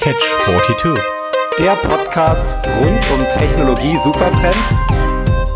[0.00, 0.94] Catch 42
[1.58, 4.78] Der Podcast rund um Technologie Supertrends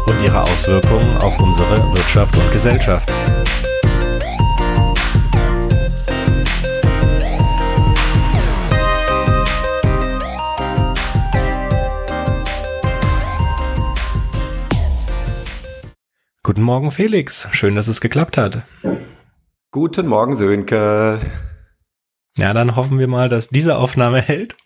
[0.07, 3.13] und ihre Auswirkungen auf unsere Wirtschaft und Gesellschaft.
[16.43, 17.49] Guten Morgen, Felix.
[17.53, 18.65] Schön, dass es geklappt hat.
[19.71, 21.21] Guten Morgen, Sönke.
[22.39, 24.57] Ja, dann hoffen wir mal, dass diese Aufnahme hält.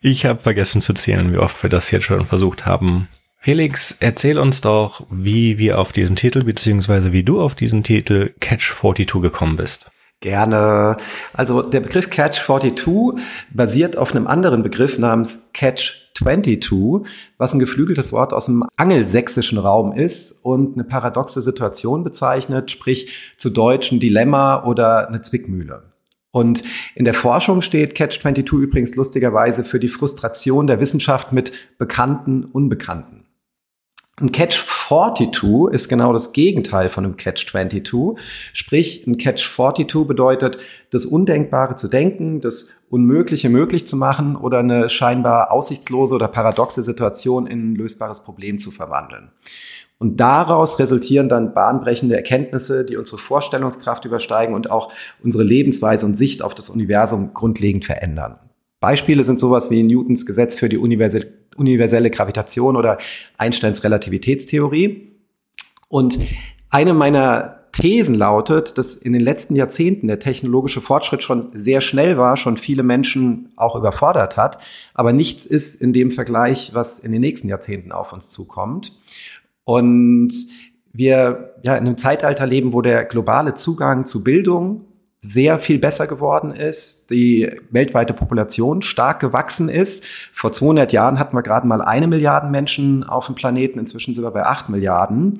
[0.00, 3.08] Ich habe vergessen zu zählen, wie oft wir das jetzt schon versucht haben.
[3.38, 8.34] Felix, erzähl uns doch, wie wir auf diesen Titel, beziehungsweise wie du auf diesen Titel
[8.40, 9.90] Catch 42 gekommen bist.
[10.20, 10.98] Gerne.
[11.32, 17.06] Also der Begriff Catch 42 basiert auf einem anderen Begriff namens Catch 22,
[17.38, 23.34] was ein geflügeltes Wort aus dem angelsächsischen Raum ist und eine paradoxe Situation bezeichnet, sprich
[23.38, 25.89] zu Deutschen Dilemma oder eine Zwickmühle.
[26.32, 26.62] Und
[26.94, 32.44] in der Forschung steht Catch 22 übrigens lustigerweise für die Frustration der Wissenschaft mit bekannten
[32.44, 33.24] Unbekannten.
[34.20, 38.18] Ein Catch 42 ist genau das Gegenteil von einem Catch 22.
[38.52, 40.58] Sprich, ein Catch 42 bedeutet,
[40.90, 46.82] das Undenkbare zu denken, das Unmögliche möglich zu machen oder eine scheinbar aussichtslose oder paradoxe
[46.82, 49.30] Situation in ein lösbares Problem zu verwandeln.
[50.00, 54.90] Und daraus resultieren dann bahnbrechende Erkenntnisse, die unsere Vorstellungskraft übersteigen und auch
[55.22, 58.38] unsere Lebensweise und Sicht auf das Universum grundlegend verändern.
[58.80, 62.96] Beispiele sind sowas wie Newtons Gesetz für die universelle Gravitation oder
[63.36, 65.18] Einsteins Relativitätstheorie.
[65.88, 66.18] Und
[66.70, 72.16] eine meiner Thesen lautet, dass in den letzten Jahrzehnten der technologische Fortschritt schon sehr schnell
[72.16, 74.58] war, schon viele Menschen auch überfordert hat,
[74.94, 78.98] aber nichts ist in dem Vergleich, was in den nächsten Jahrzehnten auf uns zukommt.
[79.70, 80.32] Und
[80.92, 84.84] wir ja in einem Zeitalter leben, wo der globale Zugang zu Bildung,
[85.20, 90.04] sehr viel besser geworden ist, die weltweite Population stark gewachsen ist.
[90.32, 94.24] Vor 200 Jahren hatten wir gerade mal eine Milliarde Menschen auf dem Planeten, inzwischen sind
[94.24, 95.38] wir bei acht Milliarden.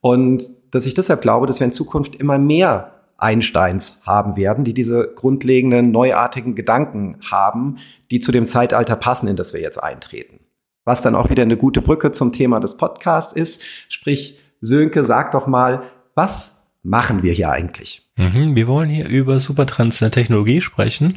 [0.00, 4.74] Und dass ich deshalb glaube, dass wir in Zukunft immer mehr Einsteins haben werden, die
[4.74, 7.78] diese grundlegenden, neuartigen Gedanken haben,
[8.12, 10.43] die zu dem Zeitalter passen, in das wir jetzt eintreten.
[10.84, 13.62] Was dann auch wieder eine gute Brücke zum Thema des Podcasts ist.
[13.88, 15.84] Sprich, Sönke, sag doch mal,
[16.14, 18.10] was machen wir hier eigentlich?
[18.16, 21.14] Mhm, wir wollen hier über Supertrends in der Technologie sprechen.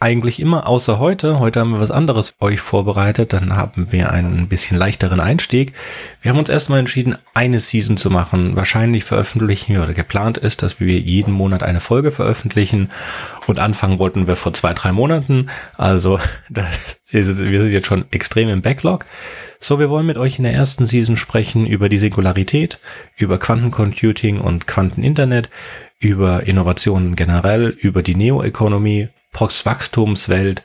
[0.00, 1.40] Eigentlich immer außer heute.
[1.40, 3.32] Heute haben wir was anderes für euch vorbereitet.
[3.32, 5.72] Dann haben wir einen bisschen leichteren Einstieg.
[6.22, 8.54] Wir haben uns erstmal entschieden, eine Season zu machen.
[8.54, 12.90] Wahrscheinlich veröffentlichen wir oder geplant ist, dass wir jeden Monat eine Folge veröffentlichen.
[13.48, 15.48] Und anfangen wollten wir vor zwei, drei Monaten.
[15.76, 19.04] Also das ist, wir sind jetzt schon extrem im Backlog.
[19.58, 22.78] So, wir wollen mit euch in der ersten Season sprechen über die Singularität,
[23.16, 25.50] über Quantencomputing und Quanteninternet,
[25.98, 30.62] über Innovationen generell, über die Neo-Economy, Postwachstumswelt,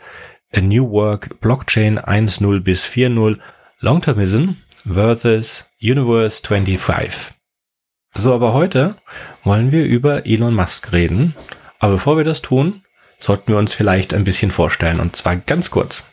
[0.55, 3.39] A New Work, Blockchain 1.0 bis 4.0,
[3.79, 4.51] Longtermism
[4.85, 7.33] versus Universe 25.
[8.13, 8.95] So, aber heute
[9.43, 11.35] wollen wir über Elon Musk reden.
[11.79, 12.83] Aber bevor wir das tun,
[13.19, 16.05] sollten wir uns vielleicht ein bisschen vorstellen und zwar ganz kurz.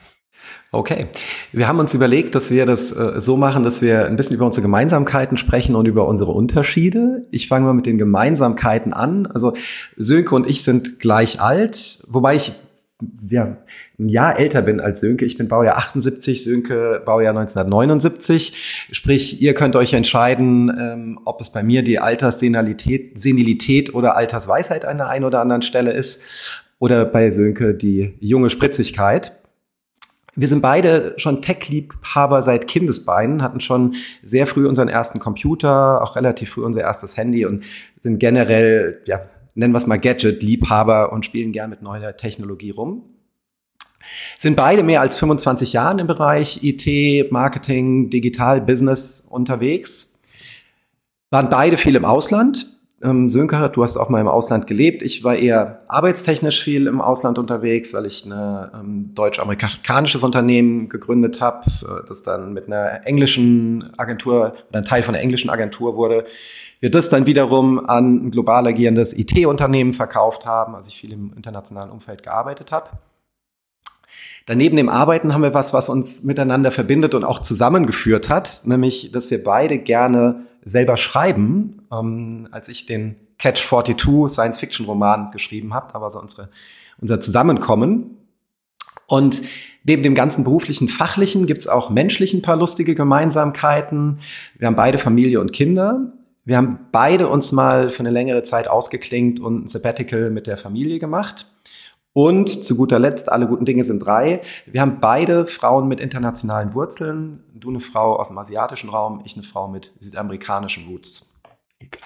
[0.73, 1.07] Okay.
[1.51, 4.47] Wir haben uns überlegt, dass wir das äh, so machen, dass wir ein bisschen über
[4.47, 7.27] unsere Gemeinsamkeiten sprechen und über unsere Unterschiede.
[7.33, 9.27] Ich fange mal mit den Gemeinsamkeiten an.
[9.27, 9.55] Also
[9.97, 12.53] Sönke und ich sind gleich alt, wobei ich
[13.29, 13.57] ja,
[13.99, 15.25] ein Jahr älter bin als Sönke.
[15.25, 18.87] Ich bin Baujahr 78, Sönke Baujahr 1979.
[18.93, 24.85] Sprich, ihr könnt euch entscheiden, ähm, ob es bei mir die Alterssenilität Senilität oder Altersweisheit
[24.85, 29.40] an der einen oder anderen Stelle ist oder bei Sönke die junge Spritzigkeit.
[30.35, 36.17] Wir sind beide schon Tech-Liebhaber seit Kindesbeinen, hatten schon sehr früh unseren ersten Computer, auch
[36.17, 37.65] relativ früh unser erstes Handy und
[37.99, 39.23] sind generell, ja,
[39.55, 43.03] nennen wir es mal Gadget-Liebhaber und spielen gern mit neuer Technologie rum.
[44.39, 50.19] Sind beide mehr als 25 Jahren im Bereich IT, Marketing, Digital, Business unterwegs.
[51.31, 55.03] Waren beide viel im Ausland, ähm, Sönke, du hast auch mal im Ausland gelebt.
[55.03, 61.41] Ich war eher arbeitstechnisch viel im Ausland unterwegs, weil ich ein ähm, deutsch-amerikanisches Unternehmen gegründet
[61.41, 66.27] habe, äh, das dann mit einer englischen Agentur ein Teil von einer englischen Agentur wurde.
[66.81, 71.33] Wir das dann wiederum an ein global agierendes IT-Unternehmen verkauft haben, also ich viel im
[71.35, 72.91] internationalen Umfeld gearbeitet habe.
[74.47, 79.13] Daneben dem Arbeiten haben wir was, was uns miteinander verbindet und auch zusammengeführt hat, nämlich,
[79.13, 81.83] dass wir beide gerne selber schreiben.
[81.93, 86.49] Ähm, als ich den Catch 42 Science-Fiction-Roman geschrieben habe, da war so unsere,
[87.01, 88.19] unser Zusammenkommen.
[89.07, 89.43] Und
[89.85, 94.19] neben dem ganzen beruflichen, fachlichen gibt's auch menschlich ein paar lustige Gemeinsamkeiten.
[94.59, 96.13] Wir haben beide Familie und Kinder.
[96.45, 100.57] Wir haben beide uns mal für eine längere Zeit ausgeklingt und ein Sabbatical mit der
[100.57, 101.47] Familie gemacht.
[102.13, 104.43] Und zu guter Letzt, alle guten Dinge sind drei.
[104.67, 107.45] Wir haben beide Frauen mit internationalen Wurzeln.
[107.61, 111.39] Du eine Frau aus dem asiatischen Raum, ich eine Frau mit südamerikanischen Roots.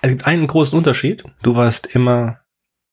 [0.02, 1.22] Es gibt einen großen Unterschied.
[1.42, 2.40] Du warst immer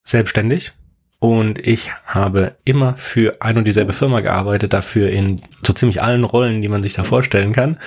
[0.04, 0.72] selbstständig
[1.20, 6.24] und ich habe immer für ein und dieselbe Firma gearbeitet, dafür in so ziemlich allen
[6.24, 7.80] Rollen, die man sich da vorstellen kann.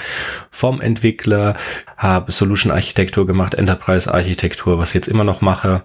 [0.50, 1.54] Vom Entwickler,
[1.96, 5.84] habe Solution Architektur gemacht, Enterprise Architektur, was ich jetzt immer noch mache.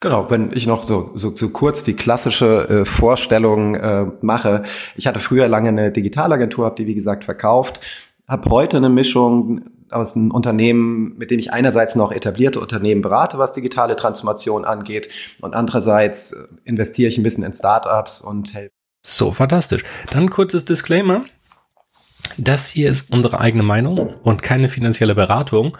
[0.00, 4.62] Genau, wenn ich noch so, so, so kurz die klassische äh, Vorstellung äh, mache.
[4.94, 7.80] Ich hatte früher lange eine Digitalagentur, habe die wie gesagt verkauft,
[8.26, 13.38] habe heute eine Mischung aus einem Unternehmen, mit dem ich einerseits noch etablierte Unternehmen berate,
[13.38, 15.08] was digitale Transformation angeht,
[15.40, 18.72] und andererseits äh, investiere ich ein bisschen in Startups und helfe.
[19.04, 19.84] So, fantastisch.
[20.10, 21.24] Dann kurzes Disclaimer.
[22.38, 25.78] Das hier ist unsere eigene Meinung und keine finanzielle Beratung,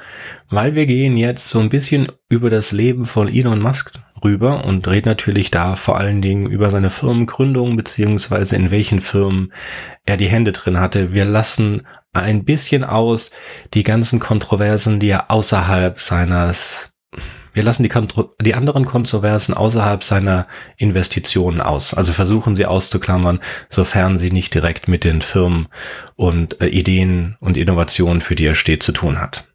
[0.48, 3.92] weil wir gehen jetzt so ein bisschen über das Leben von Elon Musk
[4.24, 9.52] rüber und reden natürlich da vor allen Dingen über seine Firmengründung beziehungsweise in welchen Firmen
[10.04, 11.12] er die Hände drin hatte.
[11.12, 13.30] Wir lassen ein bisschen aus
[13.74, 16.92] die ganzen Kontroversen, die er außerhalb seines
[17.56, 17.90] wir lassen die,
[18.42, 20.46] die anderen Kontroversen außerhalb seiner
[20.76, 21.94] Investitionen aus.
[21.94, 23.40] Also versuchen sie auszuklammern,
[23.70, 25.68] sofern sie nicht direkt mit den Firmen
[26.16, 29.48] und äh, Ideen und Innovationen, für die er steht, zu tun hat.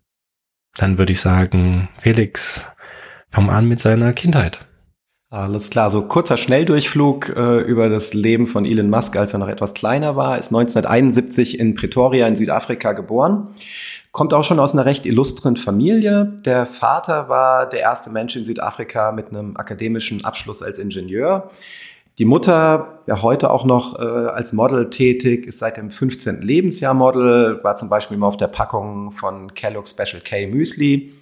[0.77, 2.65] Dann würde ich sagen, Felix,
[3.31, 4.59] fang an mit seiner Kindheit.
[5.29, 9.47] Alles klar, so kurzer Schnelldurchflug äh, über das Leben von Elon Musk, als er noch
[9.47, 13.47] etwas kleiner war, ist 1971 in Pretoria in Südafrika geboren.
[14.11, 16.25] Kommt auch schon aus einer recht illustren Familie.
[16.45, 21.49] Der Vater war der erste Mensch in Südafrika mit einem akademischen Abschluss als Ingenieur.
[22.17, 26.41] Die Mutter, ja heute auch noch äh, als Model tätig, ist seit dem 15.
[26.41, 31.13] Lebensjahr Model, war zum Beispiel mal auf der Packung von Kellogg Special K Müsli.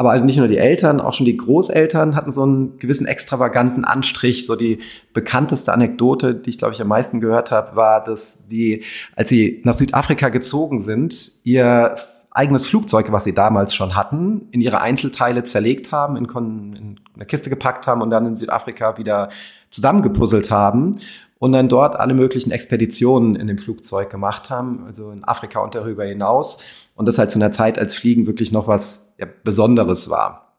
[0.00, 4.46] Aber nicht nur die Eltern, auch schon die Großeltern hatten so einen gewissen extravaganten Anstrich.
[4.46, 4.78] So die
[5.12, 8.82] bekannteste Anekdote, die ich glaube ich am meisten gehört habe, war, dass die,
[9.14, 11.96] als sie nach Südafrika gezogen sind, ihr
[12.30, 17.26] eigenes Flugzeug, was sie damals schon hatten, in ihre Einzelteile zerlegt haben, in, in eine
[17.26, 19.28] Kiste gepackt haben und dann in Südafrika wieder
[19.68, 20.92] zusammengepuzzelt haben
[21.40, 25.74] und dann dort alle möglichen Expeditionen in dem Flugzeug gemacht haben, also in Afrika und
[25.74, 26.62] darüber hinaus.
[26.94, 30.54] Und das halt zu einer Zeit, als Fliegen wirklich noch was ja, Besonderes war.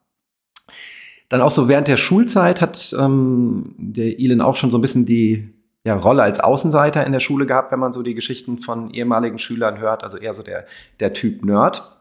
[1.28, 5.06] Dann auch so während der Schulzeit hat ähm, der Elon auch schon so ein bisschen
[5.06, 8.90] die ja, Rolle als Außenseiter in der Schule gehabt, wenn man so die Geschichten von
[8.90, 10.66] ehemaligen Schülern hört, also eher so der,
[10.98, 11.91] der Typ Nerd.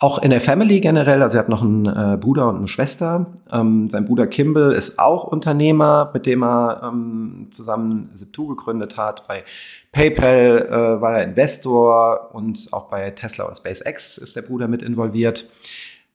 [0.00, 3.32] Auch in der Family generell, also er hat noch einen äh, Bruder und eine Schwester.
[3.50, 9.26] Ähm, sein Bruder Kimball ist auch Unternehmer, mit dem er ähm, zusammen Zip2 gegründet hat.
[9.26, 9.42] Bei
[9.90, 14.82] PayPal äh, war er Investor und auch bei Tesla und SpaceX ist der Bruder mit
[14.82, 15.50] involviert.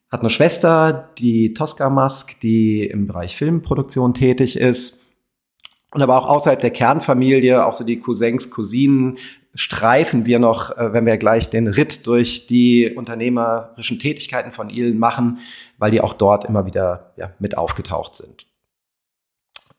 [0.10, 5.08] Hat eine Schwester, die Tosca Musk, die im Bereich Filmproduktion tätig ist.
[5.92, 9.18] Und aber auch außerhalb der Kernfamilie, auch so die Cousins, Cousinen,
[9.56, 14.98] streifen wir noch, äh, wenn wir gleich den Ritt durch die unternehmerischen Tätigkeiten von Elon
[14.98, 15.40] machen,
[15.78, 18.48] weil die auch dort immer wieder ja, mit aufgetaucht sind.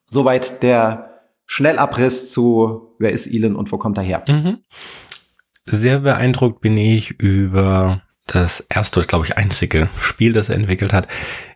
[0.06, 4.24] Soweit der Schnellabriss zu, wer ist Elon und wo kommt er her?
[4.28, 4.58] Mhm.
[5.64, 11.08] Sehr beeindruckt bin ich über das erste, glaube ich, einzige Spiel, das er entwickelt hat.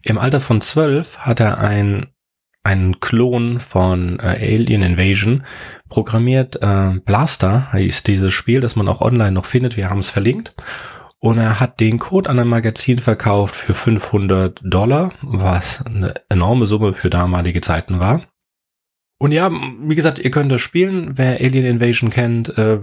[0.02, 2.06] Im Alter von zwölf hat er ein
[2.68, 5.42] einen Klon von äh, Alien Invasion
[5.88, 6.56] programmiert.
[6.60, 9.78] Äh, Blaster heißt dieses Spiel, das man auch online noch findet.
[9.78, 10.54] Wir haben es verlinkt.
[11.18, 16.66] Und er hat den Code an ein Magazin verkauft für 500 Dollar, was eine enorme
[16.66, 18.22] Summe für damalige Zeiten war.
[19.18, 21.16] Und ja, wie gesagt, ihr könnt das spielen.
[21.16, 22.78] Wer Alien Invasion kennt, äh,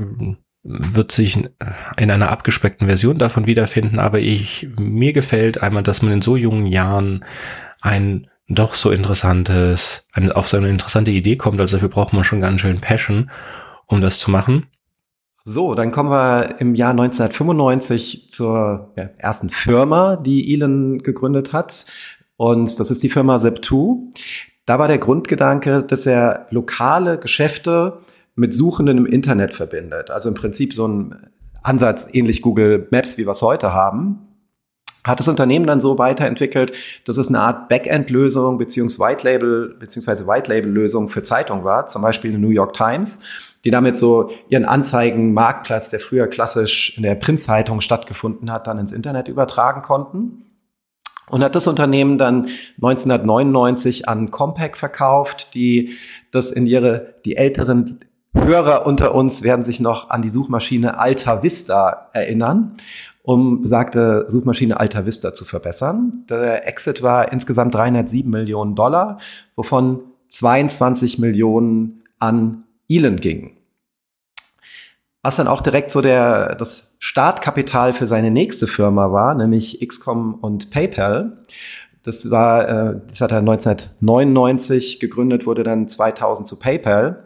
[0.63, 4.00] wird sich in einer abgespeckten Version davon wiederfinden.
[4.00, 7.24] Aber ich, mir gefällt einmal, dass man in so jungen Jahren
[7.81, 11.59] ein doch so interessantes, auf so eine interessante Idee kommt.
[11.59, 13.29] Also dafür braucht man schon ganz schön Passion,
[13.87, 14.67] um das zu machen.
[15.43, 21.85] So, dann kommen wir im Jahr 1995 zur ja, ersten Firma, die Elon gegründet hat.
[22.37, 24.11] Und das ist die Firma Zep2.
[24.65, 27.99] Da war der Grundgedanke, dass er lokale Geschäfte
[28.35, 30.09] mit Suchenden im Internet verbindet.
[30.09, 31.15] Also im Prinzip so ein
[31.61, 34.25] Ansatz ähnlich Google Maps, wie wir es heute haben
[35.05, 36.74] hat das Unternehmen dann so weiterentwickelt,
[37.05, 41.85] dass es eine Art Backend-Lösung beziehungsweise White Label beziehungsweise White Label Lösung für Zeitung war,
[41.85, 43.21] zum Beispiel eine New York Times,
[43.63, 48.91] die damit so ihren Anzeigen-Marktplatz, der früher klassisch in der Printzeitung stattgefunden hat, dann ins
[48.91, 50.41] Internet übertragen konnten.
[51.29, 55.95] Und hat das Unternehmen dann 1999 an Compaq verkauft, die
[56.29, 58.00] das in ihre, die älteren
[58.35, 62.75] Hörer unter uns werden sich noch an die Suchmaschine Alta Vista erinnern
[63.25, 66.25] um besagte Suchmaschine Alta Vista zu verbessern.
[66.29, 69.17] Der Exit war insgesamt 307 Millionen Dollar,
[69.55, 73.58] wovon 22 Millionen an Elon ging.
[75.24, 80.36] Was dann auch direkt so der, das Startkapital für seine nächste Firma war, nämlich XCOM
[80.36, 81.39] und PayPal.
[82.03, 87.24] Das war, äh, das hat er 1999 gegründet, wurde dann 2000 zu PayPal.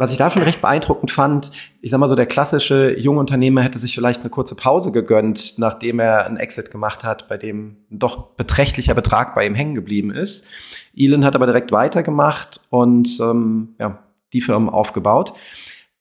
[0.00, 1.50] Was ich da schon recht beeindruckend fand,
[1.80, 5.98] ich sag mal so, der klassische Jungunternehmer hätte sich vielleicht eine kurze Pause gegönnt, nachdem
[5.98, 10.12] er einen Exit gemacht hat, bei dem ein doch beträchtlicher Betrag bei ihm hängen geblieben
[10.12, 10.46] ist.
[10.96, 13.98] Elon hat aber direkt weitergemacht und ähm, ja,
[14.32, 15.32] die Firmen aufgebaut.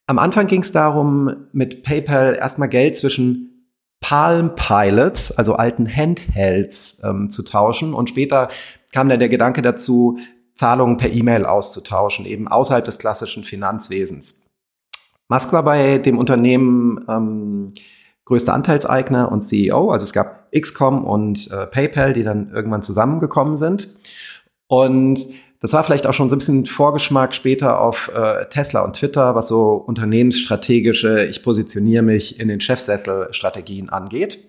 [0.05, 7.01] Am Anfang ging es darum, mit PayPal erstmal Geld zwischen Palm Pilots, also alten Handhelds,
[7.03, 7.95] ähm, zu tauschen.
[7.95, 8.49] Und später
[8.93, 10.19] kam dann der Gedanke dazu,
[10.57, 14.45] Zahlungen per E-Mail auszutauschen, eben außerhalb des klassischen Finanzwesens.
[15.29, 17.73] Musk war bei dem Unternehmen ähm,
[18.25, 19.91] größter Anteilseigner und CEO.
[19.91, 23.89] Also es gab XCOM und äh, PayPal, die dann irgendwann zusammengekommen sind.
[24.67, 25.27] Und
[25.59, 29.35] das war vielleicht auch schon so ein bisschen Vorgeschmack später auf äh, Tesla und Twitter,
[29.35, 34.39] was so unternehmensstrategische, ich positioniere mich in den Chefsessel-Strategien angeht.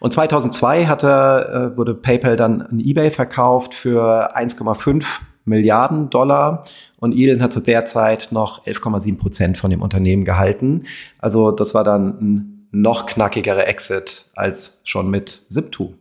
[0.00, 6.64] Und 2002 hatte, äh, wurde PayPal dann an eBay verkauft für 1,5 Milliarden Dollar
[6.96, 10.82] und Elon hat zu der Zeit noch 11,7 Prozent von dem Unternehmen gehalten.
[11.20, 15.94] Also das war dann ein noch knackigerer Exit als schon mit Zip2.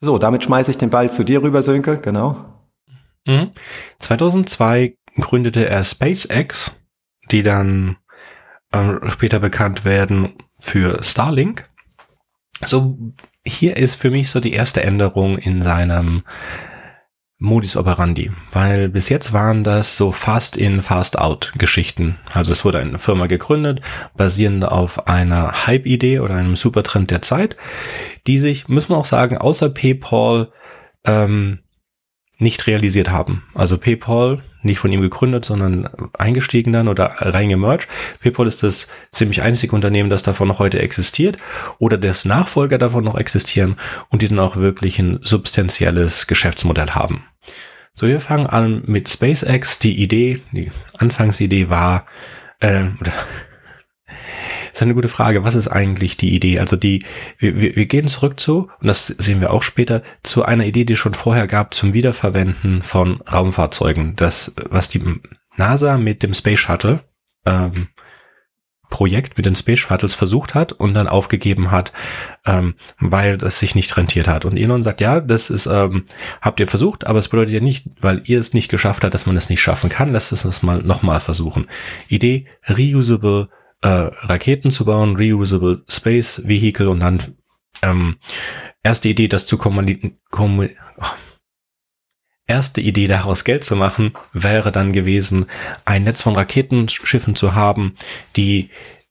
[0.00, 2.44] So, damit schmeiße ich den Ball zu dir rüber, Sönke, genau.
[3.26, 3.50] Mhm.
[4.00, 6.80] 2002 gründete er SpaceX,
[7.30, 7.96] die dann
[8.72, 11.64] äh, später bekannt werden für Starlink.
[12.64, 12.98] So
[13.50, 16.22] hier ist für mich so die erste Änderung in seinem
[17.42, 22.18] Modus operandi, weil bis jetzt waren das so fast in, fast out Geschichten.
[22.34, 23.80] Also es wurde eine Firma gegründet,
[24.14, 27.56] basierend auf einer Hype-Idee oder einem Supertrend der Zeit,
[28.26, 30.52] die sich, müssen wir auch sagen, außer PayPal
[31.06, 31.60] ähm,
[32.40, 33.44] nicht realisiert haben.
[33.54, 37.88] Also PayPal, nicht von ihm gegründet, sondern eingestiegen dann oder reingemerged.
[38.22, 41.38] PayPal ist das ziemlich einzige Unternehmen, das davon noch heute existiert
[41.78, 43.76] oder das Nachfolger davon noch existieren
[44.08, 47.24] und die dann auch wirklich ein substanzielles Geschäftsmodell haben.
[47.94, 49.78] So, wir fangen an mit SpaceX.
[49.78, 52.06] Die Idee, die Anfangsidee war,
[52.60, 53.12] äh, oder
[54.72, 55.44] ist eine gute Frage.
[55.44, 56.58] Was ist eigentlich die Idee?
[56.58, 57.04] Also die,
[57.38, 60.94] wir, wir gehen zurück zu, und das sehen wir auch später, zu einer Idee, die
[60.94, 64.16] es schon vorher gab zum Wiederverwenden von Raumfahrzeugen.
[64.16, 65.02] Das, was die
[65.56, 67.00] NASA mit dem Space Shuttle
[67.46, 67.88] ähm,
[68.90, 71.92] Projekt mit den Space Shuttles versucht hat und dann aufgegeben hat,
[72.44, 74.44] ähm, weil das sich nicht rentiert hat.
[74.44, 76.04] Und Elon sagt, ja, das ist, ähm,
[76.42, 79.26] habt ihr versucht, aber es bedeutet ja nicht, weil ihr es nicht geschafft habt, dass
[79.26, 80.12] man es nicht schaffen kann.
[80.12, 81.66] Lasst es uns mal nochmal versuchen.
[82.08, 83.48] Idee, reusable
[83.82, 87.22] äh, Raketen zu bauen, Reusable Space Vehicle und dann
[87.82, 88.16] ähm,
[88.82, 90.18] erste Idee, das zu kommunizieren.
[90.30, 90.66] Kommu
[90.98, 91.04] oh.
[92.46, 95.46] Erste Idee daraus Geld zu machen, wäre dann gewesen,
[95.84, 97.94] ein Netz von Raketenschiffen zu haben,
[98.34, 98.70] die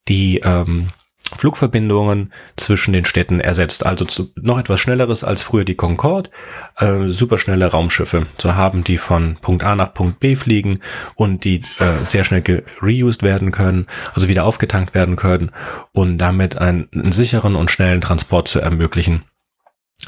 [0.09, 0.89] die ähm,
[1.38, 3.86] Flugverbindungen zwischen den Städten ersetzt.
[3.86, 6.29] Also zu, noch etwas Schnelleres als früher die Concorde,
[6.77, 10.79] äh, superschnelle Raumschiffe zu haben, die von Punkt A nach Punkt B fliegen
[11.15, 15.51] und die äh, sehr schnell reused werden können, also wieder aufgetankt werden können
[15.91, 19.24] und damit einen, einen sicheren und schnellen Transport zu ermöglichen.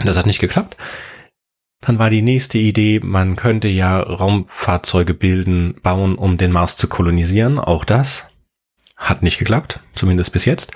[0.04, 0.78] Das hat nicht geklappt.
[1.82, 6.88] Dann war die nächste Idee, man könnte ja Raumfahrzeuge bilden, bauen, um den Mars zu
[6.88, 7.58] kolonisieren.
[7.58, 8.28] Auch das
[8.96, 10.72] hat nicht geklappt, zumindest bis jetzt.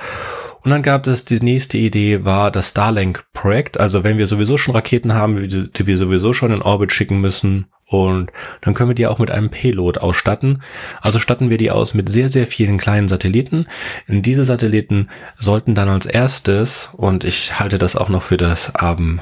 [0.65, 3.79] Und dann gab es die nächste Idee, war das Starlink-Projekt.
[3.79, 7.67] Also wenn wir sowieso schon Raketen haben, die wir sowieso schon in Orbit schicken müssen,
[7.87, 8.31] und
[8.61, 10.63] dann können wir die auch mit einem Payload ausstatten.
[11.01, 13.67] Also statten wir die aus mit sehr, sehr vielen kleinen Satelliten.
[14.07, 18.73] Und diese Satelliten sollten dann als erstes, und ich halte das auch noch für das
[18.73, 19.21] am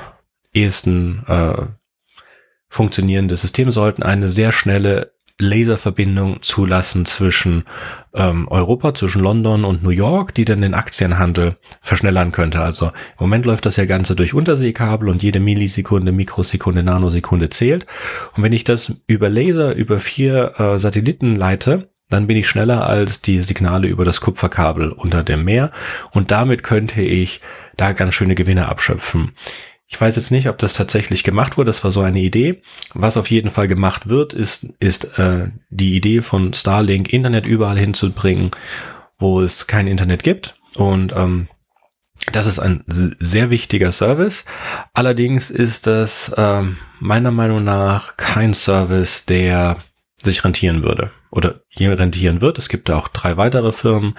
[0.54, 1.62] ehesten äh,
[2.70, 7.64] funktionierende System, sollten eine sehr schnelle Laserverbindung zulassen zwischen
[8.14, 12.62] ähm, Europa, zwischen London und New York, die dann den Aktienhandel verschnellern könnte.
[12.62, 17.86] Also im Moment läuft das ja Ganze durch Unterseekabel und jede Millisekunde, Mikrosekunde, Nanosekunde zählt.
[18.36, 22.86] Und wenn ich das über Laser über vier äh, Satelliten leite, dann bin ich schneller
[22.88, 25.72] als die Signale über das Kupferkabel unter dem Meer
[26.12, 27.42] und damit könnte ich
[27.76, 29.32] da ganz schöne Gewinne abschöpfen.
[29.94, 31.68] Ich weiß jetzt nicht, ob das tatsächlich gemacht wurde.
[31.68, 32.64] Das war so eine Idee.
[32.96, 37.78] Was auf jeden Fall gemacht wird, ist, ist äh, die Idee von Starlink, Internet überall
[37.78, 38.50] hinzubringen,
[39.20, 40.56] wo es kein Internet gibt.
[40.76, 41.48] Und ähm,
[42.32, 44.46] das ist ein sehr wichtiger Service.
[44.96, 46.64] Allerdings ist das äh,
[47.00, 49.78] meiner Meinung nach kein Service, der
[50.24, 52.58] sich rentieren würde oder je rentieren wird.
[52.58, 54.16] Es gibt auch drei weitere Firmen,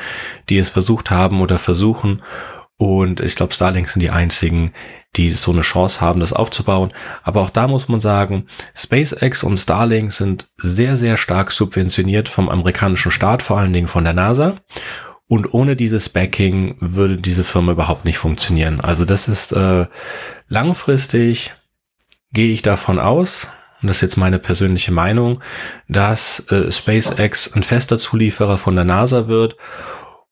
[0.48, 2.22] die es versucht haben oder versuchen
[2.76, 4.72] Und ich glaube, Starlink sind die einzigen,
[5.16, 6.92] die so eine Chance haben, das aufzubauen.
[7.22, 12.48] Aber auch da muss man sagen, SpaceX und Starlink sind sehr, sehr stark subventioniert vom
[12.48, 14.56] amerikanischen Staat, vor allen Dingen von der NASA.
[15.26, 18.80] Und ohne dieses Backing würde diese Firma überhaupt nicht funktionieren.
[18.80, 19.86] Also das ist äh,
[20.48, 21.54] langfristig,
[22.32, 23.48] gehe ich davon aus,
[23.84, 25.42] und das ist jetzt meine persönliche Meinung,
[25.88, 29.56] dass äh, SpaceX ein fester Zulieferer von der NASA wird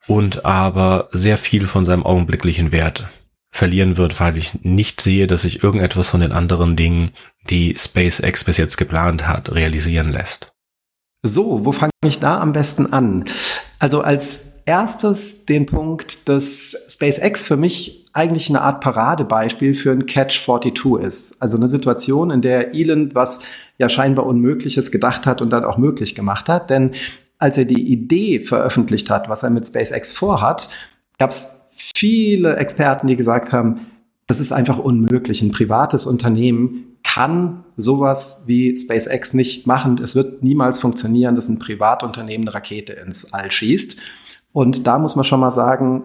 [0.07, 3.09] und aber sehr viel von seinem augenblicklichen Wert
[3.53, 7.11] verlieren wird, weil ich nicht sehe, dass sich irgendetwas von den anderen Dingen,
[7.51, 10.53] die SpaceX bis jetzt geplant hat, realisieren lässt.
[11.23, 13.25] So, wo fange ich da am besten an?
[13.79, 20.07] Also als erstes den Punkt, dass SpaceX für mich eigentlich eine Art Paradebeispiel für ein
[20.07, 21.41] Catch-42 ist.
[21.41, 23.45] Also eine Situation, in der Elon was
[23.79, 26.71] ja scheinbar Unmögliches gedacht hat und dann auch möglich gemacht hat.
[26.71, 26.95] Denn
[27.39, 30.69] als er die Idee veröffentlicht hat, was er mit SpaceX vorhat,
[31.19, 31.62] gab es
[31.97, 33.87] viele Experten, die gesagt haben,
[34.27, 35.43] das ist einfach unmöglich.
[35.43, 40.01] Ein privates Unternehmen kann sowas wie SpaceX nicht machen.
[40.03, 43.97] Es wird niemals funktionieren, dass ein Privatunternehmen eine Rakete ins All schießt.
[44.53, 46.05] Und da muss man schon mal sagen,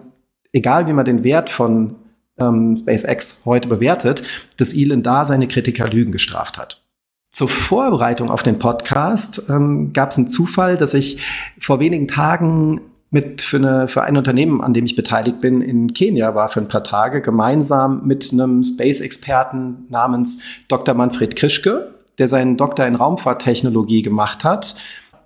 [0.52, 1.96] egal wie man den Wert von
[2.38, 4.22] ähm, SpaceX heute bewertet,
[4.56, 6.82] dass Elon da seine Kritiker Lügen gestraft hat.
[7.30, 11.20] Zur Vorbereitung auf den Podcast ähm, gab es einen Zufall, dass ich
[11.60, 12.80] vor wenigen Tagen
[13.10, 16.60] mit für, eine, für ein Unternehmen, an dem ich beteiligt bin, in Kenia war für
[16.60, 20.94] ein paar Tage, gemeinsam mit einem Space-Experten namens Dr.
[20.94, 24.74] Manfred Krischke, der seinen Doktor in Raumfahrttechnologie gemacht hat.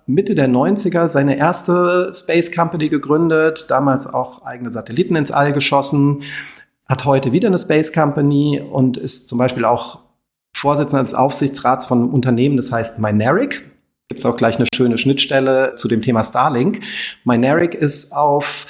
[0.05, 6.23] Mitte der 90er seine erste Space Company gegründet, damals auch eigene Satelliten ins All geschossen,
[6.87, 9.99] hat heute wieder eine Space Company und ist zum Beispiel auch
[10.53, 13.72] Vorsitzender des Aufsichtsrats von einem Unternehmen, das heißt Mynaric.
[14.13, 16.81] Gibt es auch gleich eine schöne Schnittstelle zu dem Thema Starlink.
[17.23, 18.67] Mynaric ist auf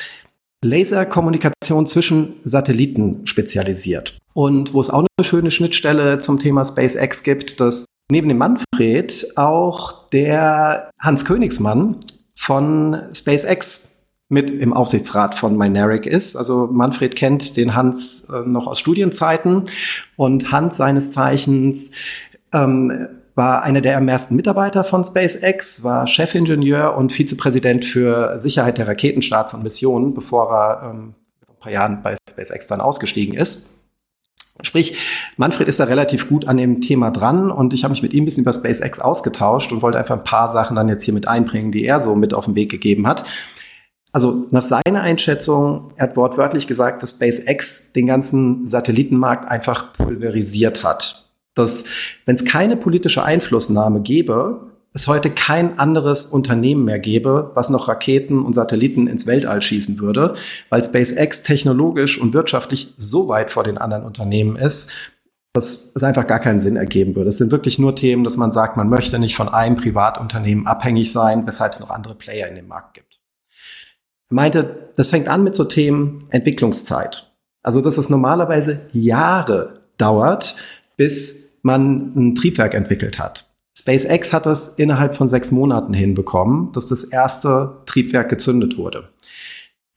[0.63, 4.17] Laserkommunikation zwischen Satelliten spezialisiert.
[4.31, 9.33] Und wo es auch eine schöne Schnittstelle zum Thema SpaceX gibt, dass neben dem Manfred
[9.35, 11.97] auch der Hans Königsmann
[12.37, 13.97] von SpaceX
[14.29, 16.37] mit im Aufsichtsrat von Mynaric ist.
[16.37, 19.63] Also Manfred kennt den Hans äh, noch aus Studienzeiten
[20.15, 21.91] und Hans seines Zeichens
[22.53, 28.87] ähm, war einer der ersten Mitarbeiter von SpaceX, war Chefingenieur und Vizepräsident für Sicherheit der
[28.87, 31.15] Raketenstarts und Missionen, bevor er ähm,
[31.49, 33.69] ein paar Jahren bei SpaceX dann ausgestiegen ist.
[34.61, 34.97] Sprich,
[35.35, 38.23] Manfred ist da relativ gut an dem Thema dran und ich habe mich mit ihm
[38.23, 41.27] ein bisschen über SpaceX ausgetauscht und wollte einfach ein paar Sachen dann jetzt hier mit
[41.27, 43.25] einbringen, die er so mit auf den Weg gegeben hat.
[44.11, 50.83] Also nach seiner Einschätzung, er hat wortwörtlich gesagt, dass SpaceX den ganzen Satellitenmarkt einfach pulverisiert
[50.83, 51.22] hat.
[51.55, 51.85] Dass,
[52.25, 57.87] wenn es keine politische Einflussnahme gäbe, es heute kein anderes Unternehmen mehr gäbe, was noch
[57.87, 60.35] Raketen und Satelliten ins Weltall schießen würde,
[60.69, 64.93] weil SpaceX technologisch und wirtschaftlich so weit vor den anderen Unternehmen ist,
[65.53, 67.29] dass es einfach gar keinen Sinn ergeben würde.
[67.29, 71.11] Es sind wirklich nur Themen, dass man sagt, man möchte nicht von einem Privatunternehmen abhängig
[71.11, 73.13] sein, weshalb es noch andere Player in dem Markt gibt
[74.33, 77.31] meinte, das fängt an mit so Themen Entwicklungszeit.
[77.61, 80.55] Also, dass es normalerweise Jahre dauert,
[80.97, 83.49] bis man ein Triebwerk entwickelt hat.
[83.77, 89.09] SpaceX hat das innerhalb von sechs Monaten hinbekommen, dass das erste Triebwerk gezündet wurde.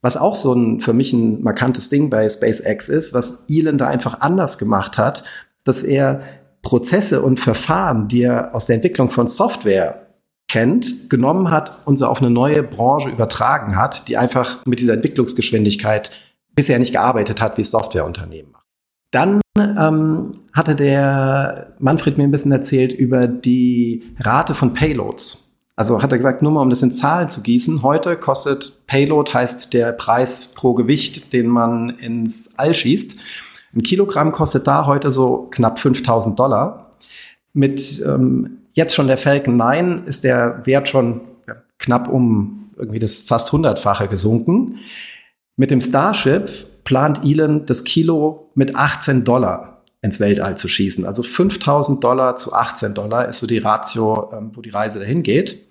[0.00, 3.86] Was auch so ein, für mich ein markantes Ding bei SpaceX ist, was Elon da
[3.88, 5.24] einfach anders gemacht hat,
[5.64, 6.22] dass er
[6.62, 10.06] Prozesse und Verfahren, die er aus der Entwicklung von Software
[10.48, 14.94] kennt, genommen hat und so auf eine neue Branche übertragen hat, die einfach mit dieser
[14.94, 16.10] Entwicklungsgeschwindigkeit
[16.54, 18.52] bisher nicht gearbeitet hat, wie Softwareunternehmen.
[19.10, 25.58] Dann ähm, hatte der Manfred mir ein bisschen erzählt über die Rate von Payloads.
[25.76, 29.32] Also hat er gesagt, nur mal um das in Zahlen zu gießen, heute kostet Payload,
[29.32, 33.20] heißt der Preis pro Gewicht, den man ins All schießt.
[33.74, 36.92] Ein Kilogramm kostet da heute so knapp 5000 Dollar.
[37.52, 41.22] Mit ähm, Jetzt schon der Falcon 9 ist der Wert schon
[41.78, 44.80] knapp um irgendwie das fast hundertfache gesunken.
[45.56, 51.04] Mit dem Starship plant Elon das Kilo mit 18 Dollar ins Weltall zu schießen.
[51.04, 55.22] Also 5000 Dollar zu 18 Dollar ist so die Ratio, ähm, wo die Reise dahin
[55.22, 55.66] geht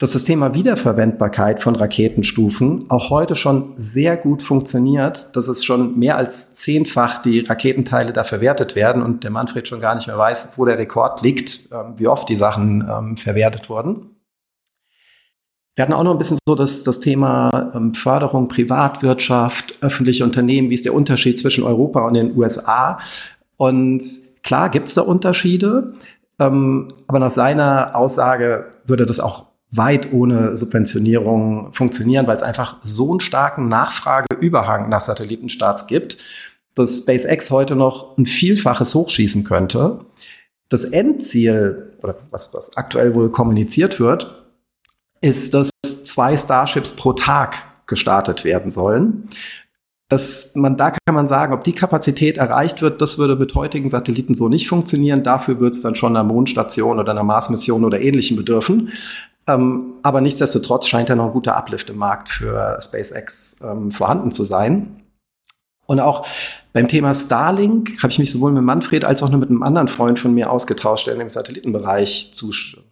[0.00, 5.98] dass das Thema Wiederverwendbarkeit von Raketenstufen auch heute schon sehr gut funktioniert, dass es schon
[5.98, 10.16] mehr als zehnfach die Raketenteile da verwertet werden und der Manfred schon gar nicht mehr
[10.16, 14.16] weiß, wo der Rekord liegt, ähm, wie oft die Sachen ähm, verwertet wurden.
[15.80, 20.68] Wir hatten auch noch ein bisschen so das, das Thema ähm, Förderung, Privatwirtschaft, öffentliche Unternehmen,
[20.68, 22.98] wie ist der Unterschied zwischen Europa und den USA?
[23.56, 24.04] Und
[24.42, 25.94] klar gibt es da Unterschiede,
[26.36, 33.12] aber nach seiner Aussage würde das auch weit ohne Subventionierung funktionieren, weil es einfach so
[33.12, 36.18] einen starken Nachfrageüberhang nach Satellitenstarts gibt,
[36.74, 40.00] dass SpaceX heute noch ein Vielfaches hochschießen könnte.
[40.68, 44.40] Das Endziel, oder was, was aktuell wohl kommuniziert wird,
[45.20, 49.28] ist, dass zwei Starships pro Tag gestartet werden sollen.
[50.08, 53.88] Das, man, da kann man sagen, ob die Kapazität erreicht wird, das würde mit heutigen
[53.88, 55.22] Satelliten so nicht funktionieren.
[55.22, 58.92] Dafür wird es dann schon einer Mondstation oder einer Mars-Mission oder ähnlichem bedürfen.
[59.46, 64.32] Ähm, aber nichtsdestotrotz scheint ja noch ein guter Uplift im Markt für SpaceX ähm, vorhanden
[64.32, 65.00] zu sein.
[65.86, 66.26] Und auch
[66.72, 70.18] beim Thema Starlink habe ich mich sowohl mit Manfred als auch mit einem anderen Freund
[70.18, 72.84] von mir ausgetauscht, der in dem Satellitenbereich zu, seit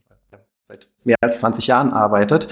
[1.04, 2.48] mehr als 20 Jahren arbeitet,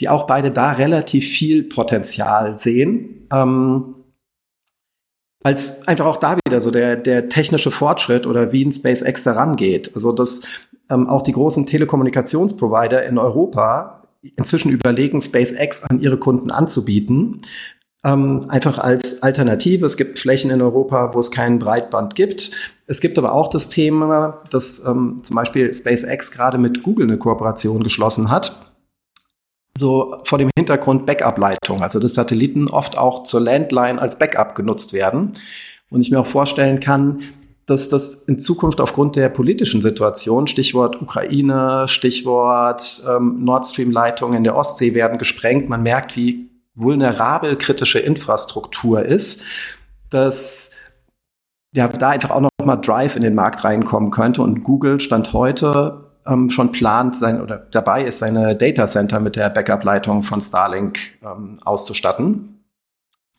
[0.00, 3.28] die auch beide da relativ viel Potenzial sehen.
[3.32, 3.94] Ähm,
[5.44, 9.56] als einfach auch da wieder so der, der technische Fortschritt oder wie ein SpaceX daran
[9.56, 9.94] geht.
[9.94, 10.42] Also dass
[10.88, 14.02] ähm, auch die großen Telekommunikationsprovider in Europa
[14.36, 17.42] inzwischen überlegen, SpaceX an ihre Kunden anzubieten.
[18.04, 19.86] Ähm, einfach als Alternative.
[19.86, 22.50] Es gibt Flächen in Europa, wo es keinen Breitband gibt.
[22.88, 27.18] Es gibt aber auch das Thema, dass ähm, zum Beispiel SpaceX gerade mit Google eine
[27.18, 28.56] Kooperation geschlossen hat.
[29.78, 34.92] So vor dem Hintergrund Backup-Leitung, also dass Satelliten oft auch zur Landline als Backup genutzt
[34.92, 35.32] werden.
[35.88, 37.20] Und ich mir auch vorstellen kann,
[37.66, 44.44] dass das in Zukunft aufgrund der politischen Situation, Stichwort Ukraine, Stichwort ähm, Nord Stream-Leitungen in
[44.44, 45.68] der Ostsee werden gesprengt.
[45.68, 49.42] Man merkt, wie vulnerabel kritische Infrastruktur ist,
[50.10, 50.72] dass
[51.74, 54.42] ja, da einfach auch noch mal Drive in den Markt reinkommen könnte.
[54.42, 59.36] Und Google stand heute ähm, schon plant, sein oder dabei ist, seine Data Center mit
[59.36, 62.64] der Backup-Leitung von Starlink ähm, auszustatten.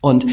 [0.01, 0.25] Und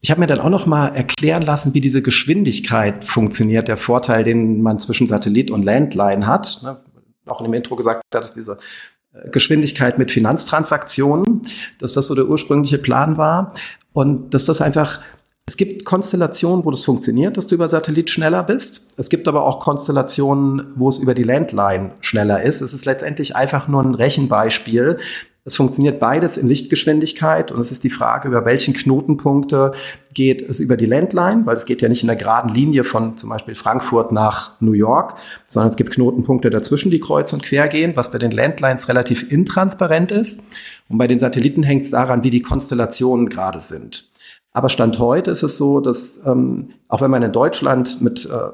[0.00, 4.24] ich habe mir dann auch noch mal erklären lassen, wie diese Geschwindigkeit funktioniert, der Vorteil,
[4.24, 6.60] den man zwischen Satellit und Landline hat.
[6.62, 6.80] Ne?
[7.26, 8.58] Auch in dem Intro gesagt dass diese
[9.30, 11.42] Geschwindigkeit mit Finanztransaktionen,
[11.78, 13.52] dass das so der ursprüngliche Plan war
[13.92, 15.00] und dass das einfach
[15.44, 18.94] es gibt Konstellationen, wo das funktioniert, dass du über Satellit schneller bist.
[18.96, 22.60] Es gibt aber auch Konstellationen, wo es über die Landline schneller ist.
[22.60, 24.98] Es ist letztendlich einfach nur ein Rechenbeispiel.
[25.44, 29.72] Es funktioniert beides in Lichtgeschwindigkeit und es ist die Frage, über welchen Knotenpunkte
[30.14, 33.16] geht es über die Landline, weil es geht ja nicht in der geraden Linie von
[33.16, 35.16] zum Beispiel Frankfurt nach New York,
[35.48, 39.32] sondern es gibt Knotenpunkte dazwischen, die kreuz und quer gehen, was bei den Landlines relativ
[39.32, 40.44] intransparent ist.
[40.88, 44.10] Und bei den Satelliten hängt es daran, wie die Konstellationen gerade sind.
[44.52, 48.50] Aber Stand heute ist es so, dass ähm, auch wenn man in Deutschland mit äh,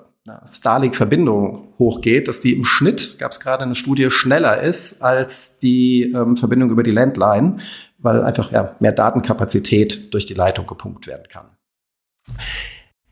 [0.47, 6.13] Starlink-Verbindung hochgeht, dass die im Schnitt, gab es gerade eine Studie, schneller ist als die
[6.15, 7.59] ähm, Verbindung über die Landline,
[7.99, 11.47] weil einfach ja, mehr Datenkapazität durch die Leitung gepumpt werden kann.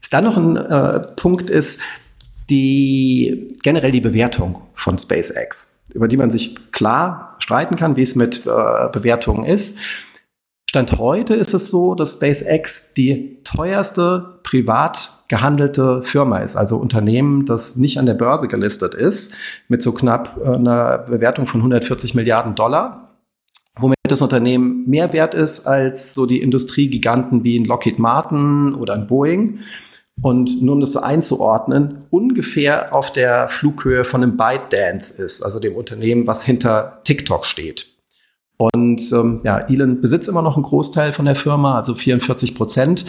[0.00, 1.80] Was dann noch ein äh, Punkt ist,
[2.48, 8.14] die generell die Bewertung von SpaceX, über die man sich klar streiten kann, wie es
[8.14, 9.78] mit äh, Bewertungen ist.
[10.68, 17.46] Stand heute ist es so, dass SpaceX die teuerste privat gehandelte Firma ist, also Unternehmen,
[17.46, 19.34] das nicht an der Börse gelistet ist,
[19.68, 23.16] mit so knapp äh, einer Bewertung von 140 Milliarden Dollar,
[23.78, 28.94] womit das Unternehmen mehr wert ist als so die Industriegiganten wie ein Lockheed Martin oder
[28.94, 29.60] ein Boeing.
[30.22, 35.60] Und nur um das so einzuordnen, ungefähr auf der Flughöhe von einem ByteDance ist, also
[35.60, 37.86] dem Unternehmen, was hinter TikTok steht.
[38.56, 43.04] Und ähm, ja, Elon besitzt immer noch einen Großteil von der Firma, also 44 Prozent.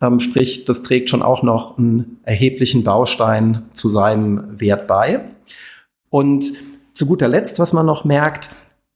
[0.00, 5.20] Ähm, sprich, das trägt schon auch noch einen erheblichen Baustein zu seinem Wert bei.
[6.10, 6.52] Und
[6.94, 8.50] zu guter Letzt, was man noch merkt,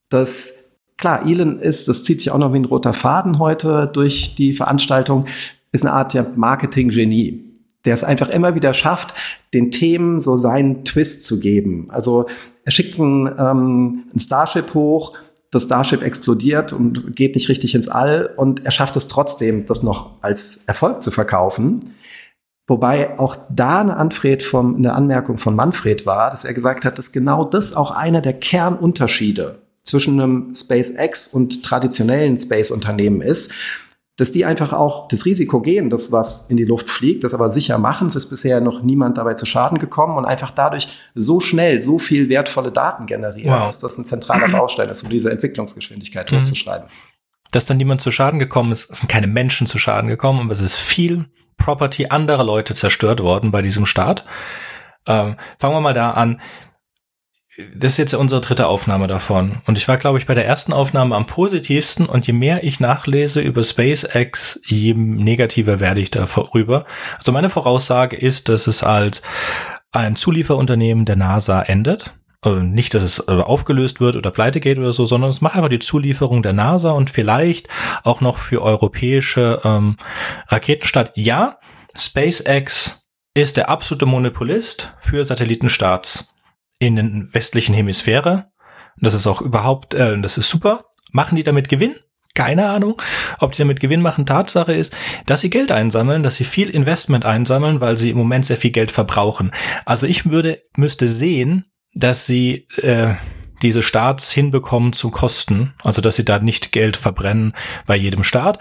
[0.08, 0.54] dass
[0.96, 4.54] klar, Elon ist, das zieht sich auch noch wie ein roter Faden heute durch die
[4.54, 5.26] Veranstaltung,
[5.72, 7.52] ist eine Art ja, Marketing-Genie
[7.84, 9.14] der es einfach immer wieder schafft,
[9.52, 11.88] den Themen so seinen Twist zu geben.
[11.90, 12.26] Also
[12.64, 15.14] er schickt ein, ähm, ein Starship hoch,
[15.52, 19.82] das Starship explodiert und geht nicht richtig ins All und er schafft es trotzdem, das
[19.82, 21.94] noch als Erfolg zu verkaufen.
[22.66, 26.96] Wobei auch da eine, Anfred vom, eine Anmerkung von Manfred war, dass er gesagt hat,
[26.96, 33.52] dass genau das auch einer der Kernunterschiede zwischen einem SpaceX und traditionellen Space-Unternehmen ist,
[34.22, 37.50] dass die einfach auch das Risiko gehen, dass was in die Luft fliegt, das aber
[37.50, 38.06] sicher machen.
[38.06, 41.98] Es ist bisher noch niemand dabei zu Schaden gekommen und einfach dadurch so schnell so
[41.98, 43.66] viel wertvolle Daten generieren, wow.
[43.66, 46.36] dass das ein zentraler Baustein ist, um diese Entwicklungsgeschwindigkeit mhm.
[46.36, 46.86] hochzuschreiben.
[47.50, 50.52] Dass dann niemand zu Schaden gekommen ist, es sind keine Menschen zu Schaden gekommen, aber
[50.52, 51.24] es ist viel
[51.56, 54.22] Property anderer Leute zerstört worden bei diesem Start.
[55.08, 56.40] Ähm, fangen wir mal da an
[57.74, 59.60] das ist jetzt unsere dritte Aufnahme davon.
[59.66, 62.06] Und ich war, glaube ich, bei der ersten Aufnahme am positivsten.
[62.06, 66.86] Und je mehr ich nachlese über SpaceX, je negativer werde ich darüber.
[67.18, 69.20] Also meine Voraussage ist, dass es als
[69.92, 72.14] ein Zulieferunternehmen der NASA endet.
[72.40, 75.54] Also nicht, dass es äh, aufgelöst wird oder pleite geht oder so, sondern es macht
[75.54, 77.68] einfach die Zulieferung der NASA und vielleicht
[78.02, 79.96] auch noch für europäische ähm,
[80.48, 81.12] Raketenstart.
[81.16, 81.58] Ja,
[81.94, 83.02] SpaceX
[83.34, 86.31] ist der absolute Monopolist für Satellitenstarts
[86.86, 88.50] in den westlichen Hemisphäre.
[89.00, 90.86] Das ist auch überhaupt, äh, das ist super.
[91.12, 91.94] Machen die damit Gewinn?
[92.34, 93.00] Keine Ahnung,
[93.40, 94.24] ob die damit Gewinn machen.
[94.24, 94.94] Tatsache ist,
[95.26, 98.70] dass sie Geld einsammeln, dass sie viel Investment einsammeln, weil sie im Moment sehr viel
[98.70, 99.52] Geld verbrauchen.
[99.84, 103.14] Also ich würde, müsste sehen, dass sie äh,
[103.60, 107.52] diese Starts hinbekommen zu kosten, also dass sie da nicht Geld verbrennen
[107.86, 108.58] bei jedem Start.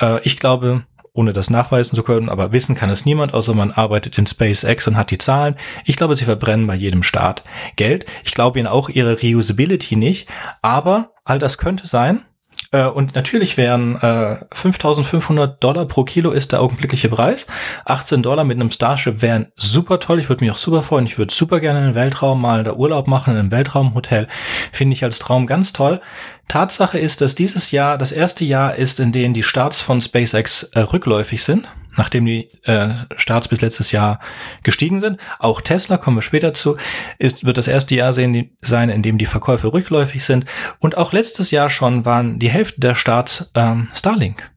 [0.00, 3.70] Äh, ich glaube, ohne das nachweisen zu können, aber wissen kann es niemand, außer man
[3.70, 5.56] arbeitet in SpaceX und hat die Zahlen.
[5.84, 7.44] Ich glaube, sie verbrennen bei jedem Start
[7.76, 8.06] Geld.
[8.24, 10.28] Ich glaube ihnen auch ihre Reusability nicht,
[10.62, 12.24] aber all das könnte sein.
[12.72, 17.46] Äh, und natürlich wären äh, 5.500 Dollar pro Kilo ist der augenblickliche Preis.
[17.84, 20.18] 18 Dollar mit einem Starship wären super toll.
[20.18, 21.06] Ich würde mich auch super freuen.
[21.06, 24.26] Ich würde super gerne in den Weltraum mal da Urlaub machen, in einem Weltraumhotel.
[24.72, 26.00] Finde ich als Traum ganz toll.
[26.48, 30.64] Tatsache ist, dass dieses Jahr das erste Jahr ist, in dem die Starts von SpaceX
[30.74, 34.18] äh, rückläufig sind nachdem die äh, Starts bis letztes Jahr
[34.62, 35.18] gestiegen sind.
[35.38, 36.76] Auch Tesla, kommen wir später zu,
[37.18, 40.46] ist, wird das erste Jahr sehen, sein, in dem die Verkäufe rückläufig sind.
[40.78, 44.50] Und auch letztes Jahr schon waren die Hälfte der Starts ähm, Starlink.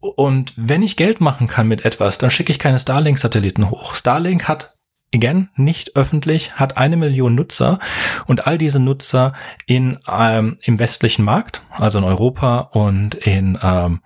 [0.00, 3.94] Und wenn ich Geld machen kann mit etwas, dann schicke ich keine Starlink-Satelliten hoch.
[3.94, 4.74] Starlink hat
[5.14, 7.78] again, nicht öffentlich, hat eine Million Nutzer
[8.26, 9.32] und all diese Nutzer
[9.66, 14.00] in ähm, im westlichen Markt, also in Europa und in ähm,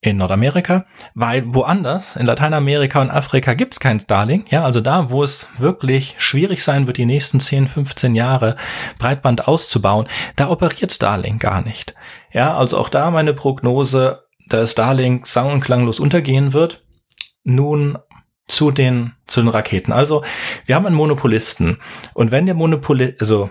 [0.00, 4.52] in Nordamerika, weil woanders, in Lateinamerika und Afrika gibt's kein Starlink.
[4.52, 8.56] Ja, also da, wo es wirklich schwierig sein wird, die nächsten 10, 15 Jahre
[8.98, 10.06] Breitband auszubauen,
[10.36, 11.94] da operiert Starlink gar nicht.
[12.32, 16.84] Ja, also auch da meine Prognose, dass Starlink sang- und klanglos untergehen wird.
[17.42, 17.98] Nun
[18.46, 19.92] zu den, zu den Raketen.
[19.92, 20.24] Also,
[20.64, 21.78] wir haben einen Monopolisten.
[22.14, 23.50] Und wenn der Monopolist, also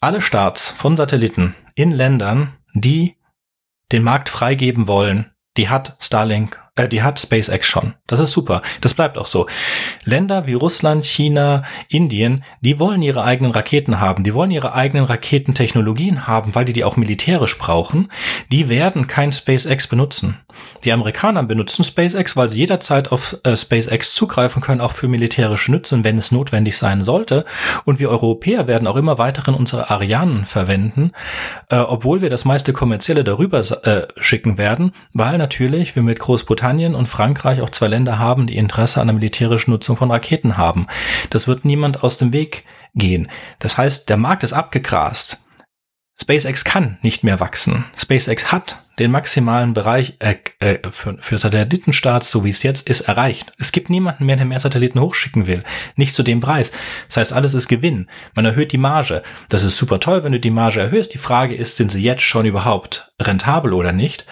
[0.00, 3.16] alle Starts von Satelliten in Ländern, die
[3.92, 7.94] den Markt freigeben wollen, die hat Starlink, äh, die hat SpaceX schon.
[8.06, 8.62] Das ist super.
[8.80, 9.46] Das bleibt auch so.
[10.04, 14.24] Länder wie Russland, China, Indien, die wollen ihre eigenen Raketen haben.
[14.24, 18.10] Die wollen ihre eigenen Raketentechnologien haben, weil die die auch militärisch brauchen.
[18.50, 20.38] Die werden kein SpaceX benutzen.
[20.84, 25.70] Die Amerikaner benutzen SpaceX, weil sie jederzeit auf äh, SpaceX zugreifen können, auch für militärische
[25.70, 27.44] Nutzen, wenn es notwendig sein sollte.
[27.84, 31.12] Und wir Europäer werden auch immer weiterhin unsere Arianen verwenden,
[31.70, 36.67] äh, obwohl wir das meiste kommerzielle darüber äh, schicken werden, weil natürlich wir mit Großbritannien
[36.76, 40.86] und Frankreich auch zwei Länder haben, die Interesse an der militärischen Nutzung von Raketen haben.
[41.30, 43.28] Das wird niemand aus dem Weg gehen.
[43.58, 45.38] Das heißt, der Markt ist abgegrast.
[46.20, 47.84] SpaceX kann nicht mehr wachsen.
[47.96, 53.02] SpaceX hat den maximalen Bereich äh, äh, für, für Satellitenstarts, so wie es jetzt ist,
[53.02, 53.52] erreicht.
[53.58, 55.62] Es gibt niemanden mehr, der mehr Satelliten hochschicken will.
[55.94, 56.72] Nicht zu dem Preis.
[57.06, 58.08] Das heißt, alles ist Gewinn.
[58.34, 59.22] Man erhöht die Marge.
[59.48, 61.14] Das ist super toll, wenn du die Marge erhöhst.
[61.14, 64.26] Die Frage ist, sind sie jetzt schon überhaupt rentabel oder nicht?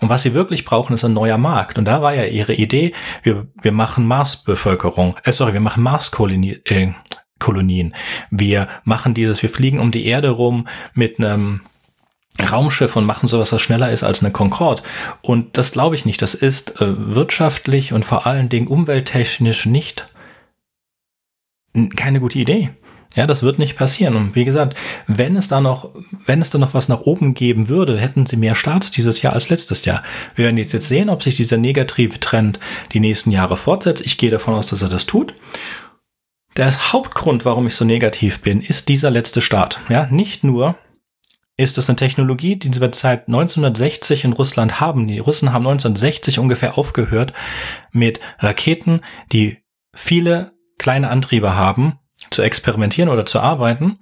[0.00, 1.78] Und was sie wirklich brauchen, ist ein neuer Markt.
[1.78, 6.60] Und da war ja ihre Idee, wir, wir machen Marsbevölkerung, äh, sorry, wir machen Marskolonie,
[6.64, 6.92] äh,
[7.38, 7.94] Kolonien.
[8.30, 11.60] Wir machen dieses, wir fliegen um die Erde rum mit einem
[12.40, 14.82] Raumschiff und machen sowas, was schneller ist als eine Concorde.
[15.22, 16.22] Und das glaube ich nicht.
[16.22, 20.08] Das ist äh, wirtschaftlich und vor allen Dingen umwelttechnisch nicht
[21.96, 22.70] keine gute Idee.
[23.14, 24.16] Ja, das wird nicht passieren.
[24.16, 25.90] Und wie gesagt, wenn es da noch,
[26.26, 29.34] wenn es da noch was nach oben geben würde, hätten sie mehr Starts dieses Jahr
[29.34, 30.02] als letztes Jahr.
[30.34, 32.58] Wir werden jetzt, jetzt sehen, ob sich dieser negative Trend
[32.92, 34.04] die nächsten Jahre fortsetzt.
[34.04, 35.34] Ich gehe davon aus, dass er das tut.
[36.56, 39.80] Der Hauptgrund, warum ich so negativ bin, ist dieser letzte Start.
[39.88, 40.76] Ja, nicht nur
[41.56, 45.06] ist das eine Technologie, die wir seit 1960 in Russland haben.
[45.06, 47.32] Die Russen haben 1960 ungefähr aufgehört
[47.92, 49.00] mit Raketen,
[49.30, 49.58] die
[49.94, 51.98] viele kleine Antriebe haben,
[52.30, 53.98] zu experimentieren oder zu arbeiten.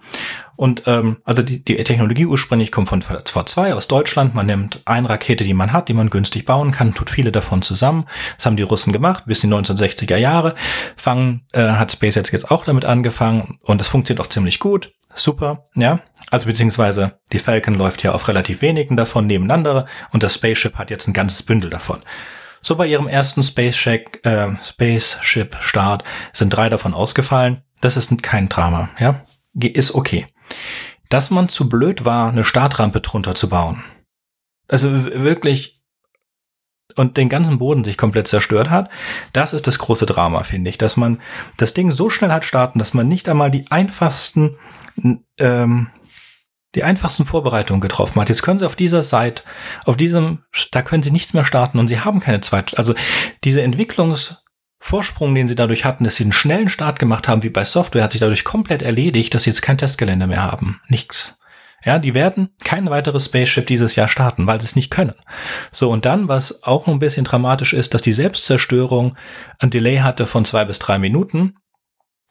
[0.57, 4.35] Und ähm, also die, die Technologie ursprünglich kommt von V2 aus Deutschland.
[4.35, 7.63] Man nimmt eine Rakete, die man hat, die man günstig bauen kann, tut viele davon
[7.63, 8.07] zusammen.
[8.37, 10.55] Das haben die Russen gemacht bis in die 1960er Jahre.
[10.97, 14.93] Fangen äh, hat SpaceX jetzt auch damit angefangen und das funktioniert auch ziemlich gut.
[15.15, 16.01] Super, ja.
[16.31, 20.91] Also beziehungsweise die Falcon läuft ja auf relativ wenigen davon nebeneinander und das Spaceship hat
[20.91, 22.01] jetzt ein ganzes Bündel davon.
[22.63, 25.57] So bei ihrem ersten Spaceship, äh, Spaceship
[26.33, 27.63] sind drei davon ausgefallen.
[27.83, 29.21] Das ist kein Drama, ja.
[29.55, 30.27] Ist okay.
[31.11, 33.85] Dass man zu blöd war, eine Startrampe drunter zu bauen.
[34.69, 35.83] Also wirklich
[36.97, 38.91] und den ganzen Boden sich komplett zerstört hat,
[39.33, 40.79] das ist das große Drama, finde ich.
[40.79, 41.21] Dass man
[41.57, 44.57] das Ding so schnell hat starten, dass man nicht einmal die einfachsten
[45.39, 45.89] ähm,
[46.75, 48.29] die einfachsten Vorbereitungen getroffen hat.
[48.29, 49.43] Jetzt können Sie auf dieser Seite,
[49.85, 50.39] auf diesem,
[50.71, 52.95] da können Sie nichts mehr starten und Sie haben keine zweite, also
[53.45, 54.43] diese Entwicklungs
[54.85, 58.03] Vorsprung, den sie dadurch hatten, dass sie einen schnellen Start gemacht haben, wie bei Software,
[58.03, 60.81] hat sich dadurch komplett erledigt, dass sie jetzt kein Testgelände mehr haben.
[60.89, 61.39] Nichts.
[61.85, 65.15] Ja, die werden kein weiteres Spaceship dieses Jahr starten, weil sie es nicht können.
[65.71, 69.17] So, und dann, was auch ein bisschen dramatisch ist, dass die Selbstzerstörung
[69.61, 71.55] ein Delay hatte von zwei bis drei Minuten.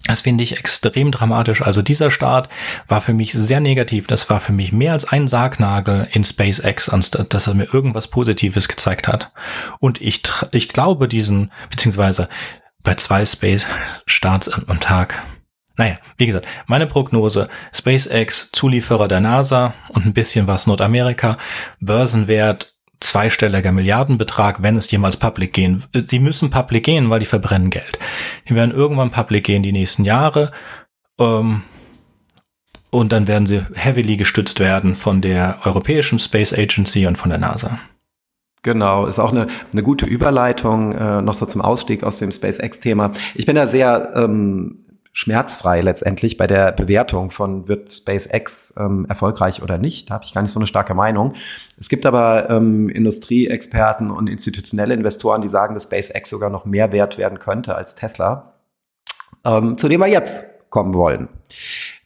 [0.06, 1.62] Das finde ich extrem dramatisch.
[1.62, 2.50] Also dieser Start
[2.88, 4.08] war für mich sehr negativ.
[4.08, 8.08] Das war für mich mehr als ein Sargnagel in SpaceX, anstatt dass er mir irgendwas
[8.08, 9.32] Positives gezeigt hat.
[9.80, 12.30] Und ich, ich glaube diesen, beziehungsweise
[12.84, 15.22] bei zwei Space-Starts am Tag
[15.78, 21.38] naja, wie gesagt, meine Prognose, SpaceX, Zulieferer der NASA und ein bisschen was Nordamerika,
[21.80, 25.84] Börsenwert zweistelliger Milliardenbetrag, wenn es jemals public gehen.
[25.94, 28.00] Die müssen public gehen, weil die verbrennen Geld.
[28.48, 30.52] Die werden irgendwann public gehen die nächsten Jahre.
[31.20, 31.64] Ähm,
[32.90, 37.40] und dann werden sie heavily gestützt werden von der Europäischen Space Agency und von der
[37.40, 37.80] NASA.
[38.64, 43.12] Genau, ist auch eine, eine gute Überleitung äh, noch so zum Ausstieg aus dem SpaceX-Thema.
[43.34, 44.81] Ich bin da sehr ähm,
[45.14, 50.10] schmerzfrei letztendlich bei der Bewertung von wird SpaceX ähm, erfolgreich oder nicht.
[50.10, 51.34] Da habe ich gar nicht so eine starke Meinung.
[51.78, 56.92] Es gibt aber ähm, Industrieexperten und institutionelle Investoren, die sagen, dass SpaceX sogar noch mehr
[56.92, 58.54] wert werden könnte als Tesla,
[59.44, 61.28] ähm, zu dem wir jetzt kommen wollen.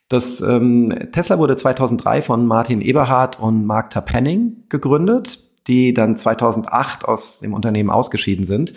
[0.10, 7.06] Das ähm, Tesla wurde 2003 von Martin Eberhard und Mark Tapenning gegründet, die dann 2008
[7.06, 8.74] aus dem Unternehmen ausgeschieden sind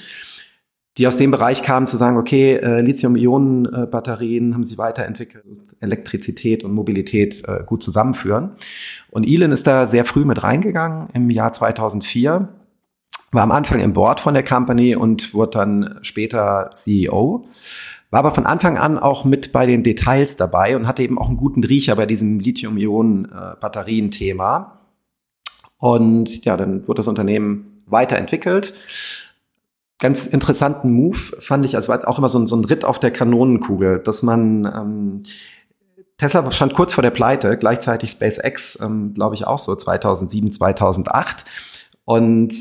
[0.99, 5.45] die aus dem Bereich kamen zu sagen, okay, äh, Lithium-Ionen-Batterien haben sie weiterentwickelt,
[5.81, 8.51] Elektrizität und Mobilität äh, gut zusammenführen.
[9.11, 12.49] Und Elon ist da sehr früh mit reingegangen im Jahr 2004,
[13.31, 17.47] war am Anfang im Board von der Company und wurde dann später CEO.
[18.11, 21.29] War aber von Anfang an auch mit bei den Details dabei und hatte eben auch
[21.29, 24.79] einen guten Riecher bei diesem Lithium-Ionen-Batterien-Thema.
[25.77, 28.73] Und ja, dann wurde das Unternehmen weiterentwickelt
[29.99, 33.11] ganz interessanten Move fand ich, also auch immer so ein, so ein Ritt auf der
[33.11, 35.23] Kanonenkugel, dass man ähm,
[36.19, 41.45] Tesla stand kurz vor der Pleite, gleichzeitig SpaceX, ähm, glaube ich auch so 2007, 2008
[42.05, 42.53] und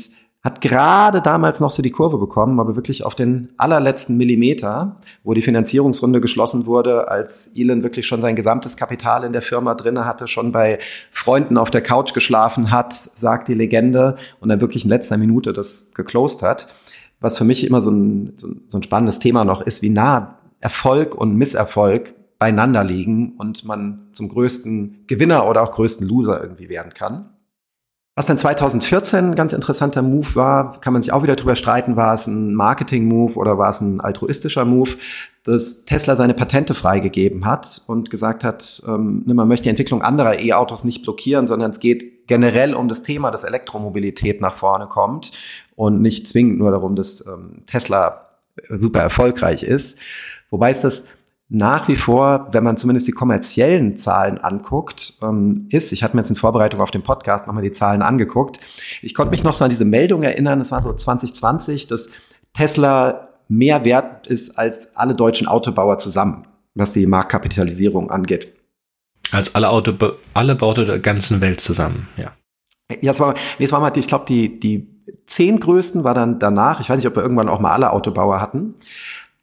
[0.44, 5.34] hat gerade damals noch so die Kurve bekommen, aber wirklich auf den allerletzten Millimeter, wo
[5.34, 10.04] die Finanzierungsrunde geschlossen wurde, als Elon wirklich schon sein gesamtes Kapital in der Firma drinne
[10.04, 10.78] hatte, schon bei
[11.10, 15.52] Freunden auf der Couch geschlafen hat, sagt die Legende, und dann wirklich in letzter Minute
[15.52, 16.68] das geclosed hat
[17.20, 21.14] was für mich immer so ein, so ein spannendes Thema noch ist, wie nah Erfolg
[21.14, 26.94] und Misserfolg beieinander liegen und man zum größten Gewinner oder auch größten Loser irgendwie werden
[26.94, 27.30] kann.
[28.14, 31.94] Was dann 2014 ein ganz interessanter Move war, kann man sich auch wieder drüber streiten,
[31.94, 34.96] war es ein Marketing-Move oder war es ein altruistischer Move,
[35.44, 40.02] dass Tesla seine Patente freigegeben hat und gesagt hat, ähm, ne, man möchte die Entwicklung
[40.02, 44.86] anderer E-Autos nicht blockieren, sondern es geht generell um das Thema, dass Elektromobilität nach vorne
[44.86, 45.30] kommt
[45.78, 48.26] und nicht zwingend nur darum, dass ähm, Tesla
[48.68, 50.00] super erfolgreich ist.
[50.50, 51.04] Wobei es das
[51.48, 56.22] nach wie vor, wenn man zumindest die kommerziellen Zahlen anguckt, ähm, ist, ich hatte mir
[56.22, 58.58] jetzt in Vorbereitung auf den Podcast nochmal die Zahlen angeguckt.
[59.02, 62.10] Ich konnte mich noch so an diese Meldung erinnern, es war so 2020, dass
[62.54, 68.52] Tesla mehr wert ist als alle deutschen Autobauer zusammen, was die Marktkapitalisierung angeht.
[69.30, 69.92] Als alle Auto,
[70.34, 72.32] alle Baute der ganzen Welt zusammen, ja.
[73.00, 74.97] Ja, es war, nee, es war mal, ich glaube, die, die
[75.28, 76.80] zehn größten war dann danach.
[76.80, 78.74] Ich weiß nicht, ob wir irgendwann auch mal alle Autobauer hatten.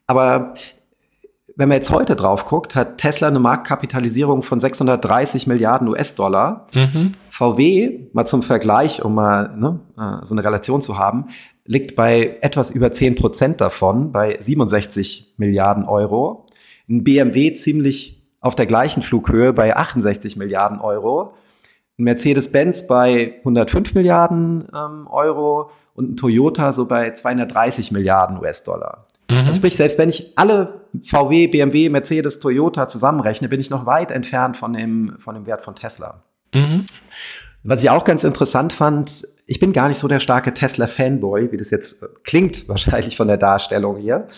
[0.06, 0.52] Aber
[1.56, 6.66] wenn man jetzt heute drauf guckt, hat Tesla eine Marktkapitalisierung von 630 Milliarden US-Dollar.
[6.74, 7.14] Mhm.
[7.30, 11.28] VW, mal zum Vergleich, um mal ne, äh, so eine Relation zu haben,
[11.64, 16.46] liegt bei etwas über 10 Prozent davon, bei 67 Milliarden Euro.
[16.88, 21.34] Ein BMW ziemlich auf der gleichen Flughöhe bei 68 Milliarden Euro.
[21.98, 29.06] Ein Mercedes-Benz bei 105 Milliarden ähm, Euro und ein Toyota so bei 230 Milliarden US-Dollar.
[29.30, 29.38] Mhm.
[29.38, 34.10] Also sprich, selbst wenn ich alle VW, BMW, Mercedes, Toyota zusammenrechne, bin ich noch weit
[34.10, 36.22] entfernt von dem, von dem Wert von Tesla.
[36.54, 36.84] Mhm.
[37.64, 41.56] Was ich auch ganz interessant fand, ich bin gar nicht so der starke Tesla-Fanboy, wie
[41.56, 44.28] das jetzt klingt, wahrscheinlich von der Darstellung hier.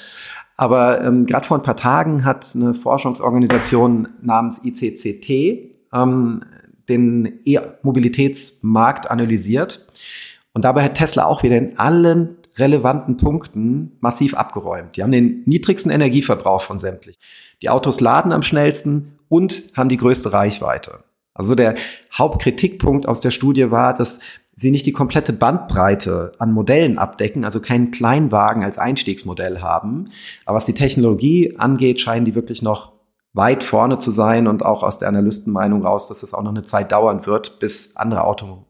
[0.57, 6.43] Aber ähm, gerade vor ein paar Tagen hat eine Forschungsorganisation namens ICCT ähm,
[6.89, 9.87] den E-Mobilitätsmarkt analysiert.
[10.53, 14.97] Und dabei hat Tesla auch wieder in allen relevanten Punkten massiv abgeräumt.
[14.97, 17.19] Die haben den niedrigsten Energieverbrauch von sämtlich.
[17.63, 21.05] Die Autos laden am schnellsten und haben die größte Reichweite.
[21.35, 21.77] Also der
[22.13, 24.19] Hauptkritikpunkt aus der Studie war, dass
[24.57, 30.11] sie nicht die komplette Bandbreite an Modellen abdecken, also keinen Kleinwagen als Einstiegsmodell haben.
[30.45, 32.98] Aber was die Technologie angeht, scheinen die wirklich noch
[33.33, 36.65] weit vorne zu sein und auch aus der Analystenmeinung raus, dass es auch noch eine
[36.65, 38.65] Zeit dauern wird, bis andere Auto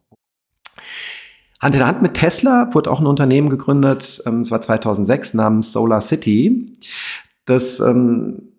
[1.59, 5.99] Hand in Hand mit Tesla wurde auch ein Unternehmen gegründet, ähm, war 2006, namens Solar
[5.99, 6.73] City.
[7.45, 8.53] Das, ähm,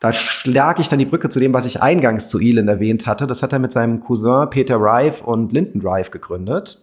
[0.00, 3.26] da schlage ich dann die Brücke zu dem, was ich eingangs zu Elon erwähnt hatte.
[3.26, 6.82] Das hat er mit seinem Cousin Peter Rive und Linden Rive gegründet,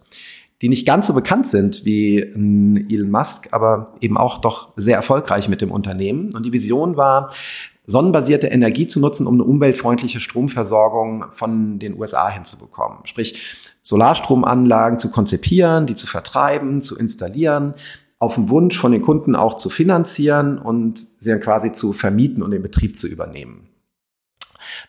[0.62, 5.50] die nicht ganz so bekannt sind wie Elon Musk, aber eben auch doch sehr erfolgreich
[5.50, 6.34] mit dem Unternehmen.
[6.34, 7.30] Und die Vision war,
[7.90, 13.00] sonnenbasierte Energie zu nutzen, um eine umweltfreundliche Stromversorgung von den USA hinzubekommen.
[13.06, 13.42] Sprich,
[13.82, 17.74] Solarstromanlagen zu konzipieren, die zu vertreiben, zu installieren,
[18.20, 22.44] auf den Wunsch von den Kunden auch zu finanzieren und sie dann quasi zu vermieten
[22.44, 23.70] und den Betrieb zu übernehmen.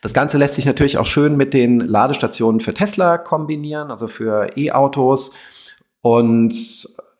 [0.01, 4.57] Das Ganze lässt sich natürlich auch schön mit den Ladestationen für Tesla kombinieren, also für
[4.57, 5.33] E-Autos.
[6.01, 6.53] Und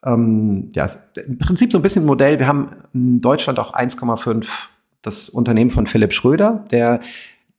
[0.04, 2.40] ähm, ja, im Prinzip so ein bisschen ein Modell.
[2.40, 4.46] Wir haben in Deutschland auch 1,5
[5.02, 7.02] das Unternehmen von Philipp Schröder, der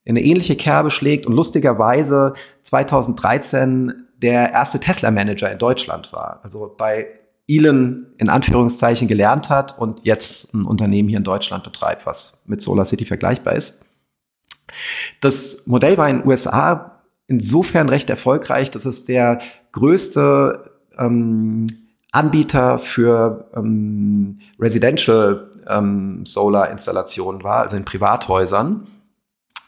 [0.05, 6.41] in eine ähnliche Kerbe schlägt und lustigerweise 2013 der erste Tesla-Manager in Deutschland war.
[6.43, 7.07] Also bei
[7.49, 12.61] Elon in Anführungszeichen gelernt hat und jetzt ein Unternehmen hier in Deutschland betreibt, was mit
[12.61, 13.87] Solar City vergleichbar ist.
[15.21, 19.41] Das Modell war in den USA insofern recht erfolgreich, dass es der
[19.73, 21.67] größte ähm,
[22.13, 28.87] Anbieter für ähm, Residential ähm, Solar-Installationen war, also in Privathäusern.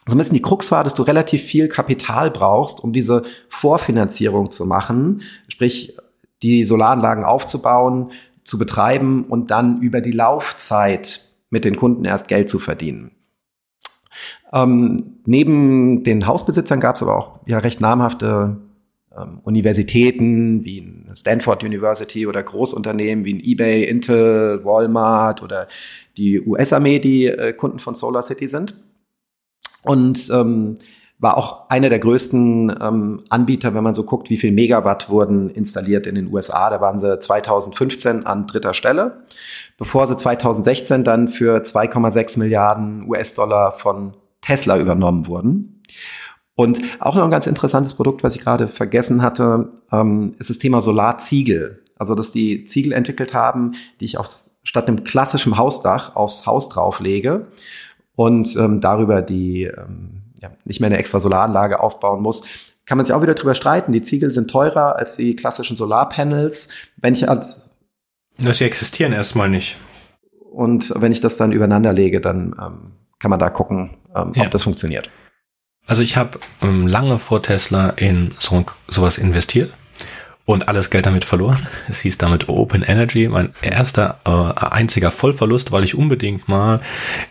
[0.06, 4.50] So ein bisschen die Krux war, dass du relativ viel Kapital brauchst, um diese Vorfinanzierung
[4.50, 5.96] zu machen, sprich
[6.42, 8.12] die Solaranlagen aufzubauen,
[8.44, 13.12] zu betreiben und dann über die Laufzeit mit den Kunden erst Geld zu verdienen.
[14.52, 18.58] Ähm, neben den Hausbesitzern gab es aber auch ja recht namhafte
[19.16, 25.68] ähm, Universitäten wie Stanford University oder Großunternehmen wie eBay, Intel, Walmart oder
[26.16, 28.76] die US-Armee, die äh, Kunden von Solar City sind.
[29.82, 30.78] Und ähm,
[31.18, 35.48] war auch einer der größten ähm, Anbieter, wenn man so guckt, wie viel Megawatt wurden
[35.48, 36.70] installiert in den USA.
[36.70, 39.24] Da waren sie 2015 an dritter Stelle,
[39.78, 45.82] bevor sie 2016 dann für 2,6 Milliarden US-Dollar von Tesla übernommen wurden.
[46.56, 50.58] Und auch noch ein ganz interessantes Produkt, was ich gerade vergessen hatte, ähm, ist das
[50.58, 51.82] Thema Solarziegel.
[51.96, 56.68] Also, dass die Ziegel entwickelt haben, die ich aufs, statt einem klassischen Hausdach aufs Haus
[56.68, 57.46] drauflege
[58.16, 62.42] und ähm, darüber die ähm, ja, nicht mehr eine extra Solaranlage aufbauen muss.
[62.86, 63.92] Kann man sich auch wieder drüber streiten.
[63.92, 66.68] Die Ziegel sind teurer als die klassischen Solarpanels.
[66.96, 67.68] Wenn ich alles
[68.38, 69.76] Sie existieren erstmal nicht.
[70.50, 74.44] Und wenn ich das dann übereinander lege, dann ähm, kann man da gucken, ähm, ja.
[74.44, 75.10] ob das funktioniert.
[75.86, 79.72] Also ich habe ähm, lange vor Tesla in so, sowas investiert
[80.46, 81.66] und alles Geld damit verloren.
[81.88, 86.80] Es hieß damit Open Energy, mein erster äh, einziger Vollverlust, weil ich unbedingt mal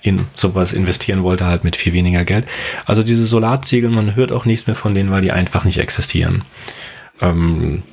[0.01, 2.45] in sowas investieren wollte, halt mit viel weniger Geld.
[2.86, 6.43] Also diese Solarziegel, man hört auch nichts mehr von denen, weil die einfach nicht existieren.
[7.22, 7.84] Ähm,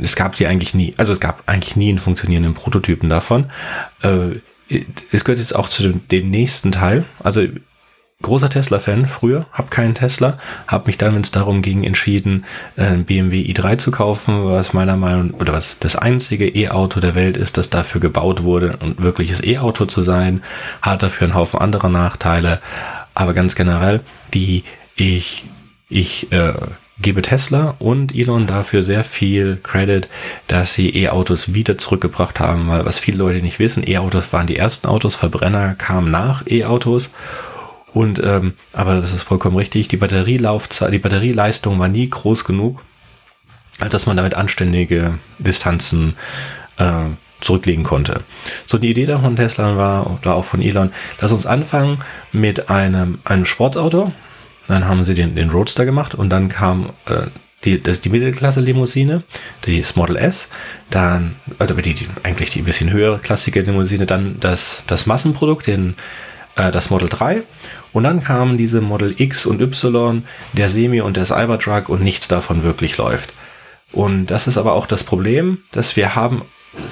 [0.00, 3.46] es gab sie eigentlich nie, also es gab eigentlich nie einen funktionierenden Prototypen davon.
[4.02, 4.40] Äh,
[5.10, 7.04] es gehört jetzt auch zu dem, dem nächsten Teil.
[7.18, 7.42] Also
[8.22, 12.44] großer Tesla-Fan früher, hab keinen Tesla, hab mich dann, wenn es darum ging, entschieden,
[12.76, 17.36] ein BMW i3 zu kaufen, was meiner Meinung oder was das einzige E-Auto der Welt
[17.36, 20.42] ist, das dafür gebaut wurde, ein wirkliches E-Auto zu sein,
[20.82, 22.60] hat dafür einen Haufen anderer Nachteile,
[23.14, 24.00] aber ganz generell,
[24.34, 24.64] die
[24.96, 25.44] ich
[25.88, 26.52] ich äh,
[27.00, 30.08] gebe Tesla und Elon dafür sehr viel Credit,
[30.46, 34.56] dass sie E-Autos wieder zurückgebracht haben, weil was viele Leute nicht wissen, E-Autos waren die
[34.56, 37.10] ersten Autos, Verbrenner kamen nach E-Autos
[37.92, 39.88] und ähm, aber das ist vollkommen richtig.
[39.88, 42.82] Die Batterielaufzeit, die Batterieleistung war nie groß genug,
[43.78, 46.14] als dass man damit anständige Distanzen
[46.78, 47.06] äh,
[47.40, 48.22] zurücklegen konnte.
[48.66, 51.98] So die Idee von Tesla war oder auch von Elon, lass uns anfangen
[52.32, 54.12] mit einem einem Sportauto.
[54.68, 57.26] Dann haben sie den, den Roadster gemacht und dann kam äh,
[57.64, 59.22] die, das die Mittelklasse-Limousine,
[59.66, 60.48] die ist Model S,
[60.88, 65.66] dann, also die, die, eigentlich die ein bisschen höhere klassische Limousine, dann das, das Massenprodukt,
[65.66, 65.94] den,
[66.56, 67.42] äh, das Model 3
[67.92, 72.28] und dann kamen diese Model X und Y, der Semi und der Cybertruck und nichts
[72.28, 73.32] davon wirklich läuft.
[73.92, 76.42] Und das ist aber auch das Problem, dass wir haben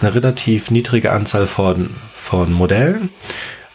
[0.01, 3.11] eine relativ niedrige Anzahl von, von Modellen,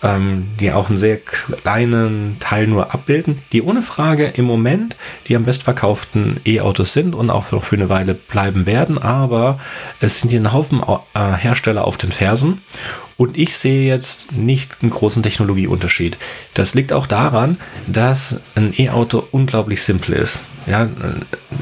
[0.04, 4.98] ähm, die auch einen sehr kleinen Teil nur abbilden, die ohne Frage im Moment
[5.28, 9.60] die am bestverkauften E-Autos sind und auch noch für eine Weile bleiben werden, aber
[10.02, 12.62] es sind hier ein Haufen äh, Hersteller auf den Fersen
[13.18, 16.18] und ich sehe jetzt nicht einen großen Technologieunterschied.
[16.54, 17.58] Das liegt auch daran,
[17.88, 20.44] dass ein E-Auto unglaublich simpel ist.
[20.66, 20.90] Ja,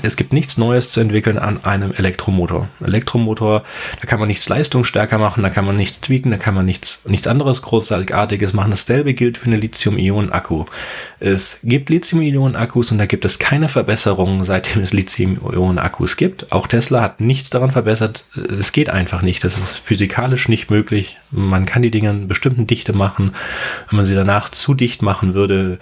[0.01, 2.67] es gibt nichts Neues zu entwickeln an einem Elektromotor.
[2.83, 3.63] Elektromotor,
[3.99, 7.01] da kann man nichts leistungsstärker machen, da kann man nichts tweaken, da kann man nichts,
[7.05, 8.71] nichts anderes großartiges machen.
[8.71, 10.65] Dasselbe gilt für eine Lithium-Ionen-Akku.
[11.19, 16.51] Es gibt Lithium-Ionen-Akkus und da gibt es keine Verbesserungen, seitdem es Lithium-Ionen-Akkus gibt.
[16.51, 18.25] Auch Tesla hat nichts daran verbessert.
[18.59, 19.43] Es geht einfach nicht.
[19.43, 21.17] Das ist physikalisch nicht möglich.
[21.29, 23.31] Man kann die Dinge in bestimmten Dichte machen.
[23.89, 25.79] Wenn man sie danach zu dicht machen würde,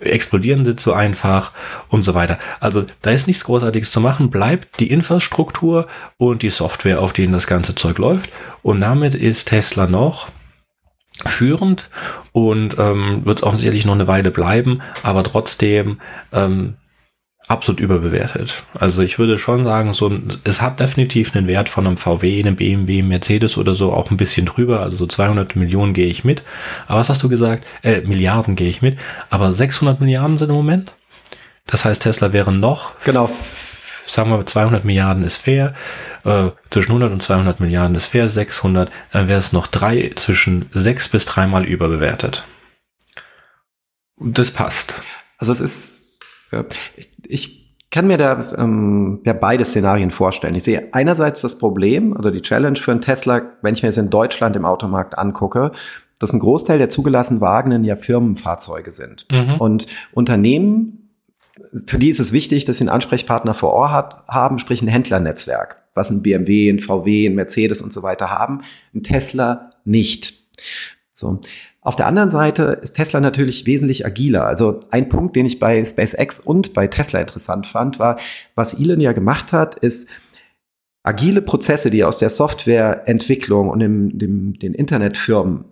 [0.00, 1.52] explodieren sie zu einfach
[1.88, 2.38] und so weiter.
[2.58, 5.88] Also da ist nichts Großartiges zu machen, bleibt die Infrastruktur
[6.18, 8.30] und die Software, auf denen das ganze Zeug läuft.
[8.62, 10.28] Und damit ist Tesla noch
[11.26, 11.90] führend
[12.30, 15.98] und ähm, wird es auch sicherlich noch eine Weile bleiben, aber trotzdem
[16.32, 16.74] ähm,
[17.48, 18.62] absolut überbewertet.
[18.78, 20.12] Also ich würde schon sagen, so
[20.44, 24.16] es hat definitiv einen Wert von einem VW, einem BMW, Mercedes oder so auch ein
[24.16, 24.80] bisschen drüber.
[24.80, 26.44] Also so 200 Millionen gehe ich mit.
[26.86, 27.66] Aber was hast du gesagt?
[27.82, 28.96] Äh, Milliarden gehe ich mit.
[29.28, 30.94] Aber 600 Milliarden sind im Moment.
[31.70, 32.92] Das heißt, Tesla wäre noch.
[33.04, 33.30] Genau.
[34.06, 35.74] Sagen wir, 200 Milliarden ist fair.
[36.24, 38.28] Äh, zwischen 100 und 200 Milliarden ist fair.
[38.28, 42.44] 600, dann wäre es noch drei, zwischen sechs bis dreimal überbewertet.
[44.16, 44.94] Das passt.
[45.38, 46.64] Also es ist, ja,
[46.96, 47.60] ich, ich
[47.90, 50.54] kann mir da ähm, ja beide Szenarien vorstellen.
[50.54, 53.98] Ich sehe einerseits das Problem oder die Challenge für einen Tesla, wenn ich mir es
[53.98, 55.72] in Deutschland im Automarkt angucke,
[56.18, 59.26] dass ein Großteil der zugelassenen Wagen ja Firmenfahrzeuge sind.
[59.32, 59.54] Mhm.
[59.54, 60.99] Und Unternehmen,
[61.86, 64.88] für die ist es wichtig, dass sie einen Ansprechpartner vor Ort hat, haben, sprich ein
[64.88, 68.62] Händlernetzwerk, was ein BMW, ein VW, ein Mercedes und so weiter haben,
[68.94, 70.34] ein Tesla nicht.
[71.12, 71.40] So.
[71.82, 74.44] Auf der anderen Seite ist Tesla natürlich wesentlich agiler.
[74.46, 78.18] Also ein Punkt, den ich bei SpaceX und bei Tesla interessant fand, war,
[78.54, 80.10] was Elon ja gemacht hat, ist
[81.02, 85.64] agile Prozesse, die aus der Softwareentwicklung und dem, dem, den Internetfirmen,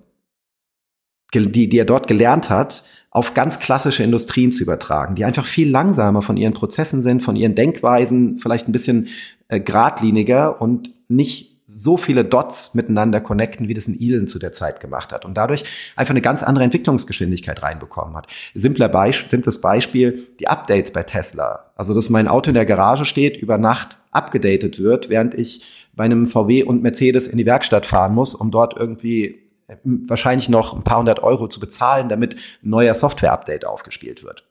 [1.34, 2.84] die, die er dort gelernt hat,
[3.18, 7.34] auf ganz klassische Industrien zu übertragen, die einfach viel langsamer von ihren Prozessen sind, von
[7.34, 9.08] ihren Denkweisen, vielleicht ein bisschen
[9.48, 14.52] äh, geradliniger und nicht so viele Dots miteinander connecten, wie das ein Elon zu der
[14.52, 15.64] Zeit gemacht hat und dadurch
[15.96, 18.28] einfach eine ganz andere Entwicklungsgeschwindigkeit reinbekommen hat.
[18.54, 21.72] Simpler Beispiel, simples Beispiel, die Updates bei Tesla.
[21.74, 26.04] Also, dass mein Auto in der Garage steht, über Nacht abgedatet wird, während ich bei
[26.04, 29.47] einem VW und Mercedes in die Werkstatt fahren muss, um dort irgendwie
[29.84, 34.48] wahrscheinlich noch ein paar hundert Euro zu bezahlen, damit ein neuer Software-Update aufgespielt wird.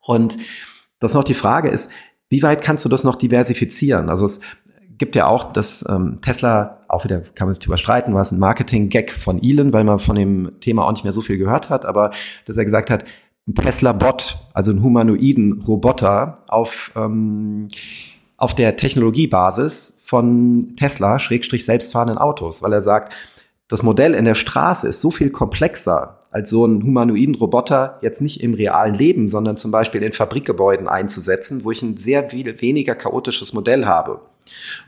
[0.00, 0.36] Und
[1.00, 1.90] das noch die Frage ist,
[2.28, 4.08] wie weit kannst du das noch diversifizieren?
[4.08, 4.40] Also es
[4.98, 8.32] gibt ja auch, dass ähm, Tesla, auch wieder kann man sich drüber streiten, war es
[8.32, 11.70] ein Marketing-Gag von Elon, weil man von dem Thema auch nicht mehr so viel gehört
[11.70, 12.10] hat, aber
[12.44, 13.04] dass er gesagt hat,
[13.46, 17.68] ein Tesla-Bot, also ein humanoiden Roboter auf, ähm,
[18.36, 23.12] auf der Technologiebasis von Tesla, Schrägstrich selbstfahrenden Autos, weil er sagt,
[23.68, 28.20] das Modell in der Straße ist so viel komplexer als so einen humanoiden Roboter jetzt
[28.20, 32.60] nicht im realen Leben, sondern zum Beispiel in Fabrikgebäuden einzusetzen, wo ich ein sehr viel
[32.60, 34.20] weniger chaotisches Modell habe.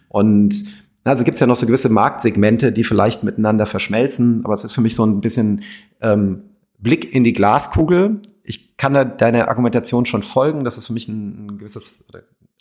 [0.09, 0.65] Und
[1.05, 4.75] also gibt es ja noch so gewisse Marktsegmente, die vielleicht miteinander verschmelzen, aber es ist
[4.75, 5.63] für mich so ein bisschen
[6.01, 6.43] ähm,
[6.79, 8.21] Blick in die Glaskugel.
[8.43, 12.05] Ich kann da deiner Argumentation schon folgen, dass es für mich ein, ein gewisses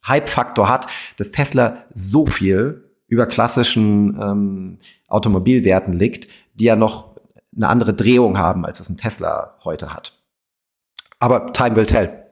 [0.07, 0.85] Hype-Faktor hat,
[1.17, 4.77] dass Tesla so viel über klassischen ähm,
[5.15, 7.15] Automobilwerten liegt, die ja noch
[7.55, 10.21] eine andere Drehung haben, als es ein Tesla heute hat.
[11.19, 12.25] Aber time will tell.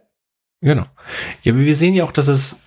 [0.62, 0.86] Genau.
[1.44, 2.58] Ja, wir sehen ja auch, dass es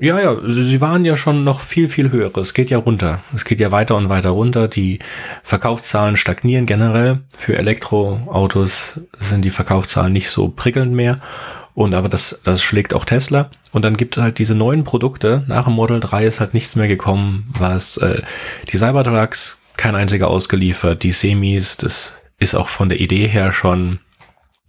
[0.00, 2.36] ja, ja, sie waren ja schon noch viel, viel höher.
[2.36, 3.20] Es geht ja runter.
[3.34, 4.68] Es geht ja weiter und weiter runter.
[4.68, 5.00] Die
[5.42, 7.22] Verkaufszahlen stagnieren generell.
[7.36, 11.20] Für Elektroautos sind die Verkaufszahlen nicht so prickelnd mehr.
[11.78, 13.50] Und aber das, das schlägt auch Tesla.
[13.70, 15.44] Und dann gibt es halt diese neuen Produkte.
[15.46, 18.20] Nach dem Model 3 ist halt nichts mehr gekommen, was äh,
[18.72, 24.00] die Cybertrucks, kein einziger ausgeliefert, die Semis, das ist auch von der Idee her schon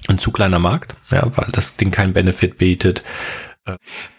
[0.07, 3.03] ein zu kleiner Markt, ja, weil das Ding kein Benefit bietet.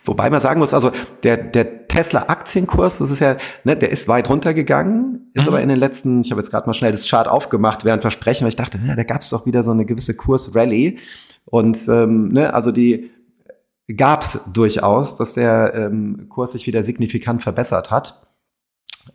[0.05, 0.91] Wobei man sagen muss, also
[1.23, 5.49] der, der Tesla-Aktienkurs, das ist ja, ne, der ist weit runtergegangen, ist mhm.
[5.49, 8.11] aber in den letzten, ich habe jetzt gerade mal schnell das Chart aufgemacht, während wir
[8.11, 10.99] sprechen, weil ich dachte, ja, da gab es doch wieder so eine gewisse Kursrallye.
[11.51, 13.11] Und ähm, ne, also die
[13.97, 18.27] gab es durchaus, dass der ähm, Kurs sich wieder signifikant verbessert hat.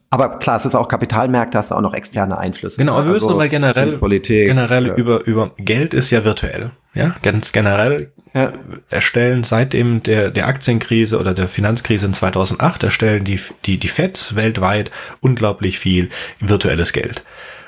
[0.09, 2.77] Aber klar, es ist auch Kapitalmärkte, hast du auch noch externe Einflüsse.
[2.77, 4.95] Genau, aber wir müssen also, aber generell, generell ja.
[4.95, 6.71] über, über Geld ist ja virtuell.
[6.93, 8.53] Ja, ganz generell ja.
[8.89, 14.35] erstellen seitdem der, der Aktienkrise oder der Finanzkrise in 2008 erstellen die, die, die Feds
[14.35, 16.09] weltweit unglaublich viel
[16.39, 17.25] virtuelles Geld.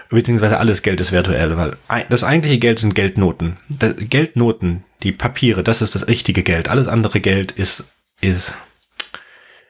[0.09, 1.75] Beziehungsweise alles Geld ist virtuell, weil
[2.09, 3.57] das eigentliche Geld sind Geldnoten.
[3.99, 6.69] Geldnoten, die Papiere, das ist das richtige Geld.
[6.69, 7.85] Alles andere Geld ist,
[8.21, 8.57] ist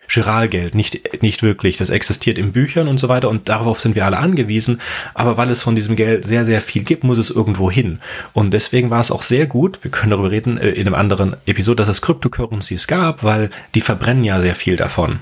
[0.08, 1.78] Giralgeld, nicht, nicht wirklich.
[1.78, 4.82] Das existiert in Büchern und so weiter und darauf sind wir alle angewiesen.
[5.14, 8.00] Aber weil es von diesem Geld sehr, sehr viel gibt, muss es irgendwo hin.
[8.34, 11.36] Und deswegen war es auch sehr gut, wir können darüber reden äh, in einem anderen
[11.46, 15.20] Episode, dass es Cryptocurrencies gab, weil die verbrennen ja sehr viel davon.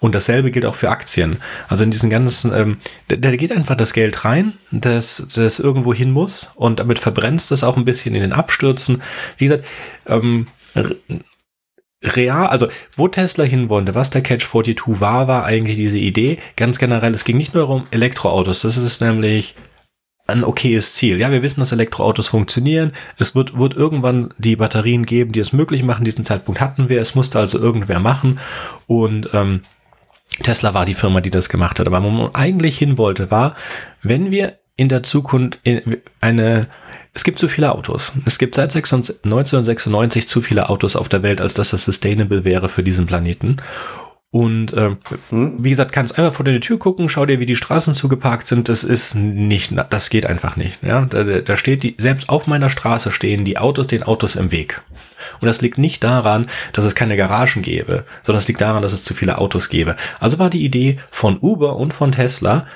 [0.00, 1.38] Und dasselbe gilt auch für Aktien.
[1.68, 2.76] Also in diesen ganzen, ähm,
[3.08, 7.52] da, da geht einfach das Geld rein, das, das irgendwo hin muss und damit verbrennst
[7.52, 9.02] es auch ein bisschen in den Abstürzen.
[9.38, 9.64] Wie gesagt,
[10.06, 10.46] ähm,
[12.14, 16.38] real, also wo Tesla hin wollte, was der Catch 42 war, war eigentlich diese Idee.
[16.56, 19.54] Ganz generell, es ging nicht nur um Elektroautos, das ist nämlich
[20.26, 21.20] ein okayes Ziel.
[21.20, 22.92] Ja, wir wissen, dass Elektroautos funktionieren.
[23.18, 26.04] Es wird, wird irgendwann die Batterien geben, die es möglich machen.
[26.04, 27.00] Diesen Zeitpunkt hatten wir.
[27.00, 28.40] Es musste also irgendwer machen.
[28.86, 29.60] Und ähm,
[30.42, 31.86] Tesla war die Firma, die das gemacht hat.
[31.86, 33.54] Aber wo man eigentlich hin wollte, war,
[34.02, 36.68] wenn wir in der Zukunft in eine,
[37.16, 38.12] es gibt zu viele Autos.
[38.26, 42.68] Es gibt seit 1996 zu viele Autos auf der Welt, als dass das sustainable wäre
[42.68, 43.56] für diesen Planeten.
[44.30, 44.96] Und äh,
[45.30, 48.68] wie gesagt, kannst einfach vor deine Tür gucken, schau dir, wie die Straßen zugeparkt sind.
[48.68, 50.82] Das ist nicht, das geht einfach nicht.
[50.82, 54.52] Ja, da, da steht die, selbst auf meiner Straße stehen die Autos den Autos im
[54.52, 54.82] Weg.
[55.40, 58.92] Und das liegt nicht daran, dass es keine Garagen gäbe, sondern es liegt daran, dass
[58.92, 59.96] es zu viele Autos gäbe.
[60.20, 62.66] Also war die Idee von Uber und von Tesla,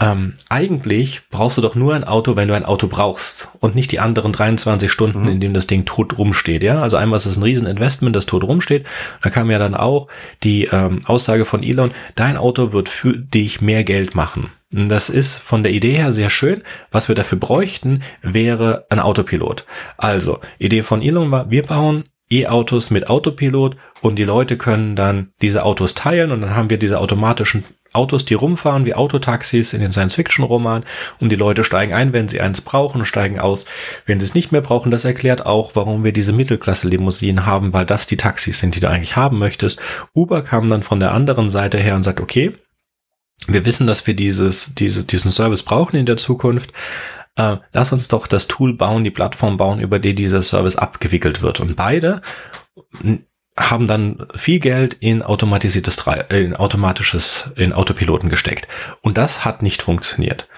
[0.00, 3.92] ähm, eigentlich brauchst du doch nur ein Auto, wenn du ein Auto brauchst und nicht
[3.92, 5.28] die anderen 23 Stunden, mhm.
[5.28, 6.62] in dem das Ding tot rumsteht.
[6.62, 8.86] Ja, also einmal ist es ein Rieseninvestment, das tot rumsteht.
[9.22, 10.08] Da kam ja dann auch
[10.42, 14.50] die ähm, Aussage von Elon: Dein Auto wird für dich mehr Geld machen.
[14.70, 16.62] Das ist von der Idee her sehr schön.
[16.90, 19.66] Was wir dafür bräuchten, wäre ein Autopilot.
[19.98, 25.28] Also Idee von Elon war: Wir bauen E-Autos mit Autopilot und die Leute können dann
[25.42, 29.80] diese Autos teilen und dann haben wir diese automatischen Autos, die rumfahren wie Autotaxis in
[29.80, 30.84] den Science-Fiction-Romanen
[31.20, 33.66] und die Leute steigen ein, wenn sie eins brauchen steigen aus,
[34.06, 34.90] wenn sie es nicht mehr brauchen.
[34.90, 38.88] Das erklärt auch, warum wir diese Mittelklasse-Limousinen haben, weil das die Taxis sind, die du
[38.88, 39.78] eigentlich haben möchtest.
[40.14, 42.54] Uber kam dann von der anderen Seite her und sagt, okay,
[43.46, 46.72] wir wissen, dass wir dieses, diese, diesen Service brauchen in der Zukunft.
[47.36, 51.42] Äh, lass uns doch das Tool bauen, die Plattform bauen, über die dieser Service abgewickelt
[51.42, 51.60] wird.
[51.60, 52.22] Und beide
[53.56, 58.66] haben dann viel Geld in automatisiertes, in automatisches, in Autopiloten gesteckt.
[59.02, 60.48] Und das hat nicht funktioniert.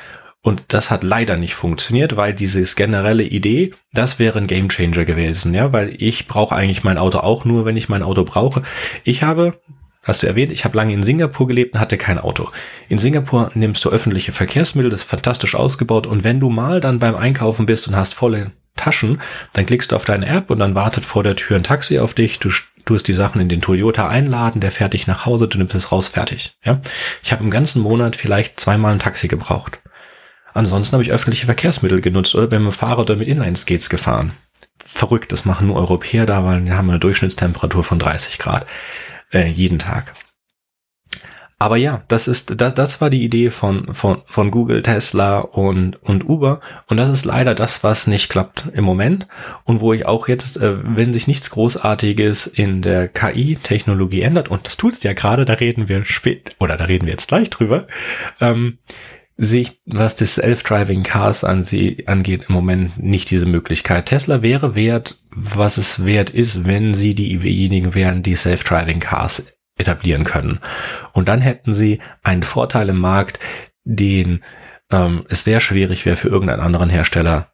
[0.42, 5.54] Und das hat leider nicht funktioniert, weil dieses generelle Idee, das wäre ein Gamechanger gewesen,
[5.54, 8.62] ja, weil ich brauche eigentlich mein Auto auch nur, wenn ich mein Auto brauche.
[9.04, 9.58] Ich habe,
[10.02, 12.50] hast du erwähnt, ich habe lange in Singapur gelebt und hatte kein Auto.
[12.90, 16.98] In Singapur nimmst du öffentliche Verkehrsmittel, das ist fantastisch ausgebaut und wenn du mal dann
[16.98, 19.22] beim Einkaufen bist und hast volle Taschen,
[19.54, 22.12] dann klickst du auf deine App und dann wartet vor der Tür ein Taxi auf
[22.12, 22.50] dich, du
[22.84, 25.92] tust die Sachen in den Toyota einladen, der fährt dich nach Hause, du nimmst es
[25.92, 26.56] raus, fertig.
[26.64, 26.80] Ja,
[27.22, 29.78] ich habe im ganzen Monat vielleicht zweimal ein Taxi gebraucht.
[30.52, 34.32] Ansonsten habe ich öffentliche Verkehrsmittel genutzt oder bin mit dem Fahrrad oder mit Inline-Skates gefahren.
[34.84, 38.66] Verrückt, das machen nur Europäer da, weil wir haben eine Durchschnittstemperatur von 30 Grad
[39.32, 40.12] äh, jeden Tag.
[41.64, 45.96] Aber ja, das ist, das, das war die Idee von, von, von Google, Tesla und,
[46.02, 46.60] und Uber.
[46.88, 49.26] Und das ist leider das, was nicht klappt im Moment.
[49.64, 54.66] Und wo ich auch jetzt, äh, wenn sich nichts Großartiges in der KI-Technologie ändert, und
[54.66, 57.86] das tut's ja gerade, da reden wir spät, oder da reden wir jetzt gleich drüber,
[58.42, 58.76] ähm,
[59.38, 64.04] sehe ich, was das Self-Driving Cars an sie angeht, im Moment nicht diese Möglichkeit.
[64.04, 69.44] Tesla wäre wert, was es wert ist, wenn sie diejenigen wären, die Self-Driving Cars
[69.76, 70.60] etablieren können.
[71.12, 73.38] Und dann hätten sie einen Vorteil im Markt,
[73.84, 74.42] den
[74.90, 77.52] ähm, es sehr schwierig wäre für irgendeinen anderen Hersteller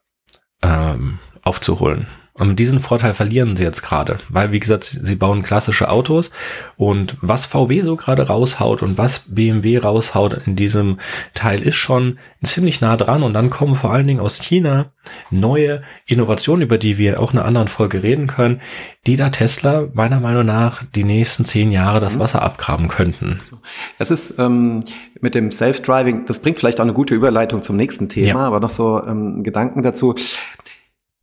[0.63, 2.07] ähm, aufzuholen.
[2.41, 6.31] Und diesen Vorteil verlieren sie jetzt gerade, weil wie gesagt, sie bauen klassische Autos
[6.75, 10.97] und was VW so gerade raushaut und was BMW raushaut in diesem
[11.35, 14.91] Teil ist schon ziemlich nah dran und dann kommen vor allen Dingen aus China
[15.29, 18.59] neue Innovationen, über die wir auch in einer anderen Folge reden können,
[19.05, 22.21] die da Tesla meiner Meinung nach die nächsten zehn Jahre das mhm.
[22.21, 23.39] Wasser abgraben könnten.
[23.99, 24.83] Es ist ähm,
[25.19, 28.47] mit dem Self-Driving, das bringt vielleicht auch eine gute Überleitung zum nächsten Thema, ja.
[28.47, 30.15] aber noch so ähm, Gedanken dazu.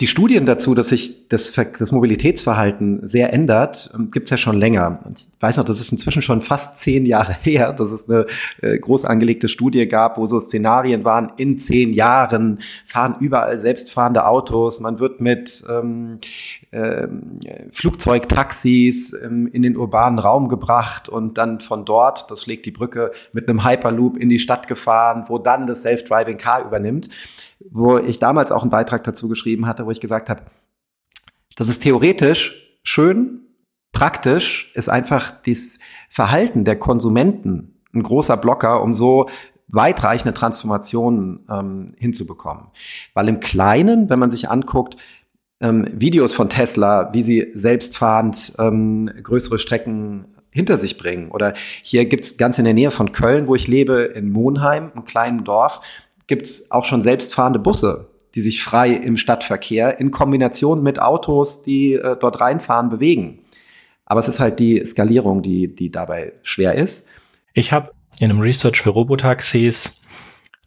[0.00, 4.56] Die Studien dazu, dass sich das, das Mobilitätsverhalten sehr ändert, ähm, gibt es ja schon
[4.56, 5.00] länger.
[5.12, 8.26] Ich weiß noch, das ist inzwischen schon fast zehn Jahre her, dass es eine
[8.62, 14.24] äh, groß angelegte Studie gab, wo so Szenarien waren, in zehn Jahren fahren überall selbstfahrende
[14.24, 16.20] Autos, man wird mit ähm,
[16.70, 17.08] äh,
[17.72, 23.10] Flugzeugtaxis ähm, in den urbanen Raum gebracht und dann von dort, das schlägt die Brücke,
[23.32, 27.08] mit einem Hyperloop in die Stadt gefahren, wo dann das Self-Driving Car übernimmt
[27.60, 30.42] wo ich damals auch einen Beitrag dazu geschrieben hatte, wo ich gesagt habe,
[31.56, 33.40] das ist theoretisch schön,
[33.92, 39.28] praktisch ist einfach das Verhalten der Konsumenten ein großer Blocker, um so
[39.68, 42.68] weitreichende Transformationen ähm, hinzubekommen.
[43.14, 44.96] Weil im Kleinen, wenn man sich anguckt,
[45.60, 51.28] ähm, Videos von Tesla, wie sie selbstfahrend ähm, größere Strecken hinter sich bringen.
[51.28, 55.04] Oder hier gibt's ganz in der Nähe von Köln, wo ich lebe, in Monheim, einem
[55.04, 55.80] kleinen Dorf,
[56.28, 61.94] gibt's auch schon selbstfahrende Busse, die sich frei im Stadtverkehr in Kombination mit Autos, die
[61.94, 63.40] äh, dort reinfahren, bewegen.
[64.06, 67.08] Aber es ist halt die Skalierung, die, die dabei schwer ist.
[67.52, 70.00] Ich habe in einem Research für Robotaxis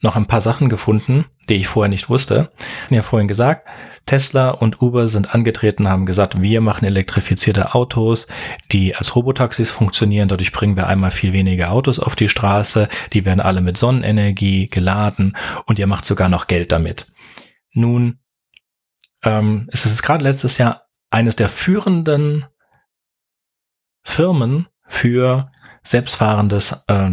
[0.01, 2.51] noch ein paar Sachen gefunden, die ich vorher nicht wusste.
[2.57, 3.67] Ich habe ja vorhin gesagt,
[4.05, 8.27] Tesla und Uber sind angetreten, haben gesagt, wir machen elektrifizierte Autos,
[8.71, 10.27] die als Robotaxis funktionieren.
[10.27, 12.89] Dadurch bringen wir einmal viel weniger Autos auf die Straße.
[13.13, 17.11] Die werden alle mit Sonnenenergie geladen und ihr macht sogar noch Geld damit.
[17.73, 18.19] Nun
[19.23, 22.45] ähm, ist es gerade letztes Jahr eines der führenden
[24.03, 25.51] Firmen für
[25.83, 27.11] selbstfahrendes äh,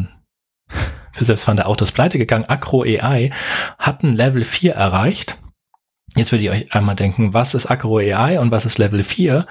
[1.12, 2.44] für selbstfahrende Autos pleite gegangen.
[2.46, 3.30] Acro AI
[3.78, 5.38] hatten Level 4 erreicht
[6.18, 9.46] Jetzt würde ich euch einmal denken, was ist Acro AI und was ist Level 4?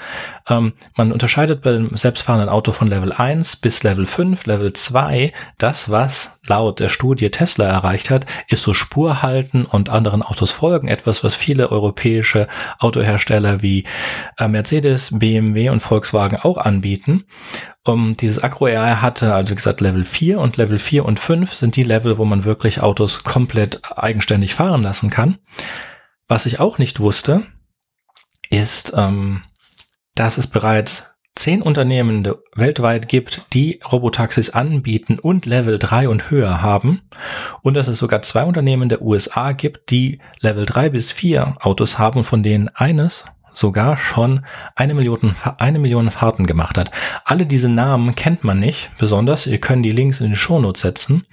[0.50, 4.46] Ähm, man unterscheidet beim selbstfahrenden Auto von Level 1 bis Level 5.
[4.46, 10.22] Level 2, das, was laut der Studie Tesla erreicht hat, ist so Spurhalten und anderen
[10.22, 10.90] Autos folgen.
[10.90, 12.48] Etwas, was viele europäische
[12.80, 13.86] Autohersteller wie
[14.38, 17.24] äh, Mercedes, BMW und Volkswagen auch anbieten.
[17.86, 21.54] Um, dieses Acro AI hatte also wie gesagt Level 4 und Level 4 und 5
[21.54, 25.38] sind die Level, wo man wirklich Autos komplett eigenständig fahren lassen kann.
[26.28, 27.44] Was ich auch nicht wusste,
[28.50, 29.44] ist, ähm,
[30.16, 36.62] dass es bereits zehn Unternehmen weltweit gibt, die Robotaxis anbieten und Level 3 und höher
[36.62, 37.02] haben.
[37.62, 42.00] Und dass es sogar zwei Unternehmen der USA gibt, die Level 3 bis 4 Autos
[42.00, 46.92] haben, von denen eines sogar schon eine Million, eine Million Fahrten gemacht hat.
[47.26, 49.48] Alle diese Namen kennt man nicht, besonders.
[49.48, 51.26] Ihr könnt die Links in die Shownotes setzen,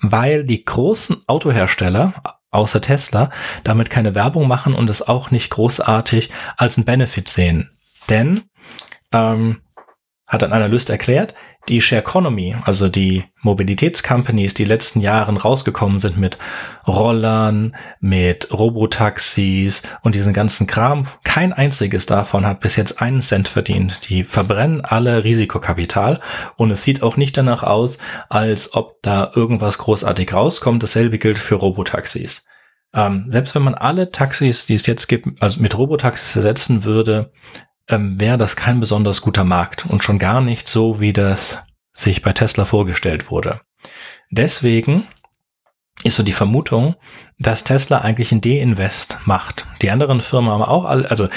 [0.00, 2.14] weil die großen Autohersteller
[2.52, 3.30] außer Tesla,
[3.64, 7.70] damit keine Werbung machen und es auch nicht großartig als ein Benefit sehen.
[8.08, 8.42] Denn,
[9.12, 9.62] ähm,
[10.26, 11.34] hat ein Analyst erklärt,
[11.68, 16.38] die Share Economy, also die Mobilitätscompanies, die letzten Jahren rausgekommen sind mit
[16.86, 23.48] Rollern, mit Robotaxis und diesen ganzen Kram, kein einziges davon hat bis jetzt einen Cent
[23.48, 24.08] verdient.
[24.08, 26.20] Die verbrennen alle Risikokapital
[26.56, 27.98] und es sieht auch nicht danach aus,
[28.28, 30.82] als ob da irgendwas großartig rauskommt.
[30.82, 32.44] Dasselbe gilt für Robotaxis.
[32.94, 37.32] Ähm, selbst wenn man alle Taxis, die es jetzt gibt, also mit Robotaxis ersetzen würde,
[37.88, 42.22] ähm, wäre das kein besonders guter Markt und schon gar nicht so, wie das sich
[42.22, 43.60] bei Tesla vorgestellt wurde.
[44.30, 45.06] Deswegen
[46.04, 46.96] ist so die Vermutung,
[47.38, 49.66] dass Tesla eigentlich ein D-Invest macht.
[49.82, 51.28] Die anderen Firmen haben auch alle, also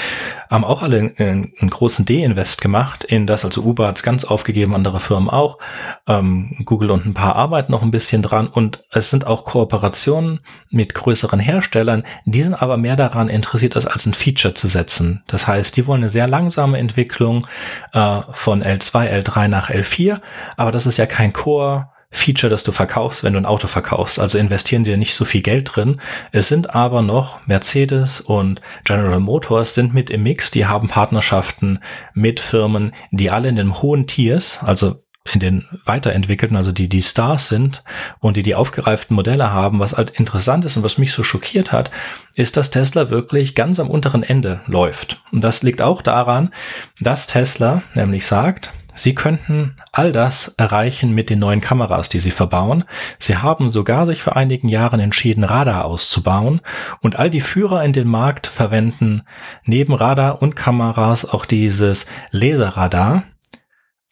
[0.50, 4.24] haben auch alle einen, einen großen D-Invest gemacht in das, also Uber hat es ganz
[4.24, 5.58] aufgegeben, andere Firmen auch.
[6.06, 10.40] Ähm, Google und ein paar arbeiten noch ein bisschen dran und es sind auch Kooperationen
[10.70, 15.22] mit größeren Herstellern, die sind aber mehr daran interessiert, das als ein Feature zu setzen.
[15.26, 17.46] Das heißt, die wollen eine sehr langsame Entwicklung
[17.92, 20.20] äh, von L2, L3 nach L4,
[20.56, 24.18] aber das ist ja kein Core Feature, das du verkaufst, wenn du ein Auto verkaufst.
[24.18, 26.00] Also investieren sie ja nicht so viel Geld drin.
[26.32, 30.50] Es sind aber noch Mercedes und General Motors sind mit im Mix.
[30.50, 31.80] Die haben Partnerschaften
[32.14, 35.02] mit Firmen, die alle in den hohen Tiers, also
[35.32, 37.82] in den weiterentwickelten, also die die Stars sind
[38.20, 39.80] und die die aufgereiften Modelle haben.
[39.80, 41.90] Was halt interessant ist und was mich so schockiert hat,
[42.34, 45.22] ist, dass Tesla wirklich ganz am unteren Ende läuft.
[45.32, 46.52] Und das liegt auch daran,
[47.00, 52.30] dass Tesla nämlich sagt, Sie könnten all das erreichen mit den neuen Kameras, die sie
[52.30, 52.84] verbauen.
[53.18, 56.62] Sie haben sogar sich vor einigen Jahren entschieden, Radar auszubauen
[57.02, 59.22] und all die Führer in den Markt verwenden
[59.64, 63.24] neben Radar und Kameras auch dieses Laserradar,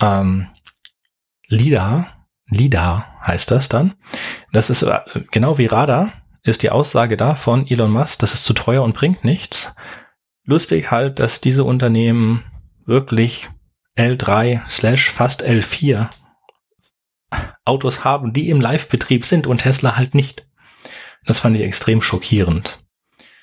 [0.01, 0.49] ähm,
[1.49, 2.07] LIDAR,
[2.51, 3.95] LIDAR heißt das dann.
[4.53, 6.13] Das ist äh, genau wie Radar,
[6.43, 9.75] ist die Aussage da von Elon Musk, das ist zu teuer und bringt nichts.
[10.45, 12.45] Lustig halt, dass diese Unternehmen
[12.85, 13.49] wirklich
[13.97, 16.09] L3 slash fast L4
[17.65, 20.47] Autos haben, die im Live-Betrieb sind und Tesla halt nicht.
[21.27, 22.79] Das fand ich extrem schockierend.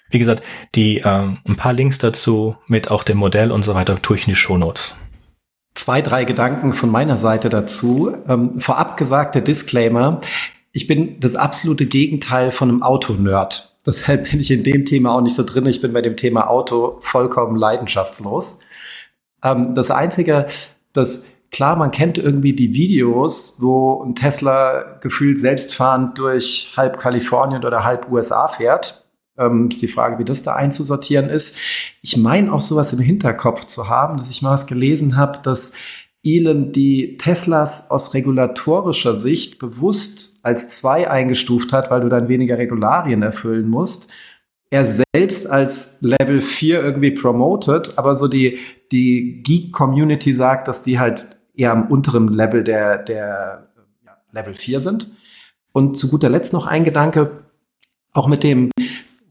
[0.10, 0.44] Wie gesagt,
[0.76, 4.28] die äh, ein paar Links dazu mit auch dem Modell und so weiter tue ich
[4.28, 4.96] in die Shownotes.
[5.74, 8.14] Zwei, drei Gedanken von meiner Seite dazu.
[8.28, 10.20] Ähm, vorab gesagt, der Disclaimer.
[10.74, 13.78] Ich bin das absolute Gegenteil von einem Autonerd.
[13.86, 15.66] Deshalb bin ich in dem Thema auch nicht so drin.
[15.66, 18.60] Ich bin bei dem Thema Auto vollkommen leidenschaftslos.
[19.44, 20.48] Ähm, das Einzige,
[20.94, 27.64] das klar, man kennt irgendwie die Videos, wo ein Tesla gefühlt selbstfahrend durch halb Kalifornien
[27.64, 29.06] oder halb USA fährt.
[29.38, 31.58] Ähm, ist die Frage, wie das da einzusortieren ist.
[32.02, 35.74] Ich meine auch sowas im Hinterkopf zu haben, dass ich mal was gelesen habe, dass
[36.24, 42.58] Elon die Teslas aus regulatorischer Sicht bewusst als zwei eingestuft hat, weil du dann weniger
[42.58, 44.12] Regularien erfüllen musst
[44.72, 48.58] er selbst als Level 4 irgendwie promoted, aber so die,
[48.92, 53.68] die Geek-Community sagt, dass die halt eher am unteren Level der, der
[54.06, 55.12] ja, Level 4 sind.
[55.74, 57.44] Und zu guter Letzt noch ein Gedanke,
[58.14, 58.72] auch mit dem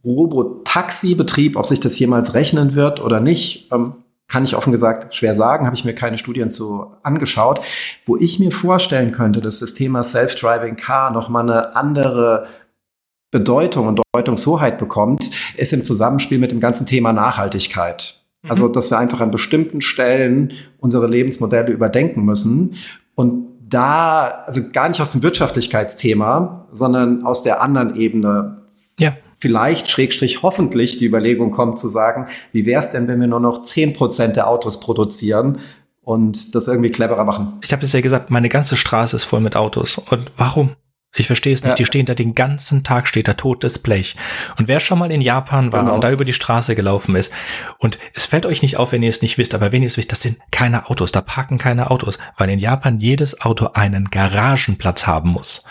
[0.05, 3.95] Robotaxi-Betrieb, ob sich das jemals rechnen wird oder nicht, ähm,
[4.29, 7.61] kann ich offen gesagt schwer sagen, habe ich mir keine Studien zu angeschaut.
[8.07, 12.47] Wo ich mir vorstellen könnte, dass das Thema Self-Driving Car nochmal eine andere
[13.31, 18.21] Bedeutung und Deutungshoheit bekommt, ist im Zusammenspiel mit dem ganzen Thema Nachhaltigkeit.
[18.43, 18.51] Mhm.
[18.51, 22.75] Also, dass wir einfach an bestimmten Stellen unsere Lebensmodelle überdenken müssen
[23.15, 28.63] und da, also gar nicht aus dem Wirtschaftlichkeitsthema, sondern aus der anderen Ebene.
[28.99, 29.17] Ja.
[29.39, 33.41] Vielleicht, schrägstrich, hoffentlich die Überlegung kommt zu sagen, wie wäre es denn, wenn wir nur
[33.41, 35.61] noch zehn Prozent der Autos produzieren
[36.03, 37.55] und das irgendwie cleverer machen?
[37.63, 39.99] Ich habe es ja gesagt, meine ganze Straße ist voll mit Autos.
[40.11, 40.71] Und warum?
[41.17, 41.73] Ich verstehe es nicht.
[41.73, 41.75] Ja.
[41.75, 44.15] Die stehen da den ganzen Tag, steht da totes Blech.
[44.59, 45.95] Und wer schon mal in Japan war genau.
[45.97, 47.33] und da über die Straße gelaufen ist,
[47.79, 49.97] und es fällt euch nicht auf, wenn ihr es nicht wisst, aber wenn ihr es
[49.97, 54.11] wisst, das sind keine Autos, da parken keine Autos, weil in Japan jedes Auto einen
[54.11, 55.65] Garagenplatz haben muss.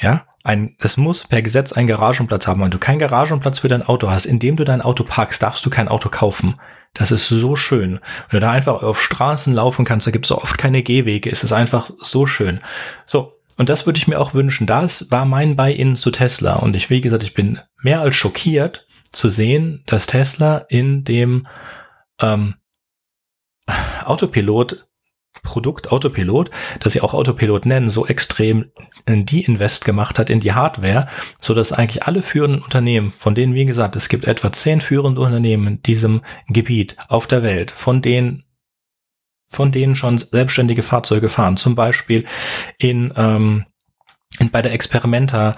[0.00, 2.62] Ja, ein, es muss per Gesetz einen Garagenplatz haben.
[2.62, 5.70] Wenn du keinen Garagenplatz für dein Auto hast, indem du dein Auto parkst, darfst du
[5.70, 6.54] kein Auto kaufen.
[6.94, 8.00] Das ist so schön.
[8.30, 11.30] Wenn du da einfach auf Straßen laufen kannst, da gibt es so oft keine Gehwege,
[11.30, 12.60] es ist einfach so schön.
[13.04, 14.66] So, und das würde ich mir auch wünschen.
[14.66, 16.54] Das war mein Buy-in zu Tesla.
[16.54, 21.46] Und ich, wie gesagt, ich bin mehr als schockiert zu sehen, dass Tesla in dem
[22.20, 22.54] ähm,
[24.04, 24.88] Autopilot
[25.42, 26.50] Produkt Autopilot,
[26.80, 28.72] das sie auch Autopilot nennen, so extrem
[29.08, 31.08] die Invest gemacht hat in die Hardware,
[31.40, 35.20] so dass eigentlich alle führenden Unternehmen, von denen wie gesagt, es gibt etwa zehn führende
[35.20, 38.44] Unternehmen in diesem Gebiet auf der Welt, von denen
[39.48, 41.56] von denen schon selbstständige Fahrzeuge fahren.
[41.56, 42.26] Zum Beispiel
[42.78, 43.64] in, ähm,
[44.38, 45.56] in bei der Experimenta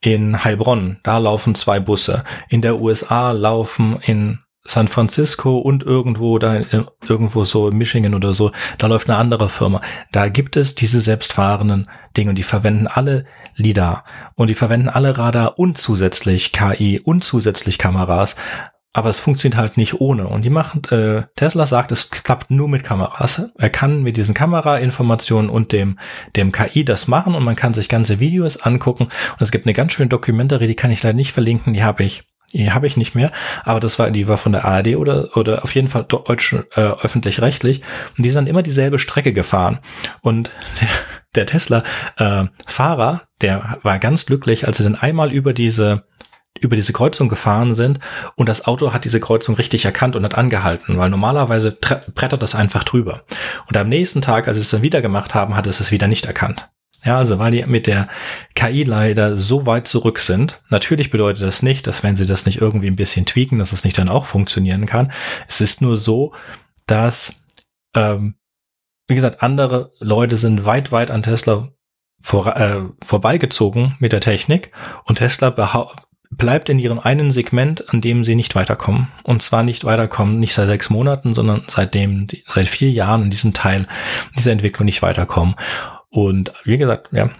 [0.00, 2.24] in Heilbronn, da laufen zwei Busse.
[2.48, 6.60] In der USA laufen in San Francisco und irgendwo da
[7.06, 9.82] irgendwo so in Michigan oder so, da läuft eine andere Firma.
[10.10, 13.26] Da gibt es diese selbstfahrenden Dinge und die verwenden alle
[13.56, 14.04] LIDAR
[14.36, 18.36] und die verwenden alle Radar und zusätzlich KI und zusätzlich Kameras
[18.94, 20.28] aber es funktioniert halt nicht ohne.
[20.28, 23.42] Und die machen, äh, Tesla sagt, es klappt nur mit Kameras.
[23.58, 25.98] Er kann mit diesen Kamerainformationen und dem,
[26.36, 29.04] dem KI das machen und man kann sich ganze Videos angucken.
[29.04, 32.04] Und es gibt eine ganz schöne Dokumentary, die kann ich leider nicht verlinken, die habe
[32.04, 32.22] ich.
[32.52, 33.32] Die habe ich nicht mehr,
[33.64, 36.80] aber das war, die war von der ARD oder, oder auf jeden Fall deutsch, äh,
[36.80, 37.82] öffentlich-rechtlich.
[38.16, 39.80] Und die sind immer dieselbe Strecke gefahren.
[40.20, 40.88] Und der,
[41.34, 46.04] der Tesla-Fahrer, äh, der war ganz glücklich, als er dann einmal über diese
[46.60, 47.98] über diese Kreuzung gefahren sind
[48.36, 52.54] und das Auto hat diese Kreuzung richtig erkannt und hat angehalten, weil normalerweise brettert das
[52.54, 53.24] einfach drüber.
[53.68, 56.06] Und am nächsten Tag, als sie es dann wieder gemacht haben, hat es es wieder
[56.06, 56.68] nicht erkannt.
[57.04, 58.08] Ja, also weil die mit der
[58.54, 60.62] KI leider so weit zurück sind.
[60.70, 63.84] Natürlich bedeutet das nicht, dass wenn sie das nicht irgendwie ein bisschen tweaken, dass es
[63.84, 65.12] nicht dann auch funktionieren kann.
[65.46, 66.32] Es ist nur so,
[66.86, 67.34] dass,
[67.94, 68.36] ähm,
[69.06, 71.68] wie gesagt, andere Leute sind weit, weit an Tesla
[72.22, 74.72] vor, äh, vorbeigezogen mit der Technik
[75.04, 75.50] und Tesla
[76.36, 79.08] bleibt in ihrem einen Segment, an dem sie nicht weiterkommen.
[79.22, 83.52] Und zwar nicht weiterkommen, nicht seit sechs Monaten, sondern seitdem, seit vier Jahren in diesem
[83.52, 83.86] Teil
[84.36, 85.54] dieser Entwicklung nicht weiterkommen.
[86.10, 87.30] Und wie gesagt, ja,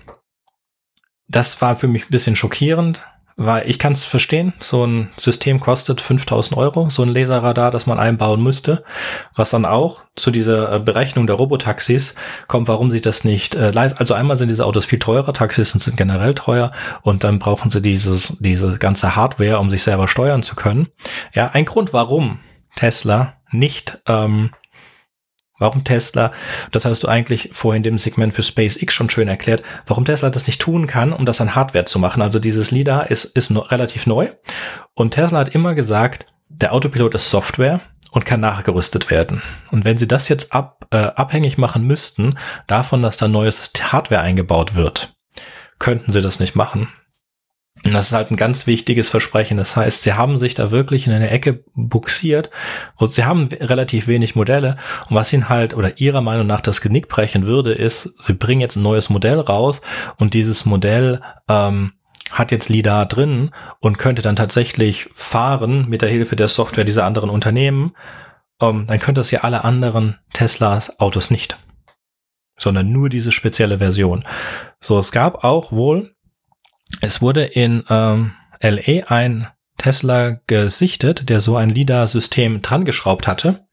[1.28, 3.04] das war für mich ein bisschen schockierend,
[3.36, 7.86] weil ich kann es verstehen, so ein System kostet 5000 Euro, so ein Laserradar, das
[7.86, 8.84] man einbauen müsste,
[9.34, 12.14] was dann auch zu dieser äh, Berechnung der Robotaxis
[12.46, 13.98] kommt, warum sie das nicht äh, leisten.
[13.98, 16.70] Also einmal sind diese Autos viel teurer, Taxis sind generell teuer
[17.02, 20.88] und dann brauchen sie dieses, diese ganze Hardware, um sich selber steuern zu können.
[21.32, 22.38] Ja, ein Grund, warum
[22.76, 24.50] Tesla nicht ähm,
[25.64, 26.30] Warum Tesla,
[26.72, 30.46] das hast du eigentlich vorhin dem Segment für SpaceX schon schön erklärt, warum Tesla das
[30.46, 32.20] nicht tun kann, um das an Hardware zu machen.
[32.20, 34.28] Also dieses LIDAR ist, ist relativ neu
[34.92, 37.80] und Tesla hat immer gesagt, der Autopilot ist Software
[38.12, 39.40] und kann nachgerüstet werden.
[39.70, 42.36] Und wenn sie das jetzt ab, äh, abhängig machen müssten
[42.66, 45.16] davon, dass da neues Hardware eingebaut wird,
[45.78, 46.88] könnten sie das nicht machen.
[47.84, 49.58] Und das ist halt ein ganz wichtiges Versprechen.
[49.58, 52.50] Das heißt, sie haben sich da wirklich in eine Ecke buxiert,
[52.96, 54.76] wo sie haben relativ wenig Modelle.
[55.08, 58.62] Und was ihnen halt oder ihrer Meinung nach das Genick brechen würde, ist, sie bringen
[58.62, 59.82] jetzt ein neues Modell raus
[60.18, 61.92] und dieses Modell ähm,
[62.30, 67.04] hat jetzt LIDAR drin und könnte dann tatsächlich fahren mit der Hilfe der Software dieser
[67.04, 67.92] anderen Unternehmen.
[68.62, 71.58] Ähm, dann könnte es ja alle anderen Teslas Autos nicht
[72.56, 74.24] sondern nur diese spezielle Version.
[74.80, 76.13] So, es gab auch wohl
[77.00, 78.32] es wurde in ähm,
[78.62, 83.66] LA ein Tesla gesichtet, der so ein LIDAR-System dran geschraubt hatte.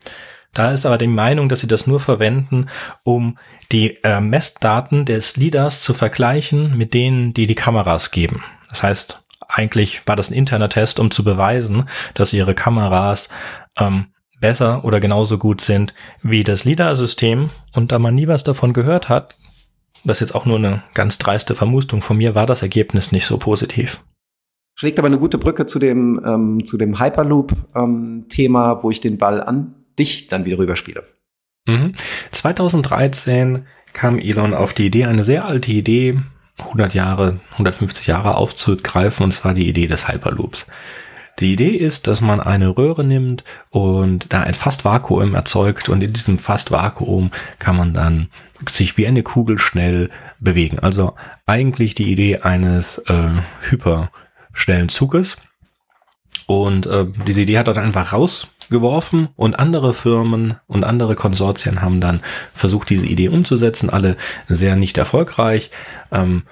[0.53, 2.67] Da ist aber die Meinung, dass sie das nur verwenden,
[3.03, 3.37] um
[3.71, 8.43] die äh, Messdaten des LIDARs zu vergleichen mit denen, die die Kameras geben.
[8.69, 13.29] Das heißt, eigentlich war das ein interner Test, um zu beweisen, dass ihre Kameras
[13.79, 14.07] ähm,
[14.41, 19.07] besser oder genauso gut sind wie das LIDAR-System und da man nie was davon gehört
[19.07, 19.35] hat,
[20.03, 23.25] das ist jetzt auch nur eine ganz dreiste Vermutung von mir, war das Ergebnis nicht
[23.25, 24.03] so positiv.
[24.75, 29.17] Schlägt aber eine gute Brücke zu dem, ähm, zu dem Hyperloop-Thema, ähm, wo ich den
[29.17, 31.03] Ball an dich dann wieder rüberspiele.
[31.67, 31.93] Mhm.
[32.31, 36.19] 2013 kam Elon auf die Idee, eine sehr alte Idee,
[36.57, 40.67] 100 Jahre, 150 Jahre aufzugreifen, und zwar die Idee des Hyperloops.
[41.39, 46.13] Die Idee ist, dass man eine Röhre nimmt und da ein Fastvakuum erzeugt und in
[46.13, 48.29] diesem Fastvakuum kann man dann
[48.69, 50.09] sich wie eine Kugel schnell
[50.39, 50.79] bewegen.
[50.79, 51.15] Also
[51.45, 53.29] eigentlich die Idee eines äh,
[53.61, 55.37] hyperschnellen Zuges.
[56.45, 61.81] Und äh, diese Idee hat er dann einfach rausgeworfen und andere Firmen und andere Konsortien
[61.81, 62.21] haben dann
[62.53, 64.17] versucht, diese Idee umzusetzen, alle
[64.47, 65.71] sehr nicht erfolgreich.
[66.11, 66.43] Ähm,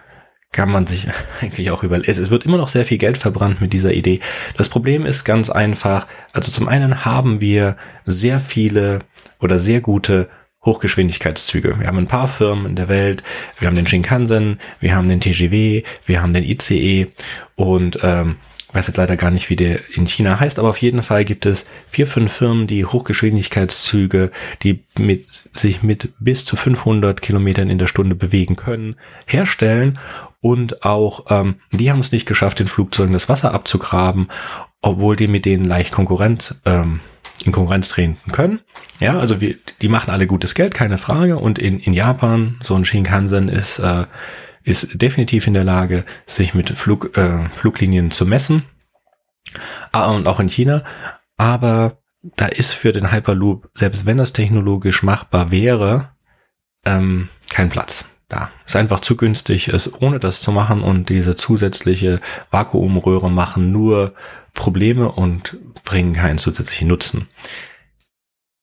[0.51, 1.07] kann man sich
[1.41, 2.11] eigentlich auch überlegen.
[2.11, 4.19] Es wird immer noch sehr viel Geld verbrannt mit dieser Idee.
[4.57, 7.75] Das Problem ist ganz einfach, also zum einen haben wir
[8.05, 8.99] sehr viele
[9.39, 10.29] oder sehr gute
[10.65, 11.79] Hochgeschwindigkeitszüge.
[11.79, 13.23] Wir haben ein paar Firmen in der Welt,
[13.59, 17.07] wir haben den Shinkansen, wir haben den TGW, wir haben den ICE
[17.55, 18.35] und ähm,
[18.73, 21.45] weiß jetzt leider gar nicht, wie der in China heißt, aber auf jeden Fall gibt
[21.45, 24.31] es vier, fünf Firmen, die Hochgeschwindigkeitszüge,
[24.61, 28.95] die mit, sich mit bis zu 500 Kilometern in der Stunde bewegen können,
[29.25, 29.97] herstellen
[30.41, 34.27] und auch ähm, die haben es nicht geschafft, den Flugzeugen das Wasser abzugraben,
[34.81, 37.01] obwohl die mit denen leicht Konkurrent ähm,
[37.45, 38.61] in Konkurrenz treten können.
[38.99, 41.37] Ja, also wir, die machen alle gutes Geld, keine Frage.
[41.37, 44.05] Und in, in Japan, so ein Shinkansen ist äh,
[44.63, 48.63] ist definitiv in der Lage, sich mit Flug, äh, Fluglinien zu messen.
[49.91, 50.83] Ah, und auch in China.
[51.37, 51.99] Aber
[52.35, 56.11] da ist für den Hyperloop, selbst wenn das technologisch machbar wäre,
[56.85, 58.49] ähm, kein Platz da.
[58.65, 62.21] Ist einfach zu günstig, es ohne das zu machen und diese zusätzliche
[62.51, 64.13] Vakuumröhre machen nur
[64.53, 67.27] Probleme und bringen keinen zusätzlichen Nutzen.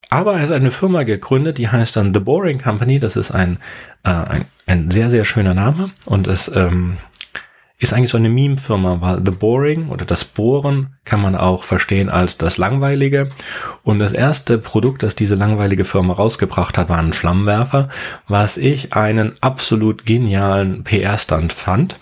[0.08, 3.00] Aber er hat eine Firma gegründet, die heißt dann The Boring Company.
[3.00, 3.58] Das ist ein,
[4.04, 6.96] äh, ein, ein sehr, sehr schöner Name und es ähm,
[7.78, 12.08] ist eigentlich so eine Meme-Firma, weil The Boring oder das Bohren kann man auch verstehen
[12.08, 13.28] als das Langweilige.
[13.82, 17.88] Und das erste Produkt, das diese langweilige Firma rausgebracht hat, war ein Flammenwerfer,
[18.28, 22.00] was ich einen absolut genialen PR-Stand fand.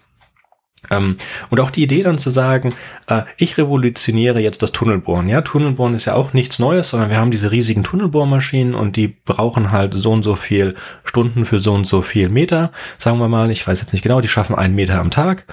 [0.90, 1.16] Ähm,
[1.50, 2.74] und auch die Idee dann zu sagen,
[3.08, 5.28] äh, ich revolutioniere jetzt das Tunnelbohren.
[5.28, 9.08] Ja, Tunnelbohren ist ja auch nichts Neues, sondern wir haben diese riesigen Tunnelbohrmaschinen und die
[9.08, 10.74] brauchen halt so und so viel
[11.04, 12.72] Stunden für so und so viel Meter.
[12.98, 15.44] Sagen wir mal, ich weiß jetzt nicht genau, die schaffen einen Meter am Tag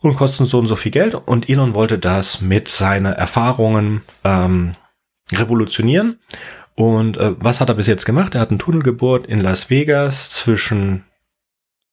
[0.00, 1.14] und kosten so und so viel Geld.
[1.14, 4.76] Und Elon wollte das mit seinen Erfahrungen ähm,
[5.32, 6.18] revolutionieren.
[6.74, 8.34] Und äh, was hat er bis jetzt gemacht?
[8.34, 11.04] Er hat einen Tunnel gebohrt in Las Vegas zwischen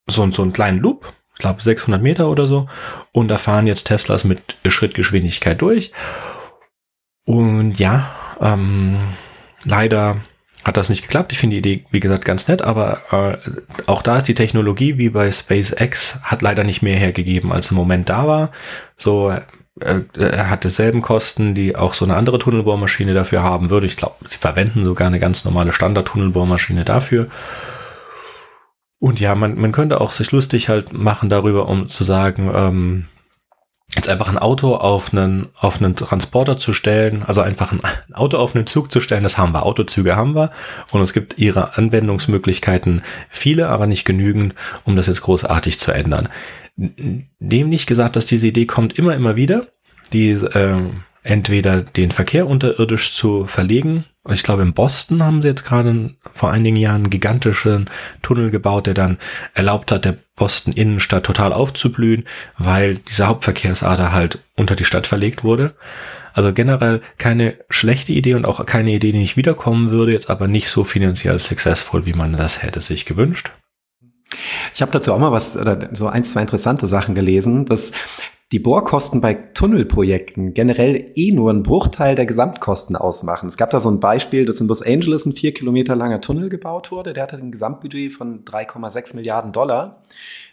[0.07, 2.67] so, so einen kleinen Loop ich glaube 600 Meter oder so.
[3.11, 5.91] Und da fahren jetzt Teslas mit Schrittgeschwindigkeit durch.
[7.25, 8.09] Und ja,
[8.39, 8.97] ähm,
[9.65, 10.17] leider
[10.63, 11.31] hat das nicht geklappt.
[11.31, 13.37] Ich finde die Idee, wie gesagt, ganz nett, aber äh,
[13.85, 17.77] auch da ist die Technologie, wie bei SpaceX, hat leider nicht mehr hergegeben, als im
[17.77, 18.51] Moment da war.
[18.95, 23.87] So, äh, er hat dieselben Kosten, die auch so eine andere Tunnelbohrmaschine dafür haben würde.
[23.87, 27.27] Ich glaube, sie verwenden sogar eine ganz normale Standard-Tunnelbohrmaschine dafür.
[29.05, 33.05] Und ja, man, man könnte auch sich lustig halt machen darüber, um zu sagen, ähm,
[33.93, 37.81] jetzt einfach ein Auto auf einen, auf einen Transporter zu stellen, also einfach ein
[38.15, 40.49] Auto auf einen Zug zu stellen, das haben wir, Autozüge haben wir
[40.91, 46.27] und es gibt ihre Anwendungsmöglichkeiten viele, aber nicht genügend, um das jetzt großartig zu ändern.
[46.75, 49.67] Dem nicht gesagt, dass diese Idee kommt immer, immer wieder,
[50.13, 50.81] die äh,
[51.25, 56.51] entweder den Verkehr unterirdisch zu verlegen, ich glaube, in Boston haben sie jetzt gerade vor
[56.51, 57.89] einigen Jahren einen gigantischen
[58.23, 59.17] Tunnel gebaut, der dann
[59.53, 62.25] erlaubt hat, der Boston Innenstadt total aufzublühen,
[62.57, 65.75] weil diese Hauptverkehrsader halt unter die Stadt verlegt wurde.
[66.33, 70.47] Also generell keine schlechte Idee und auch keine Idee, die nicht wiederkommen würde, jetzt aber
[70.47, 73.51] nicht so finanziell successful, wie man das hätte sich gewünscht.
[74.73, 77.91] Ich habe dazu auch mal was, so ein, zwei interessante Sachen gelesen, dass
[78.51, 83.47] die Bohrkosten bei Tunnelprojekten generell eh nur einen Bruchteil der Gesamtkosten ausmachen.
[83.47, 86.49] Es gab da so ein Beispiel, dass in Los Angeles ein vier Kilometer langer Tunnel
[86.49, 87.13] gebaut wurde.
[87.13, 90.01] Der hatte ein Gesamtbudget von 3,6 Milliarden Dollar.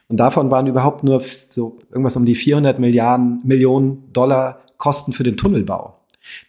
[0.09, 5.23] Und davon waren überhaupt nur so irgendwas um die 400 Milliarden, Millionen Dollar Kosten für
[5.23, 5.99] den Tunnelbau.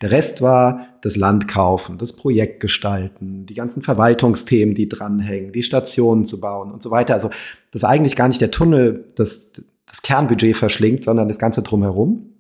[0.02, 5.64] Der Rest war das Land kaufen, das Projekt gestalten, die ganzen Verwaltungsthemen, die dranhängen, die
[5.64, 7.14] Stationen zu bauen und so weiter.
[7.16, 7.30] Also
[7.72, 9.52] das ist eigentlich gar nicht der Tunnel, das,
[9.94, 12.32] das Kernbudget verschlingt, sondern das Ganze drumherum.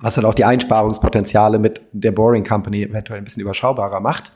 [0.00, 4.32] Was halt auch die Einsparungspotenziale mit der Boring Company eventuell ein bisschen überschaubarer macht.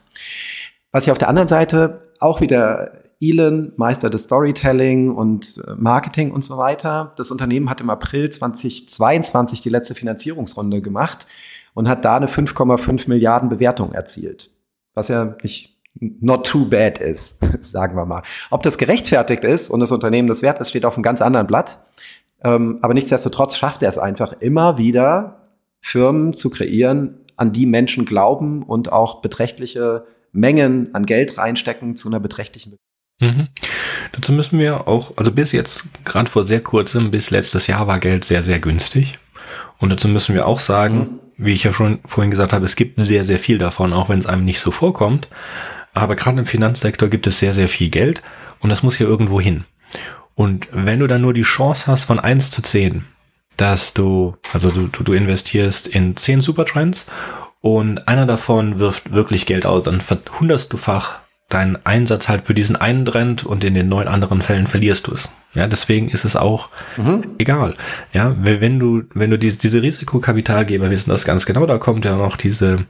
[0.90, 6.32] Was ich auf der anderen Seite auch wieder Elon, Meister des Storytelling und äh, Marketing
[6.32, 7.12] und so weiter.
[7.16, 11.26] Das Unternehmen hat im April 2022 die letzte Finanzierungsrunde gemacht
[11.74, 14.50] und hat da eine 5,5 Milliarden Bewertung erzielt.
[14.94, 18.22] Was ja nicht not too bad ist, sagen wir mal.
[18.50, 21.46] Ob das gerechtfertigt ist und das Unternehmen das wert ist, steht auf einem ganz anderen
[21.46, 21.84] Blatt.
[22.42, 25.42] Ähm, aber nichtsdestotrotz schafft er es einfach immer wieder,
[25.80, 32.08] Firmen zu kreieren, an die Menschen glauben und auch beträchtliche Mengen an Geld reinstecken zu
[32.08, 32.76] einer beträchtlichen
[33.20, 33.48] Mhm.
[34.12, 37.98] Dazu müssen wir auch, also bis jetzt, gerade vor sehr kurzem, bis letztes Jahr war
[37.98, 39.18] Geld sehr, sehr günstig.
[39.78, 41.20] Und dazu müssen wir auch sagen, mhm.
[41.36, 44.18] wie ich ja schon vorhin gesagt habe, es gibt sehr, sehr viel davon, auch wenn
[44.18, 45.28] es einem nicht so vorkommt.
[45.94, 48.22] Aber gerade im Finanzsektor gibt es sehr, sehr viel Geld
[48.60, 49.64] und das muss hier irgendwo hin.
[50.38, 53.04] Und wenn du dann nur die Chance hast von eins zu zehn,
[53.56, 57.06] dass du, also du, du, du investierst in zehn Supertrends
[57.60, 61.16] und einer davon wirft wirklich Geld aus, dann verhunderst du fach
[61.48, 65.14] deinen Einsatz halt für diesen einen Trend und in den neun anderen Fällen verlierst du
[65.14, 65.32] es.
[65.54, 67.34] Ja, deswegen ist es auch mhm.
[67.38, 67.74] egal.
[68.12, 72.16] Ja, wenn du, wenn du diese, diese Risikokapitalgeber wissen das ganz genau, da kommt ja
[72.16, 72.86] noch diese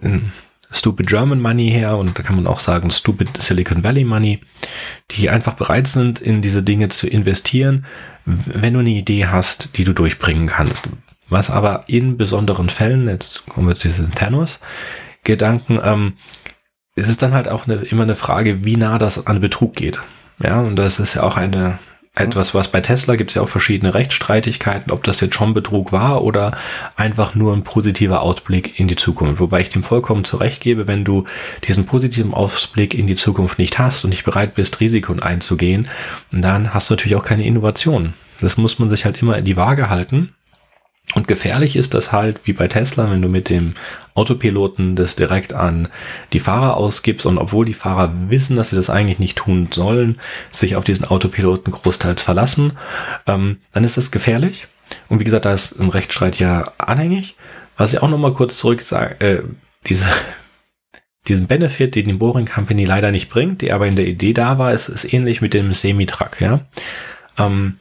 [0.00, 0.30] ähm,
[0.72, 4.40] Stupid German Money her und da kann man auch sagen Stupid Silicon Valley Money,
[5.10, 7.86] die einfach bereit sind, in diese Dinge zu investieren,
[8.24, 10.88] wenn du eine Idee hast, die du durchbringen kannst.
[11.28, 16.14] Was aber in besonderen Fällen, jetzt kommen wir zu diesen Thanos-Gedanken, ähm,
[16.96, 19.98] es ist dann halt auch eine, immer eine Frage, wie nah das an Betrug geht.
[20.42, 21.78] Ja, und das ist ja auch eine,
[22.14, 25.92] etwas, was bei Tesla gibt es ja auch verschiedene Rechtsstreitigkeiten, ob das jetzt schon Betrug
[25.92, 26.56] war oder
[26.96, 29.40] einfach nur ein positiver Ausblick in die Zukunft.
[29.40, 31.24] Wobei ich dem vollkommen zurecht gebe, wenn du
[31.64, 35.88] diesen positiven Ausblick in die Zukunft nicht hast und nicht bereit bist, Risiken einzugehen,
[36.32, 38.14] dann hast du natürlich auch keine Innovation.
[38.40, 40.34] Das muss man sich halt immer in die Waage halten.
[41.14, 43.74] Und gefährlich ist das halt, wie bei Tesla, wenn du mit dem
[44.14, 45.88] Autopiloten das direkt an
[46.32, 50.20] die Fahrer ausgibst und obwohl die Fahrer wissen, dass sie das eigentlich nicht tun sollen,
[50.52, 52.74] sich auf diesen Autopiloten großteils verlassen,
[53.26, 54.68] ähm, dann ist das gefährlich.
[55.08, 57.36] Und wie gesagt, da ist ein Rechtsstreit ja anhängig.
[57.76, 59.42] Was ich auch nochmal kurz zurück sage, äh,
[59.86, 60.06] diese,
[61.28, 64.58] diesen Benefit, den die Boring Company leider nicht bringt, die aber in der Idee da
[64.58, 66.66] war, ist, ist ähnlich mit dem Semitruck, ja.
[67.38, 67.78] Ähm,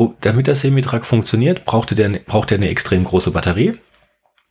[0.00, 3.78] oh, damit der Semitruck funktioniert, braucht er, braucht eine extrem große Batterie.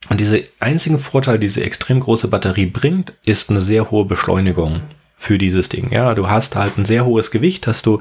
[0.08, 4.80] Und diese einzigen Vorteil, die diese extrem große Batterie bringt, ist eine sehr hohe Beschleunigung
[5.16, 5.90] für dieses Ding.
[5.92, 8.00] Ja, du hast halt ein sehr hohes Gewicht, das du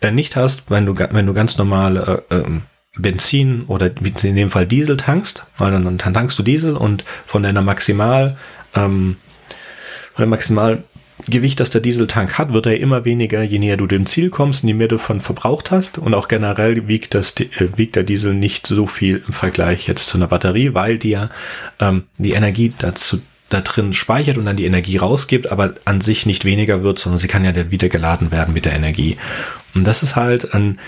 [0.00, 2.60] äh, nicht hast, wenn du, wenn du ganz normal äh, äh,
[2.96, 3.90] Benzin oder
[4.24, 8.36] in dem Fall Diesel tankst, weil dann, dann tankst du Diesel und von deiner Maximal,
[8.74, 9.16] ähm,
[10.14, 10.82] von der Maximal
[11.26, 14.62] Gewicht, das der Dieseltank hat, wird er immer weniger, je näher du dem Ziel kommst
[14.62, 15.98] und je mehr du von verbraucht hast.
[15.98, 20.06] Und auch generell wiegt, das, äh, wiegt der Diesel nicht so viel im Vergleich jetzt
[20.06, 21.28] zu einer Batterie, weil die ja
[21.80, 26.26] ähm, die Energie dazu da drin speichert und dann die Energie rausgibt, aber an sich
[26.26, 29.16] nicht weniger wird, sondern sie kann ja wieder geladen werden mit der Energie.
[29.74, 30.78] Und das ist halt ein,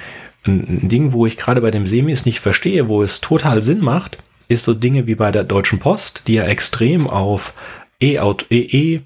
[0.47, 4.18] ein Ding, wo ich gerade bei dem Semis nicht verstehe, wo es total Sinn macht,
[4.49, 7.55] ist so Dinge wie bei der Deutschen Post, die ja extrem auf
[8.01, 9.03] E-Auto, E, -E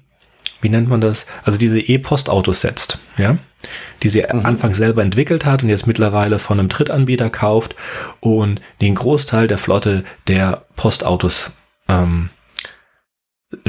[0.65, 1.27] wie nennt man das?
[1.43, 3.37] Also diese E-Postautos setzt, ja,
[4.01, 4.47] die sie mhm.
[4.47, 7.75] anfangs selber entwickelt hat und jetzt mittlerweile von einem Drittanbieter kauft
[8.19, 11.51] und den Großteil der Flotte der Postautos
[11.87, 12.29] ähm,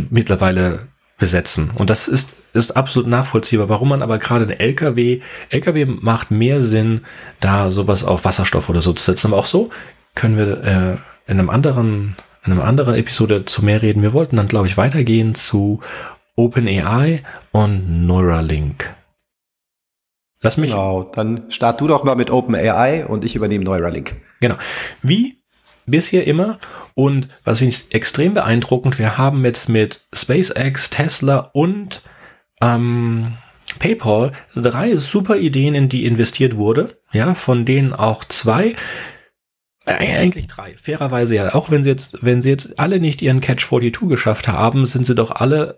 [0.08, 0.88] mittlerweile
[1.18, 1.70] besetzen.
[1.74, 3.68] Und das ist, ist absolut nachvollziehbar.
[3.68, 5.20] Warum man aber gerade einen LKW,
[5.50, 7.02] LKW macht mehr Sinn,
[7.40, 9.26] da sowas auf Wasserstoff oder so zu setzen.
[9.26, 9.68] Aber auch so
[10.14, 12.16] können wir äh, in einem anderen,
[12.46, 14.00] in einem anderen Episode zu mehr reden.
[14.00, 15.80] Wir wollten dann, glaube ich, weitergehen zu
[16.36, 17.22] OpenAI
[17.52, 18.94] und Neuralink.
[20.42, 20.70] Lass mich.
[20.70, 24.16] Genau, dann start du doch mal mit OpenAI und ich übernehme Neuralink.
[24.40, 24.56] Genau.
[25.02, 25.42] Wie
[25.86, 26.58] bisher immer
[26.94, 32.02] und was finde ich extrem beeindruckend, wir haben jetzt mit SpaceX, Tesla und
[32.60, 33.34] ähm,
[33.78, 38.74] PayPal drei super Ideen, in die investiert wurde, ja, von denen auch zwei
[39.86, 40.74] eigentlich drei.
[40.82, 41.54] Fairerweise ja.
[41.54, 45.06] Auch wenn sie jetzt, wenn sie jetzt alle nicht ihren Catch 42 geschafft haben, sind
[45.06, 45.76] sie doch alle,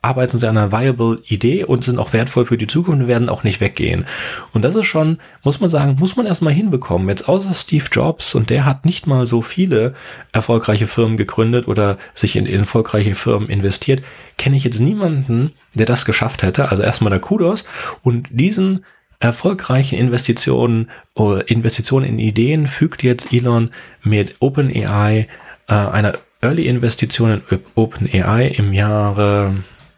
[0.00, 3.28] arbeiten sie an einer viable Idee und sind auch wertvoll für die Zukunft und werden
[3.28, 4.06] auch nicht weggehen.
[4.54, 7.08] Und das ist schon, muss man sagen, muss man erstmal hinbekommen.
[7.10, 9.94] Jetzt außer Steve Jobs und der hat nicht mal so viele
[10.32, 14.02] erfolgreiche Firmen gegründet oder sich in, in erfolgreiche Firmen investiert,
[14.38, 16.70] kenne ich jetzt niemanden, der das geschafft hätte.
[16.70, 17.64] Also erstmal der Kudos
[18.00, 18.86] und diesen
[19.20, 23.70] erfolgreiche Investitionen oder Investitionen in Ideen fügt jetzt Elon
[24.02, 25.28] mit OpenAI
[25.68, 29.56] äh, einer Early Investition in OpenAI im Jahre,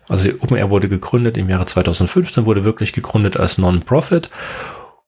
[0.08, 4.28] also OpenAI wurde gegründet im Jahre 2015, wurde wirklich gegründet als Non-Profit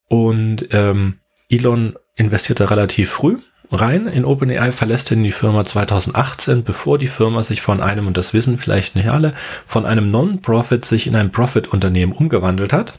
[0.07, 1.19] und ähm,
[1.49, 3.39] Elon investierte relativ früh
[3.71, 8.15] rein in OpenAI, verlässt dann die Firma 2018, bevor die Firma sich von einem, und
[8.15, 9.33] das wissen vielleicht nicht alle,
[9.65, 12.93] von einem Non-Profit sich in ein Profit-Unternehmen umgewandelt hat.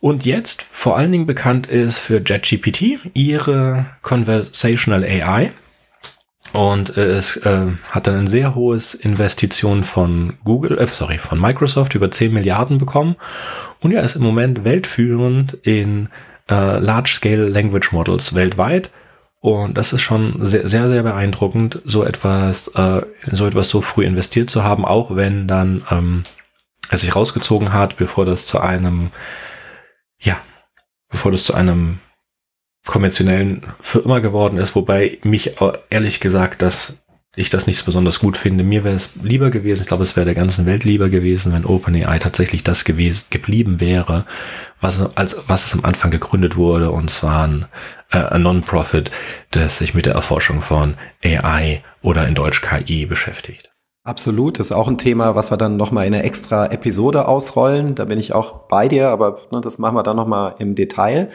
[0.00, 5.52] Und jetzt vor allen Dingen bekannt ist für JetGPT ihre Conversational AI,
[6.52, 11.40] Und äh, es äh, hat dann ein sehr hohes Investition von Google, äh, sorry, von
[11.40, 13.16] Microsoft über 10 Milliarden bekommen.
[13.80, 16.08] Und ja, ist im Moment weltführend in
[16.50, 18.90] äh, Large-Scale Language Models weltweit.
[19.38, 23.00] Und das ist schon sehr, sehr, sehr beeindruckend, so etwas, äh,
[23.30, 26.24] so etwas so früh investiert zu haben, auch wenn dann ähm,
[26.90, 29.10] es sich rausgezogen hat, bevor das zu einem,
[30.20, 30.40] ja,
[31.08, 31.98] bevor das zu einem
[32.86, 35.52] konventionellen für immer geworden ist, wobei mich
[35.90, 36.94] ehrlich gesagt, dass
[37.36, 38.64] ich das nicht so besonders gut finde.
[38.64, 41.64] Mir wäre es lieber gewesen, ich glaube, es wäre der ganzen Welt lieber gewesen, wenn
[41.64, 44.26] OpenAI tatsächlich das gewesen, geblieben wäre,
[44.80, 47.66] was, als, was es am Anfang gegründet wurde, und zwar ein,
[48.10, 49.10] äh, ein Non-Profit,
[49.52, 50.94] das sich mit der Erforschung von
[51.24, 53.69] AI oder in Deutsch KI beschäftigt.
[54.02, 57.94] Absolut, das ist auch ein Thema, was wir dann nochmal in einer extra Episode ausrollen.
[57.94, 61.30] Da bin ich auch bei dir, aber ne, das machen wir dann nochmal im Detail.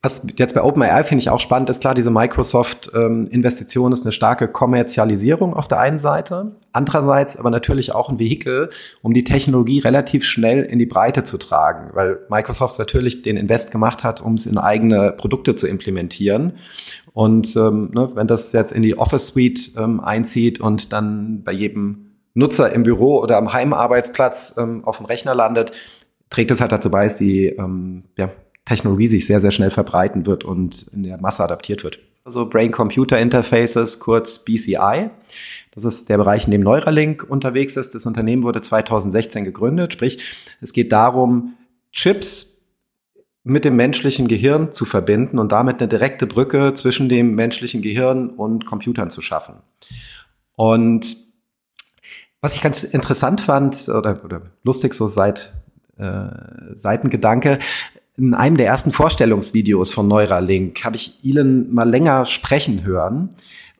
[0.00, 4.12] Was jetzt bei OpenAI finde ich auch spannend ist, klar, diese Microsoft-Investition ähm, ist eine
[4.12, 8.70] starke Kommerzialisierung auf der einen Seite, andererseits aber natürlich auch ein Vehikel,
[9.02, 13.72] um die Technologie relativ schnell in die Breite zu tragen, weil Microsoft natürlich den Invest
[13.72, 16.58] gemacht hat, um es in eigene Produkte zu implementieren.
[17.18, 21.50] Und ähm, ne, wenn das jetzt in die Office Suite ähm, einzieht und dann bei
[21.50, 25.72] jedem Nutzer im Büro oder am Heimarbeitsplatz ähm, auf dem Rechner landet,
[26.30, 28.30] trägt es halt dazu bei, dass die ähm, ja,
[28.64, 31.98] Technologie sich sehr, sehr schnell verbreiten wird und in der Masse adaptiert wird.
[32.22, 35.10] Also Brain-Computer Interfaces, kurz BCI.
[35.72, 37.96] Das ist der Bereich, in dem Neuralink unterwegs ist.
[37.96, 39.92] Das Unternehmen wurde 2016 gegründet.
[39.92, 40.22] Sprich,
[40.60, 41.54] es geht darum,
[41.90, 42.57] Chips
[43.48, 48.28] mit dem menschlichen Gehirn zu verbinden und damit eine direkte Brücke zwischen dem menschlichen Gehirn
[48.28, 49.54] und Computern zu schaffen.
[50.54, 51.16] Und
[52.40, 55.54] was ich ganz interessant fand oder, oder lustig so seit
[55.96, 56.28] äh,
[56.74, 57.58] Seitengedanke,
[58.18, 63.30] in einem der ersten Vorstellungsvideos von Neuralink habe ich Elon mal länger sprechen hören.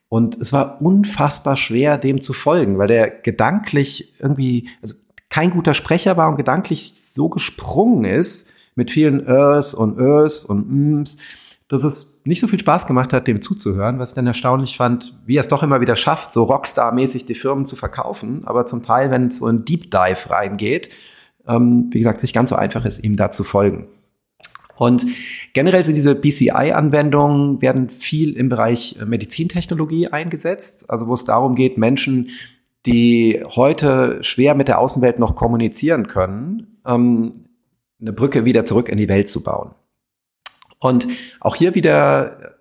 [0.08, 4.94] Und es war unfassbar schwer, dem zu folgen, weil der gedanklich irgendwie, also
[5.28, 10.70] kein guter Sprecher war und gedanklich so gesprungen ist mit vielen Ös und Ös und
[10.70, 11.18] Ms,
[11.66, 15.18] dass es nicht so viel Spaß gemacht hat, dem zuzuhören, was ich dann erstaunlich fand,
[15.26, 18.82] wie er es doch immer wieder schafft, so Rockstar-mäßig die Firmen zu verkaufen, aber zum
[18.82, 20.90] Teil, wenn es so ein Deep Dive reingeht,
[21.46, 23.88] ähm, wie gesagt, nicht ganz so einfach ist, ihm da zu folgen.
[24.76, 25.04] Und
[25.54, 31.56] generell sind diese BCI-Anwendungen werden viel im Bereich äh, Medizintechnologie eingesetzt, also wo es darum
[31.56, 32.30] geht, Menschen,
[32.86, 37.47] die heute schwer mit der Außenwelt noch kommunizieren können, ähm,
[38.00, 39.74] eine Brücke wieder zurück in die Welt zu bauen.
[40.78, 41.08] Und
[41.40, 42.58] auch hier wieder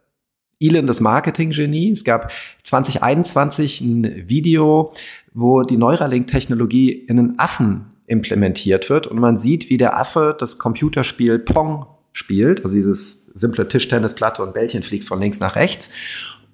[0.59, 1.91] Elon das Marketing-Genie.
[1.91, 2.31] Es gab
[2.63, 4.91] 2021 ein Video,
[5.33, 10.57] wo die Neuralink-Technologie in einen Affen implementiert wird und man sieht, wie der Affe das
[10.57, 12.63] Computerspiel Pong spielt.
[12.63, 15.91] Also dieses simple Tischtennisplatte und Bällchen fliegt von links nach rechts.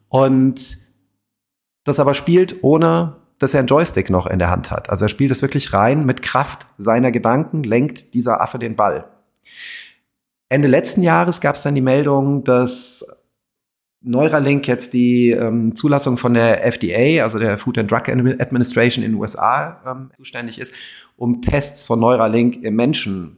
[0.09, 0.77] Und
[1.85, 4.89] das aber spielt, ohne dass er einen Joystick noch in der Hand hat.
[4.89, 9.05] Also er spielt es wirklich rein mit Kraft seiner Gedanken, lenkt dieser Affe den Ball.
[10.49, 13.05] Ende letzten Jahres gab es dann die Meldung, dass
[14.01, 19.13] Neuralink jetzt die ähm, Zulassung von der FDA, also der Food and Drug Administration in
[19.13, 20.75] den USA, ähm, zuständig ist,
[21.15, 23.37] um Tests von Neuralink im Menschen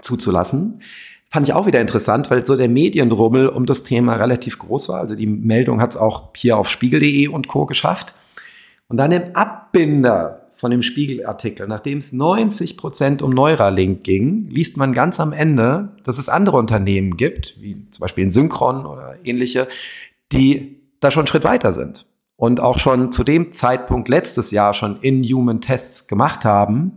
[0.00, 0.82] zuzulassen.
[1.30, 5.00] Fand ich auch wieder interessant, weil so der Medienrummel um das Thema relativ groß war.
[5.00, 7.64] Also die Meldung hat es auch hier auf spiegel.de und Co.
[7.64, 8.14] geschafft.
[8.92, 14.76] Und dann im Abbinder von dem Spiegelartikel, nachdem es 90 Prozent um Neuralink ging, liest
[14.76, 19.14] man ganz am Ende, dass es andere Unternehmen gibt, wie zum Beispiel in Synchron oder
[19.24, 19.66] ähnliche,
[20.30, 22.04] die da schon einen Schritt weiter sind
[22.36, 26.92] und auch schon zu dem Zeitpunkt letztes Jahr schon In-Human-Tests gemacht haben.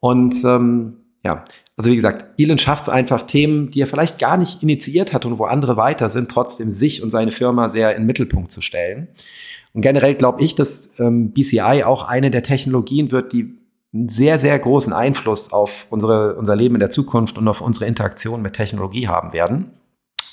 [0.00, 1.44] Und ähm, ja,
[1.76, 5.26] also wie gesagt, Elon schafft es einfach, Themen, die er vielleicht gar nicht initiiert hat
[5.26, 8.62] und wo andere weiter sind, trotzdem sich und seine Firma sehr in den Mittelpunkt zu
[8.62, 9.08] stellen.
[9.76, 13.58] Und generell glaube ich, dass ähm, BCI auch eine der Technologien wird, die
[13.92, 17.84] einen sehr, sehr großen Einfluss auf unsere, unser Leben in der Zukunft und auf unsere
[17.84, 19.72] Interaktion mit Technologie haben werden.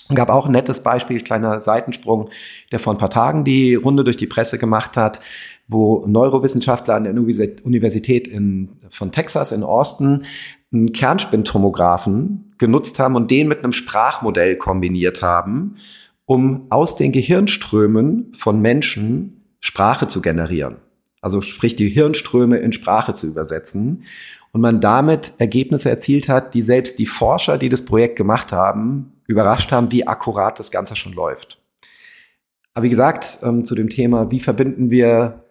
[0.08, 2.30] Und gab auch ein nettes Beispiel, kleiner Seitensprung,
[2.72, 5.20] der vor ein paar Tagen die Runde durch die Presse gemacht hat,
[5.68, 10.24] wo Neurowissenschaftler an der Universität in, von Texas in Austin
[10.72, 15.76] einen Kernspintomographen genutzt haben und den mit einem Sprachmodell kombiniert haben,
[16.26, 20.78] um aus den Gehirnströmen von Menschen Sprache zu generieren.
[21.22, 24.04] Also sprich die Hirnströme in Sprache zu übersetzen.
[24.52, 29.14] Und man damit Ergebnisse erzielt hat, die selbst die Forscher, die das Projekt gemacht haben,
[29.26, 31.60] überrascht haben, wie akkurat das Ganze schon läuft.
[32.74, 35.44] Aber wie gesagt, ähm, zu dem Thema, wie verbinden wir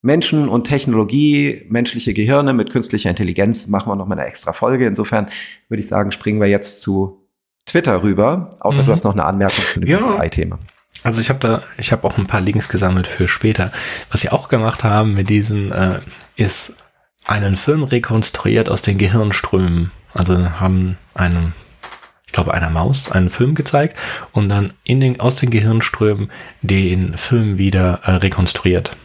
[0.00, 4.86] Menschen und Technologie, menschliche Gehirne mit künstlicher Intelligenz machen wir noch mal eine extra Folge.
[4.86, 5.28] Insofern
[5.68, 7.25] würde ich sagen, springen wir jetzt zu
[7.66, 8.50] Twitter rüber.
[8.60, 8.86] Außer mhm.
[8.86, 10.28] du hast noch eine Anmerkung zu dem ja.
[10.28, 10.58] thema
[11.02, 13.70] Also ich habe da, ich habe auch ein paar Links gesammelt für später.
[14.10, 16.00] Was sie auch gemacht haben mit diesen, äh,
[16.36, 16.76] ist
[17.26, 19.90] einen Film rekonstruiert aus den Gehirnströmen.
[20.14, 21.52] Also haben einen,
[22.26, 23.98] ich glaube, einer Maus einen Film gezeigt
[24.32, 26.30] und dann in den, aus den Gehirnströmen
[26.62, 28.96] den Film wieder äh, rekonstruiert.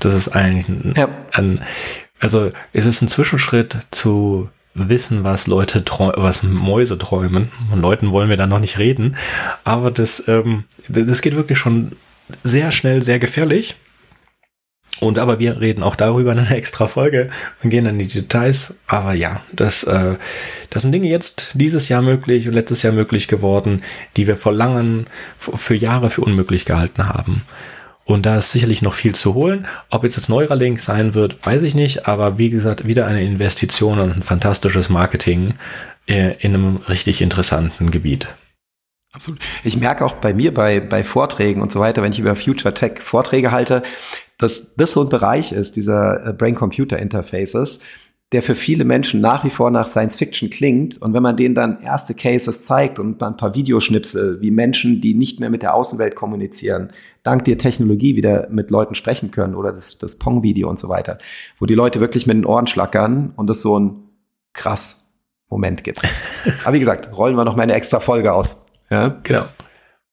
[0.00, 1.08] Das ist eigentlich ein, ja.
[1.32, 1.60] ein,
[2.20, 5.84] also es ist ein Zwischenschritt zu wissen, was Leute
[6.16, 7.48] was Mäuse träumen.
[7.70, 9.16] Von Leuten wollen wir da noch nicht reden.
[9.64, 11.92] Aber das, ähm, das geht wirklich schon
[12.42, 13.76] sehr schnell, sehr gefährlich.
[15.00, 17.30] Und aber wir reden auch darüber in einer extra Folge
[17.62, 18.76] und gehen dann in die Details.
[18.86, 20.16] Aber ja, das, äh,
[20.70, 23.82] das sind Dinge jetzt dieses Jahr möglich und letztes Jahr möglich geworden,
[24.16, 25.06] die wir vor langen,
[25.38, 27.42] für Jahre für unmöglich gehalten haben.
[28.04, 29.66] Und da ist sicherlich noch viel zu holen.
[29.90, 32.06] Ob jetzt das Neuralink sein wird, weiß ich nicht.
[32.06, 35.54] Aber wie gesagt, wieder eine Investition und ein fantastisches Marketing
[36.06, 38.28] äh, in einem richtig interessanten Gebiet.
[39.12, 39.40] Absolut.
[39.62, 42.74] Ich merke auch bei mir bei, bei Vorträgen und so weiter, wenn ich über Future
[42.74, 43.82] Tech Vorträge halte,
[44.38, 47.80] dass das so ein Bereich ist, dieser äh, Brain-Computer-Interfaces,
[48.34, 51.00] der für viele Menschen nach wie vor nach Science Fiction klingt.
[51.00, 55.14] Und wenn man denen dann erste Cases zeigt und ein paar Videoschnipsel, wie Menschen, die
[55.14, 56.90] nicht mehr mit der Außenwelt kommunizieren,
[57.22, 61.18] dank der Technologie wieder mit Leuten sprechen können oder das, das Pong-Video und so weiter,
[61.60, 64.02] wo die Leute wirklich mit den Ohren schlackern und es so ein
[64.52, 65.12] krass
[65.48, 66.02] Moment gibt.
[66.64, 68.66] Aber wie gesagt, rollen wir noch mal eine extra Folge aus.
[68.90, 69.16] Ja?
[69.22, 69.44] Genau.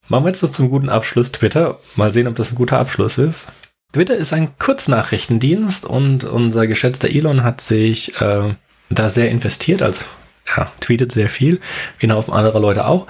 [0.10, 1.80] Machen wir jetzt so zum guten Abschluss Twitter.
[1.96, 3.48] Mal sehen, ob das ein guter Abschluss ist.
[3.94, 8.56] Twitter ist ein Kurznachrichtendienst und unser geschätzter Elon hat sich äh,
[8.90, 10.06] da sehr investiert, also
[10.56, 11.60] ja, tweetet sehr viel,
[12.00, 13.08] wie ein Haufen anderer Leute auch,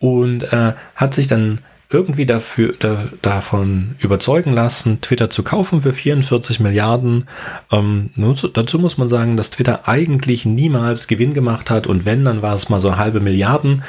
[0.00, 5.92] und äh, hat sich dann irgendwie dafür, da, davon überzeugen lassen, Twitter zu kaufen für
[5.92, 7.28] 44 Milliarden.
[7.70, 8.10] Ähm,
[8.52, 12.56] dazu muss man sagen, dass Twitter eigentlich niemals Gewinn gemacht hat und wenn, dann war
[12.56, 13.84] es mal so halbe Milliarden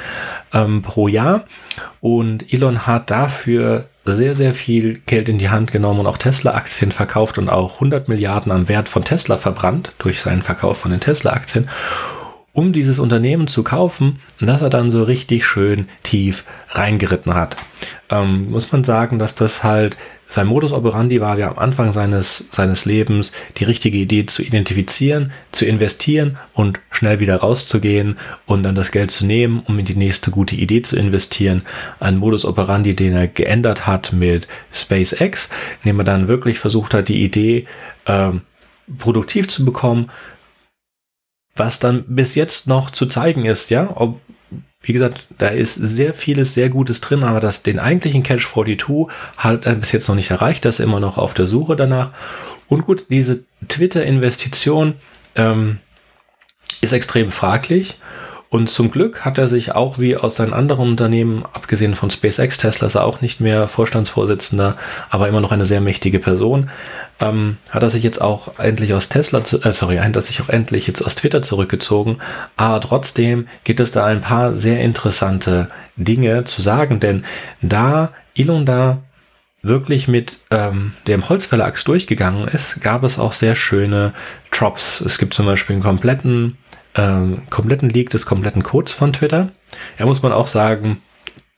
[0.52, 1.46] ähm, pro Jahr.
[2.00, 6.92] Und Elon hat dafür sehr, sehr viel Geld in die Hand genommen und auch Tesla-Aktien
[6.92, 11.00] verkauft und auch 100 Milliarden am Wert von Tesla verbrannt durch seinen Verkauf von den
[11.00, 11.68] Tesla-Aktien,
[12.52, 17.56] um dieses Unternehmen zu kaufen, das er dann so richtig schön tief reingeritten hat.
[18.10, 19.96] Ähm, muss man sagen, dass das halt
[20.28, 25.32] sein Modus operandi war ja am Anfang seines, seines Lebens, die richtige Idee zu identifizieren,
[25.52, 29.94] zu investieren und schnell wieder rauszugehen und dann das Geld zu nehmen, um in die
[29.94, 31.62] nächste gute Idee zu investieren.
[32.00, 35.48] Ein Modus operandi, den er geändert hat mit SpaceX,
[35.82, 37.64] indem er dann wirklich versucht hat, die Idee
[38.06, 38.40] ähm,
[38.98, 40.10] produktiv zu bekommen,
[41.54, 44.20] was dann bis jetzt noch zu zeigen ist, ja, ob
[44.86, 49.08] wie gesagt, da ist sehr vieles sehr Gutes drin, aber das, den eigentlichen Cache 42
[49.36, 52.12] hat er bis jetzt noch nicht erreicht, das ist immer noch auf der Suche danach.
[52.68, 54.94] Und gut, diese Twitter-Investition
[55.34, 55.78] ähm,
[56.80, 57.98] ist extrem fraglich.
[58.56, 62.56] Und zum Glück hat er sich auch wie aus seinen anderen Unternehmen, abgesehen von SpaceX,
[62.56, 64.78] Tesla ist er auch nicht mehr Vorstandsvorsitzender,
[65.10, 66.70] aber immer noch eine sehr mächtige Person,
[67.20, 70.48] ähm, hat er sich jetzt auch endlich aus Tesla, äh, sorry, hat er sich auch
[70.48, 72.16] endlich jetzt aus Twitter zurückgezogen.
[72.56, 77.26] Aber trotzdem gibt es da ein paar sehr interessante Dinge zu sagen, denn
[77.60, 79.02] da Elon da
[79.60, 84.14] wirklich mit ähm, dem Holzfällerachs durchgegangen ist, gab es auch sehr schöne
[84.50, 85.02] Drops.
[85.02, 86.56] Es gibt zum Beispiel einen kompletten
[86.96, 89.50] ähm, kompletten Leak des kompletten Codes von Twitter.
[89.98, 91.02] Ja, muss man auch sagen,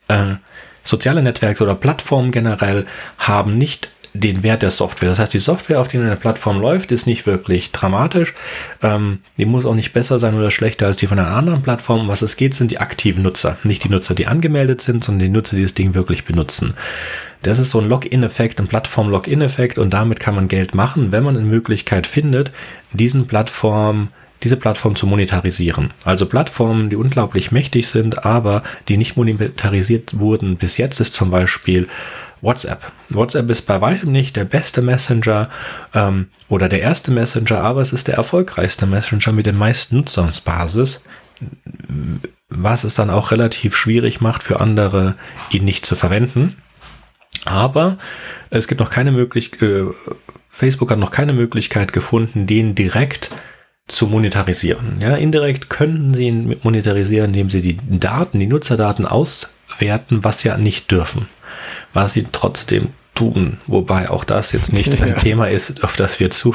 [0.09, 0.37] äh,
[0.83, 2.87] soziale Netzwerke oder Plattformen generell
[3.19, 5.09] haben nicht den Wert der Software.
[5.09, 8.35] Das heißt, die Software, auf der eine Plattform läuft, ist nicht wirklich dramatisch.
[8.83, 12.09] Ähm, die muss auch nicht besser sein oder schlechter als die von einer anderen Plattform.
[12.09, 13.57] Was es geht, sind die aktiven Nutzer.
[13.65, 16.75] Nicht die Nutzer, die angemeldet sind, sondern die Nutzer, die das Ding wirklich benutzen.
[17.43, 21.37] Das ist so ein Login-Effekt, ein Plattform-Login-Effekt und damit kann man Geld machen, wenn man
[21.37, 22.51] eine Möglichkeit findet,
[22.93, 24.09] diesen Plattformen
[24.43, 25.93] diese Plattform zu monetarisieren.
[26.05, 31.31] Also Plattformen, die unglaublich mächtig sind, aber die nicht monetarisiert wurden bis jetzt, ist zum
[31.31, 31.89] Beispiel
[32.41, 32.93] WhatsApp.
[33.09, 35.49] WhatsApp ist bei weitem nicht der beste Messenger
[35.95, 41.03] ähm, oder der erste Messenger, aber es ist der erfolgreichste Messenger mit den meisten Nutzungsbasis,
[42.49, 45.17] was es dann auch relativ schwierig macht für andere,
[45.51, 46.57] ihn nicht zu verwenden.
[47.45, 47.99] Aber
[48.51, 49.87] es gibt noch keine Möglichkeit, äh,
[50.51, 53.31] Facebook hat noch keine Möglichkeit gefunden, den direkt
[53.89, 55.01] zu monetarisieren.
[55.01, 60.57] Ja, indirekt könnten sie ihn monetarisieren, indem sie die Daten, die Nutzerdaten auswerten, was ja
[60.59, 61.27] nicht dürfen.
[61.95, 66.31] Was sie trotzdem tun, wobei auch das jetzt nicht ein Thema ist, auf das wir
[66.31, 66.55] zu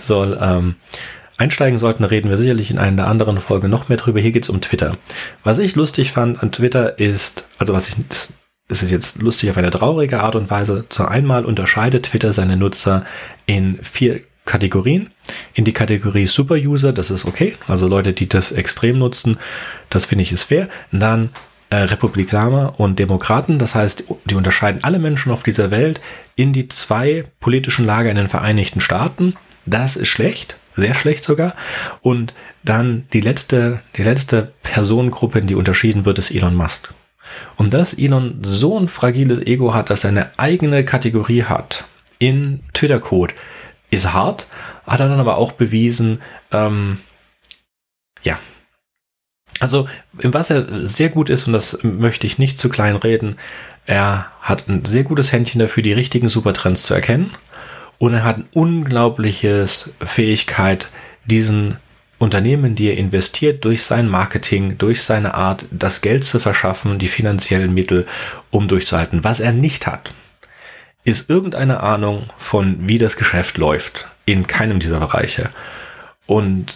[0.00, 0.76] soll ähm,
[1.38, 4.20] einsteigen sollten, reden wir sicherlich in einer der anderen Folge noch mehr drüber.
[4.20, 4.96] Hier geht's um Twitter.
[5.44, 7.96] Was ich lustig fand an Twitter ist, also was ich,
[8.68, 10.84] das ist jetzt lustig auf eine traurige Art und Weise.
[10.88, 13.04] Zu einmal unterscheidet Twitter seine Nutzer
[13.46, 15.10] in vier Kategorien.
[15.52, 17.56] In die Kategorie Super User, das ist okay.
[17.66, 19.36] Also Leute, die das extrem nutzen,
[19.90, 20.68] das finde ich ist fair.
[20.92, 21.30] Und dann
[21.68, 23.58] äh, Republikaner und Demokraten.
[23.58, 26.00] Das heißt, die unterscheiden alle Menschen auf dieser Welt
[26.36, 29.34] in die zwei politischen Lager in den Vereinigten Staaten.
[29.66, 31.54] Das ist schlecht, sehr schlecht sogar.
[32.02, 36.94] Und dann die letzte, die letzte Personengruppe, in die unterschieden wird, ist Elon Musk.
[37.56, 41.86] Und dass Elon so ein fragiles Ego hat, dass er eine eigene Kategorie hat
[42.18, 43.34] in Twitter-Code,
[43.96, 44.46] ist hart,
[44.86, 46.20] hat er dann aber auch bewiesen,
[46.52, 46.98] ähm,
[48.22, 48.38] ja.
[49.58, 53.36] Also, was er sehr gut ist, und das möchte ich nicht zu klein reden,
[53.86, 57.30] er hat ein sehr gutes Händchen dafür, die richtigen Supertrends zu erkennen.
[57.98, 60.88] Und er hat eine unglaubliches Fähigkeit,
[61.24, 61.78] diesen
[62.18, 67.08] Unternehmen, die er investiert, durch sein Marketing, durch seine Art, das Geld zu verschaffen, die
[67.08, 68.06] finanziellen Mittel,
[68.50, 69.24] um durchzuhalten.
[69.24, 70.12] Was er nicht hat,
[71.06, 74.08] ist irgendeine Ahnung von, wie das Geschäft läuft.
[74.26, 75.50] In keinem dieser Bereiche.
[76.26, 76.74] Und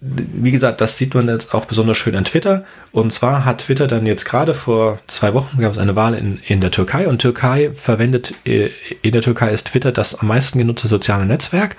[0.00, 2.64] wie gesagt, das sieht man jetzt auch besonders schön an Twitter.
[2.90, 6.38] Und zwar hat Twitter dann jetzt gerade vor zwei Wochen gab es eine Wahl in,
[6.46, 8.68] in der Türkei und Türkei verwendet, äh,
[9.00, 11.76] in der Türkei ist Twitter das am meisten genutzte soziale Netzwerk.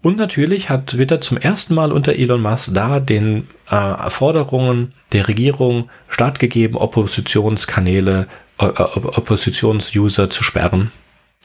[0.00, 5.28] Und natürlich hat Twitter zum ersten Mal unter Elon Musk da den äh, Forderungen der
[5.28, 8.26] Regierung stattgegeben, Oppositionskanäle,
[8.58, 10.92] äh, Oppositionsuser zu sperren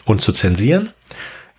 [0.06, 0.92] und zu zensieren.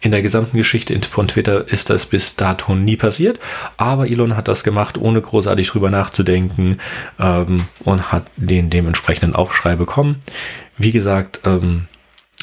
[0.01, 3.41] In der gesamten Geschichte von Twitter ist das bis dato nie passiert,
[3.77, 6.79] aber Elon hat das gemacht, ohne großartig drüber nachzudenken
[7.19, 10.21] ähm, und hat den dementsprechenden Aufschrei bekommen.
[10.77, 11.89] Wie gesagt, ähm,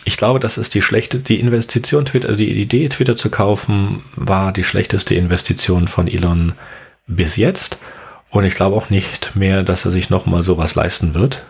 [0.03, 4.51] ich glaube, das ist die schlechte, die Investition Twitter, die Idee Twitter zu kaufen, war
[4.51, 6.53] die schlechteste Investition von Elon
[7.07, 7.79] bis jetzt.
[8.29, 11.45] Und ich glaube auch nicht mehr, dass er sich nochmal sowas leisten wird.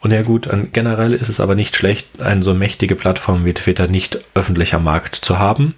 [0.00, 3.88] Und ja gut, generell ist es aber nicht schlecht, eine so mächtige Plattform wie Twitter
[3.88, 5.74] nicht öffentlicher Markt zu haben.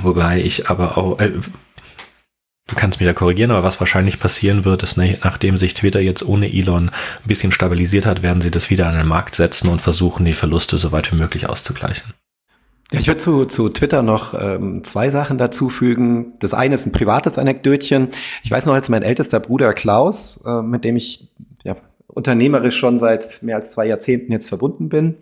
[0.00, 4.82] Wobei ich aber auch, äh, du kannst mich da korrigieren, aber was wahrscheinlich passieren wird,
[4.82, 8.86] ist, nachdem sich Twitter jetzt ohne Elon ein bisschen stabilisiert hat, werden sie das wieder
[8.86, 12.14] an den Markt setzen und versuchen, die Verluste so weit wie möglich auszugleichen.
[12.90, 16.34] Ja, ich würde zu, zu Twitter noch ähm, zwei Sachen dazufügen.
[16.40, 18.08] Das eine ist ein privates Anekdötchen.
[18.42, 21.30] Ich weiß noch, als mein ältester Bruder Klaus, äh, mit dem ich
[22.12, 25.16] unternehmerisch schon seit mehr als zwei Jahrzehnten jetzt verbunden bin.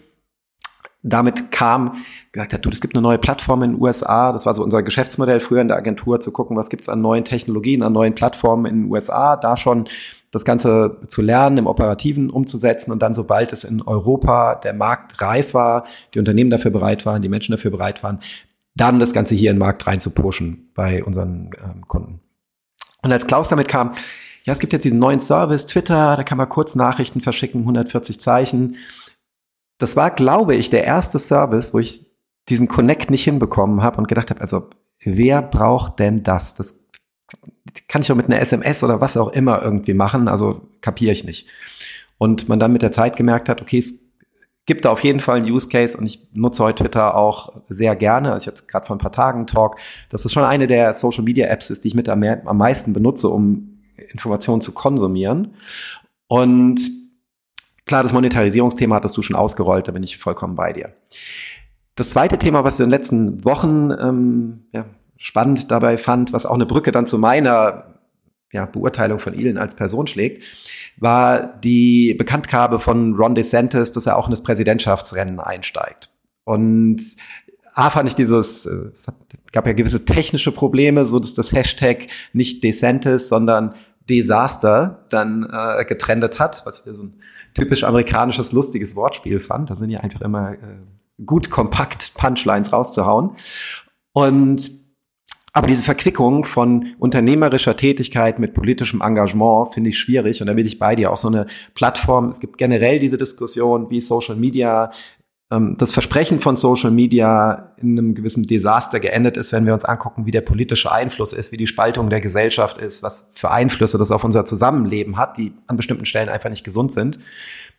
[1.02, 4.32] Damit kam, gesagt hat, du, es gibt eine neue Plattform in den USA.
[4.32, 7.24] Das war so unser Geschäftsmodell früher in der Agentur, zu gucken, was gibt's an neuen
[7.24, 9.88] Technologien, an neuen Plattformen in den USA, da schon
[10.30, 15.20] das Ganze zu lernen, im Operativen umzusetzen und dann, sobald es in Europa der Markt
[15.22, 18.20] reif war, die Unternehmen dafür bereit waren, die Menschen dafür bereit waren,
[18.76, 22.20] dann das Ganze hier in den Markt rein zu pushen bei unseren ähm, Kunden.
[23.02, 23.92] Und als Klaus damit kam,
[24.50, 28.18] ja, es gibt jetzt diesen neuen Service, Twitter, da kann man kurz Nachrichten verschicken, 140
[28.18, 28.78] Zeichen.
[29.78, 32.04] Das war, glaube ich, der erste Service, wo ich
[32.48, 34.68] diesen Connect nicht hinbekommen habe und gedacht habe, also
[35.04, 36.56] wer braucht denn das?
[36.56, 36.88] Das
[37.86, 41.22] kann ich auch mit einer SMS oder was auch immer irgendwie machen, also kapiere ich
[41.22, 41.46] nicht.
[42.18, 44.10] Und man dann mit der Zeit gemerkt hat, okay, es
[44.66, 47.94] gibt da auf jeden Fall einen Use Case und ich nutze heute Twitter auch sehr
[47.94, 48.32] gerne.
[48.32, 49.76] Also ich hatte gerade vor ein paar Tagen einen Talk,
[50.08, 53.76] dass das schon eine der Social Media Apps die ich mit am meisten benutze, um
[54.10, 55.54] Informationen zu konsumieren.
[56.26, 56.80] Und
[57.86, 60.94] klar, das Monetarisierungsthema hattest du schon ausgerollt, da bin ich vollkommen bei dir.
[61.94, 64.86] Das zweite Thema, was ich in den letzten Wochen ähm, ja,
[65.16, 68.00] spannend dabei fand, was auch eine Brücke dann zu meiner
[68.52, 70.44] ja, Beurteilung von Elon als Person schlägt,
[70.96, 76.10] war die Bekanntgabe von Ron DeSantis, dass er auch in das Präsidentschaftsrennen einsteigt.
[76.44, 77.00] Und
[77.74, 79.06] A fand ich dieses, äh, es
[79.52, 83.74] gab ja gewisse technische Probleme, so dass das Hashtag nicht DeSantis, sondern
[84.10, 87.14] Desaster dann äh, getrendet hat, was ich so ein
[87.54, 89.70] typisch amerikanisches, lustiges Wortspiel fand.
[89.70, 90.56] Da sind ja einfach immer äh,
[91.24, 93.36] gut kompakt Punchlines rauszuhauen.
[94.12, 94.70] Und
[95.52, 100.40] aber diese Verquickung von unternehmerischer Tätigkeit mit politischem Engagement finde ich schwierig.
[100.40, 102.28] Und da bin ich bei dir auch so eine Plattform.
[102.28, 104.92] Es gibt generell diese Diskussion, wie Social Media
[105.50, 110.24] das Versprechen von Social Media in einem gewissen Desaster geendet ist, wenn wir uns angucken,
[110.24, 114.12] wie der politische Einfluss ist, wie die Spaltung der Gesellschaft ist, was für Einflüsse das
[114.12, 117.18] auf unser Zusammenleben hat, die an bestimmten Stellen einfach nicht gesund sind.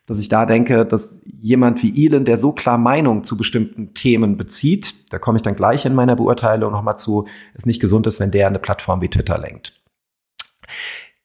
[0.06, 4.36] Dass ich da denke, dass jemand wie Elon, der so klar Meinung zu bestimmten Themen
[4.36, 8.20] bezieht, da komme ich dann gleich in meiner Beurteilung nochmal zu, es nicht gesund ist,
[8.20, 9.82] wenn der eine Plattform wie Twitter lenkt.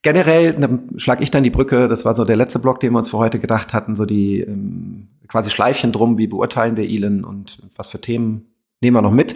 [0.03, 0.57] Generell
[0.99, 3.19] schlage ich dann die Brücke, das war so der letzte Block, den wir uns für
[3.19, 7.89] heute gedacht hatten, so die ähm, quasi Schleifchen drum, wie beurteilen wir Elon und was
[7.89, 8.47] für Themen
[8.81, 9.35] nehmen wir noch mit.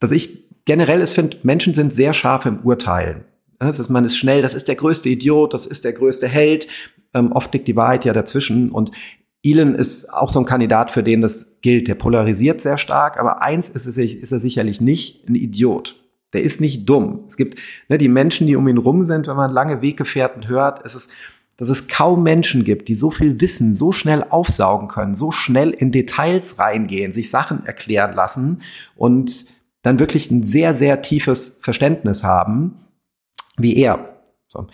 [0.00, 3.24] Dass ich generell es finde, Menschen sind sehr scharf im Urteilen.
[3.58, 6.68] Das ist, man ist schnell, das ist der größte Idiot, das ist der größte Held.
[7.14, 8.70] Ähm, oft liegt die Wahrheit ja dazwischen.
[8.70, 8.90] Und
[9.42, 11.88] Elon ist auch so ein Kandidat, für den das gilt.
[11.88, 15.96] Der polarisiert sehr stark, aber eins ist, es, ist er sicherlich nicht, ein Idiot.
[16.32, 17.24] Der ist nicht dumm.
[17.26, 20.84] Es gibt ne, die Menschen, die um ihn rum sind, wenn man lange Weggefährten hört,
[20.84, 21.12] es ist
[21.56, 25.70] dass es kaum Menschen gibt, die so viel Wissen so schnell aufsaugen können, so schnell
[25.70, 28.62] in Details reingehen, sich Sachen erklären lassen
[28.96, 29.46] und
[29.82, 32.78] dann wirklich ein sehr, sehr tiefes Verständnis haben,
[33.56, 34.20] wie er.
[34.48, 34.66] So.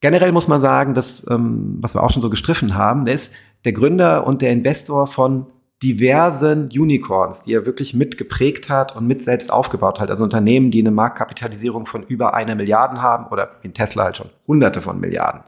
[0.00, 3.32] Generell muss man sagen, dass, ähm, was wir auch schon so gestriffen haben, der ist
[3.64, 5.46] der Gründer und der Investor von
[5.82, 10.10] diversen Unicorns, die er wirklich mitgeprägt hat und mit selbst aufgebaut hat.
[10.10, 14.30] Also Unternehmen, die eine Marktkapitalisierung von über einer Milliarde haben oder in Tesla halt schon
[14.46, 15.42] hunderte von Milliarden.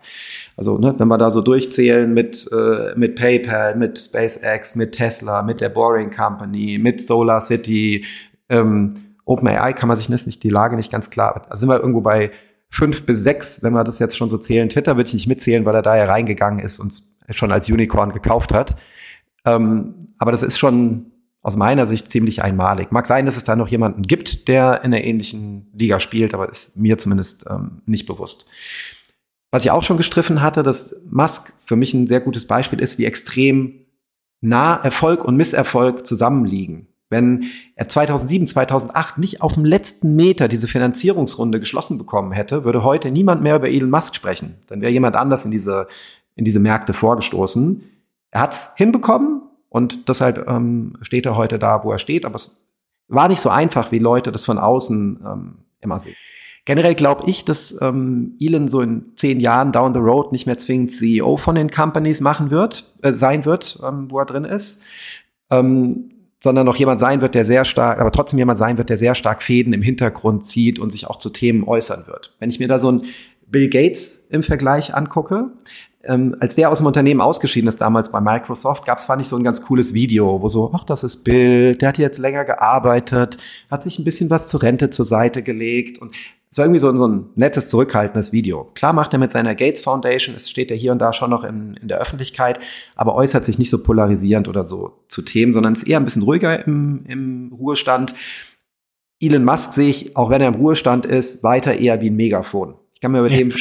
[0.58, 5.42] Also ne, wenn wir da so durchzählen mit, äh, mit PayPal, mit SpaceX, mit Tesla,
[5.42, 8.04] mit der Boring Company, mit Solar City,
[8.48, 8.94] ähm,
[9.24, 11.46] OpenAI kann man sich nicht die Lage nicht ganz klar.
[11.48, 12.32] Also sind wir irgendwo bei
[12.70, 14.68] fünf bis sechs, wenn wir das jetzt schon so zählen.
[14.68, 18.12] Twitter würde ich nicht mitzählen, weil er da ja reingegangen ist und schon als Unicorn
[18.12, 18.74] gekauft hat.
[19.44, 22.90] Ähm, aber das ist schon aus meiner Sicht ziemlich einmalig.
[22.90, 26.48] Mag sein, dass es da noch jemanden gibt, der in der ähnlichen Liga spielt, aber
[26.48, 28.50] ist mir zumindest ähm, nicht bewusst.
[29.50, 32.98] Was ich auch schon gestriffen hatte, dass Musk für mich ein sehr gutes Beispiel ist,
[32.98, 33.86] wie extrem
[34.40, 36.86] nah Erfolg und Misserfolg zusammenliegen.
[37.10, 42.84] Wenn er 2007, 2008 nicht auf dem letzten Meter diese Finanzierungsrunde geschlossen bekommen hätte, würde
[42.84, 44.56] heute niemand mehr über Elon Musk sprechen.
[44.66, 45.88] Dann wäre jemand anders in diese,
[46.34, 47.82] in diese Märkte vorgestoßen.
[48.30, 52.26] Er hat es hinbekommen und deshalb ähm, steht er heute da, wo er steht.
[52.26, 52.68] Aber es
[53.08, 56.16] war nicht so einfach, wie Leute das von außen ähm, immer sehen.
[56.68, 60.58] Generell glaube ich, dass ähm, Elon so in zehn Jahren down the road nicht mehr
[60.58, 64.82] zwingend CEO von den Companies machen wird, äh, sein wird, ähm, wo er drin ist,
[65.50, 66.10] ähm,
[66.44, 69.14] sondern noch jemand sein wird, der sehr stark, aber trotzdem jemand sein wird, der sehr
[69.14, 72.36] stark Fäden im Hintergrund zieht und sich auch zu Themen äußern wird.
[72.38, 73.04] Wenn ich mir da so ein
[73.46, 75.52] Bill Gates im Vergleich angucke,
[76.04, 79.28] ähm, als der aus dem Unternehmen ausgeschieden ist, damals bei Microsoft, gab es, fand ich,
[79.28, 82.44] so ein ganz cooles Video, wo so, ach, das ist Bill, der hat jetzt länger
[82.44, 83.38] gearbeitet,
[83.70, 86.14] hat sich ein bisschen was zur Rente zur Seite gelegt und
[86.50, 88.70] es war irgendwie so, so ein nettes, zurückhaltendes Video.
[88.74, 91.44] Klar macht er mit seiner Gates Foundation, es steht er hier und da schon noch
[91.44, 92.58] in, in der Öffentlichkeit,
[92.96, 96.22] aber äußert sich nicht so polarisierend oder so zu Themen, sondern ist eher ein bisschen
[96.22, 98.14] ruhiger im, im Ruhestand.
[99.20, 102.76] Elon Musk sehe ich, auch wenn er im Ruhestand ist, weiter eher wie ein Megafon.
[102.94, 103.52] Ich kann mir bei dem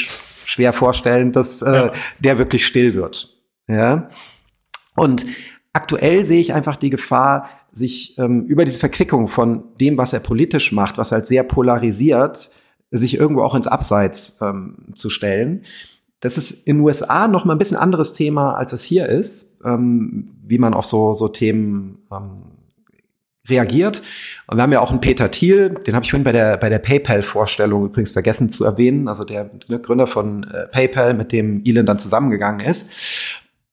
[0.46, 1.92] schwer vorstellen, dass äh, ja.
[2.20, 3.38] der wirklich still wird.
[3.68, 4.10] Ja.
[4.96, 5.26] Und
[5.74, 10.20] aktuell sehe ich einfach die Gefahr, sich ähm, über diese Verquickung von dem, was er
[10.20, 12.52] politisch macht, was halt sehr polarisiert,
[12.92, 15.66] sich irgendwo auch ins Abseits ähm, zu stellen.
[16.20, 19.62] Das ist in den USA noch mal ein bisschen anderes Thema, als es hier ist,
[19.66, 22.44] ähm, wie man auf so, so Themen ähm,
[23.48, 24.02] reagiert.
[24.48, 26.70] Und wir haben ja auch einen Peter Thiel, den habe ich vorhin bei der, bei
[26.70, 31.62] der PayPal-Vorstellung übrigens vergessen zu erwähnen, also der ne, Gründer von äh, PayPal, mit dem
[31.66, 32.92] Elon dann zusammengegangen ist.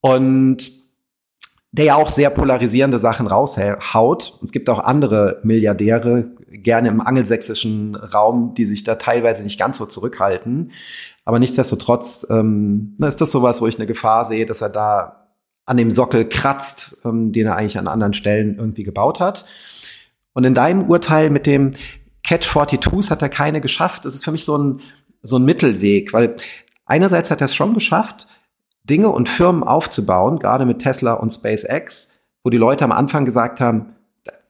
[0.00, 0.70] Und
[1.72, 4.38] der ja auch sehr polarisierende Sachen raushaut.
[4.44, 6.30] Es gibt auch andere Milliardäre,
[6.62, 10.72] gerne im angelsächsischen Raum, die sich da teilweise nicht ganz so zurückhalten.
[11.24, 15.31] Aber nichtsdestotrotz ähm, ist das sowas, wo ich eine Gefahr sehe, dass er da
[15.66, 19.44] an dem Sockel kratzt, ähm, den er eigentlich an anderen Stellen irgendwie gebaut hat.
[20.35, 21.72] Und in deinem Urteil mit dem
[22.22, 24.05] Catch 42s hat er keine geschafft.
[24.05, 24.81] Das ist für mich so ein,
[25.22, 26.36] so ein Mittelweg, weil
[26.86, 28.26] einerseits hat er es schon geschafft,
[28.85, 33.60] Dinge und Firmen aufzubauen, gerade mit Tesla und SpaceX, wo die Leute am Anfang gesagt
[33.60, 33.94] haben,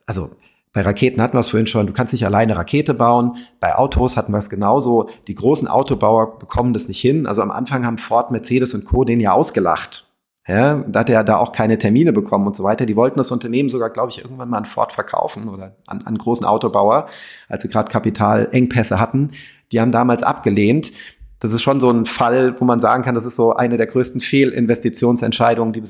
[0.06, 0.30] also
[0.74, 3.36] bei Raketen hatten wir es vorhin schon, du kannst nicht alleine Rakete bauen.
[3.60, 5.08] Bei Autos hatten wir es genauso.
[5.28, 7.28] Die großen Autobauer bekommen das nicht hin.
[7.28, 9.04] Also am Anfang haben Ford, Mercedes und Co.
[9.04, 10.10] den ja ausgelacht.
[10.48, 12.86] Ja, da hat er da auch keine Termine bekommen und so weiter.
[12.86, 16.18] Die wollten das Unternehmen sogar, glaube ich, irgendwann mal an Ford verkaufen oder an, an
[16.18, 17.06] großen Autobauer,
[17.48, 19.30] als sie gerade Kapitalengpässe hatten.
[19.70, 20.92] Die haben damals abgelehnt.
[21.38, 23.86] Das ist schon so ein Fall, wo man sagen kann, das ist so eine der
[23.86, 25.82] größten Fehlinvestitionsentscheidungen, die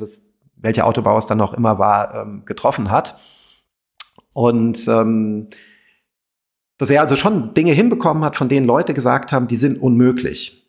[0.56, 3.16] welcher Autobauer es dann noch immer war, ähm, getroffen hat.
[4.34, 5.48] Und ähm,
[6.76, 10.60] dass er also schon Dinge hinbekommen hat, von denen Leute gesagt haben, die sind unmöglich.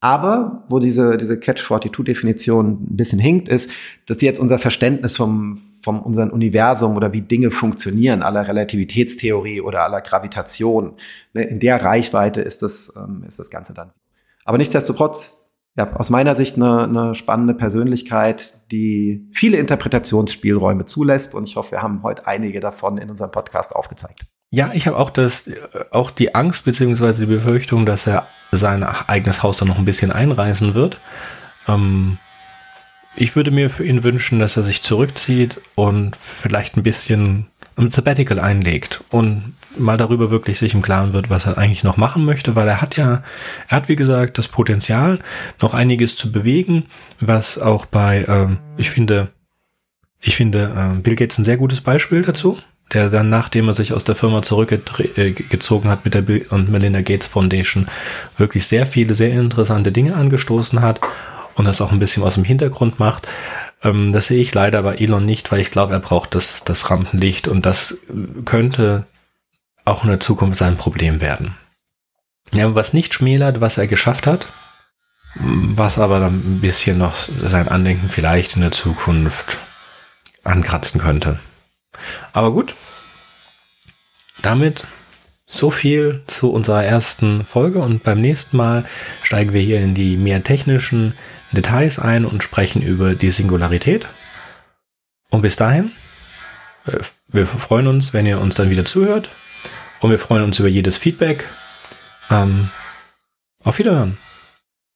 [0.00, 3.70] Aber wo diese, diese Catch-42-Definition ein bisschen hinkt, ist,
[4.04, 9.84] dass jetzt unser Verständnis vom, vom unserem Universum oder wie Dinge funktionieren, aller Relativitätstheorie oder
[9.84, 10.98] aller Gravitation,
[11.32, 13.92] ne, in der Reichweite ist das, ähm, ist das Ganze dann.
[14.44, 15.43] Aber nichtsdestotrotz,
[15.76, 21.34] ja, aus meiner Sicht eine, eine spannende Persönlichkeit, die viele Interpretationsspielräume zulässt.
[21.34, 24.26] Und ich hoffe, wir haben heute einige davon in unserem Podcast aufgezeigt.
[24.50, 25.10] Ja, ich habe auch
[25.90, 30.12] auch die Angst beziehungsweise die Befürchtung, dass er sein eigenes Haus dann noch ein bisschen
[30.12, 30.98] einreißen wird.
[31.66, 32.18] Ähm,
[33.16, 37.46] ich würde mir für ihn wünschen, dass er sich zurückzieht und vielleicht ein bisschen
[37.76, 41.96] ein Sabbatical einlegt und mal darüber wirklich sich im Klaren wird, was er eigentlich noch
[41.96, 43.22] machen möchte, weil er hat ja,
[43.68, 45.18] er hat wie gesagt das Potenzial,
[45.60, 46.86] noch einiges zu bewegen,
[47.20, 49.32] was auch bei, ähm, ich finde,
[50.20, 52.58] ich finde, äh, Bill Gates ein sehr gutes Beispiel dazu
[52.92, 57.00] der dann, nachdem er sich aus der Firma zurückgezogen hat mit der Bill und Melinda
[57.00, 57.88] Gates Foundation,
[58.36, 61.00] wirklich sehr viele, sehr interessante Dinge angestoßen hat.
[61.56, 63.28] und das auch ein bisschen aus dem Hintergrund macht.
[63.84, 66.90] Ähm, das sehe ich leider bei Elon nicht, weil ich glaube, er braucht das, das
[66.90, 67.98] Rampenlicht und das
[68.44, 69.06] könnte
[69.84, 71.54] auch in der Zukunft sein Problem werden.
[72.52, 74.46] Ja, was nicht schmälert, was er geschafft hat,
[75.34, 79.58] was aber dann ein bisschen noch sein Andenken vielleicht in der Zukunft
[80.44, 81.38] ankratzen könnte.
[82.32, 82.74] Aber gut,
[84.42, 84.86] damit
[85.46, 88.84] so viel zu unserer ersten Folge und beim nächsten Mal
[89.22, 91.14] steigen wir hier in die mehr technischen
[91.54, 94.06] Details ein und sprechen über die Singularität.
[95.30, 95.90] Und bis dahin,
[96.86, 96.98] äh,
[97.28, 99.30] wir freuen uns, wenn ihr uns dann wieder zuhört
[100.00, 101.44] und wir freuen uns über jedes Feedback.
[102.30, 102.70] Ähm,
[103.62, 104.18] auf Wiederhören.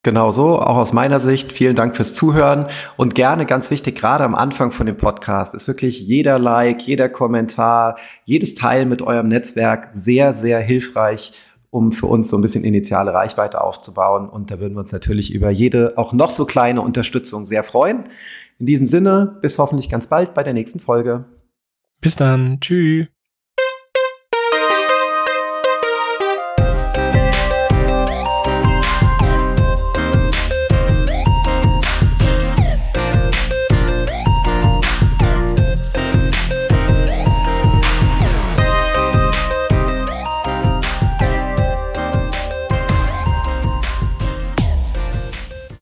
[0.05, 1.53] Genau so, auch aus meiner Sicht.
[1.53, 2.67] Vielen Dank fürs Zuhören
[2.97, 7.09] und gerne, ganz wichtig, gerade am Anfang von dem Podcast ist wirklich jeder Like, jeder
[7.09, 11.33] Kommentar, jedes Teil mit eurem Netzwerk sehr, sehr hilfreich,
[11.79, 14.29] um für uns so ein bisschen initiale Reichweite aufzubauen.
[14.29, 18.09] Und da würden wir uns natürlich über jede, auch noch so kleine Unterstützung sehr freuen.
[18.59, 21.25] In diesem Sinne, bis hoffentlich ganz bald bei der nächsten Folge.
[22.01, 22.59] Bis dann.
[22.61, 23.07] Tschüss.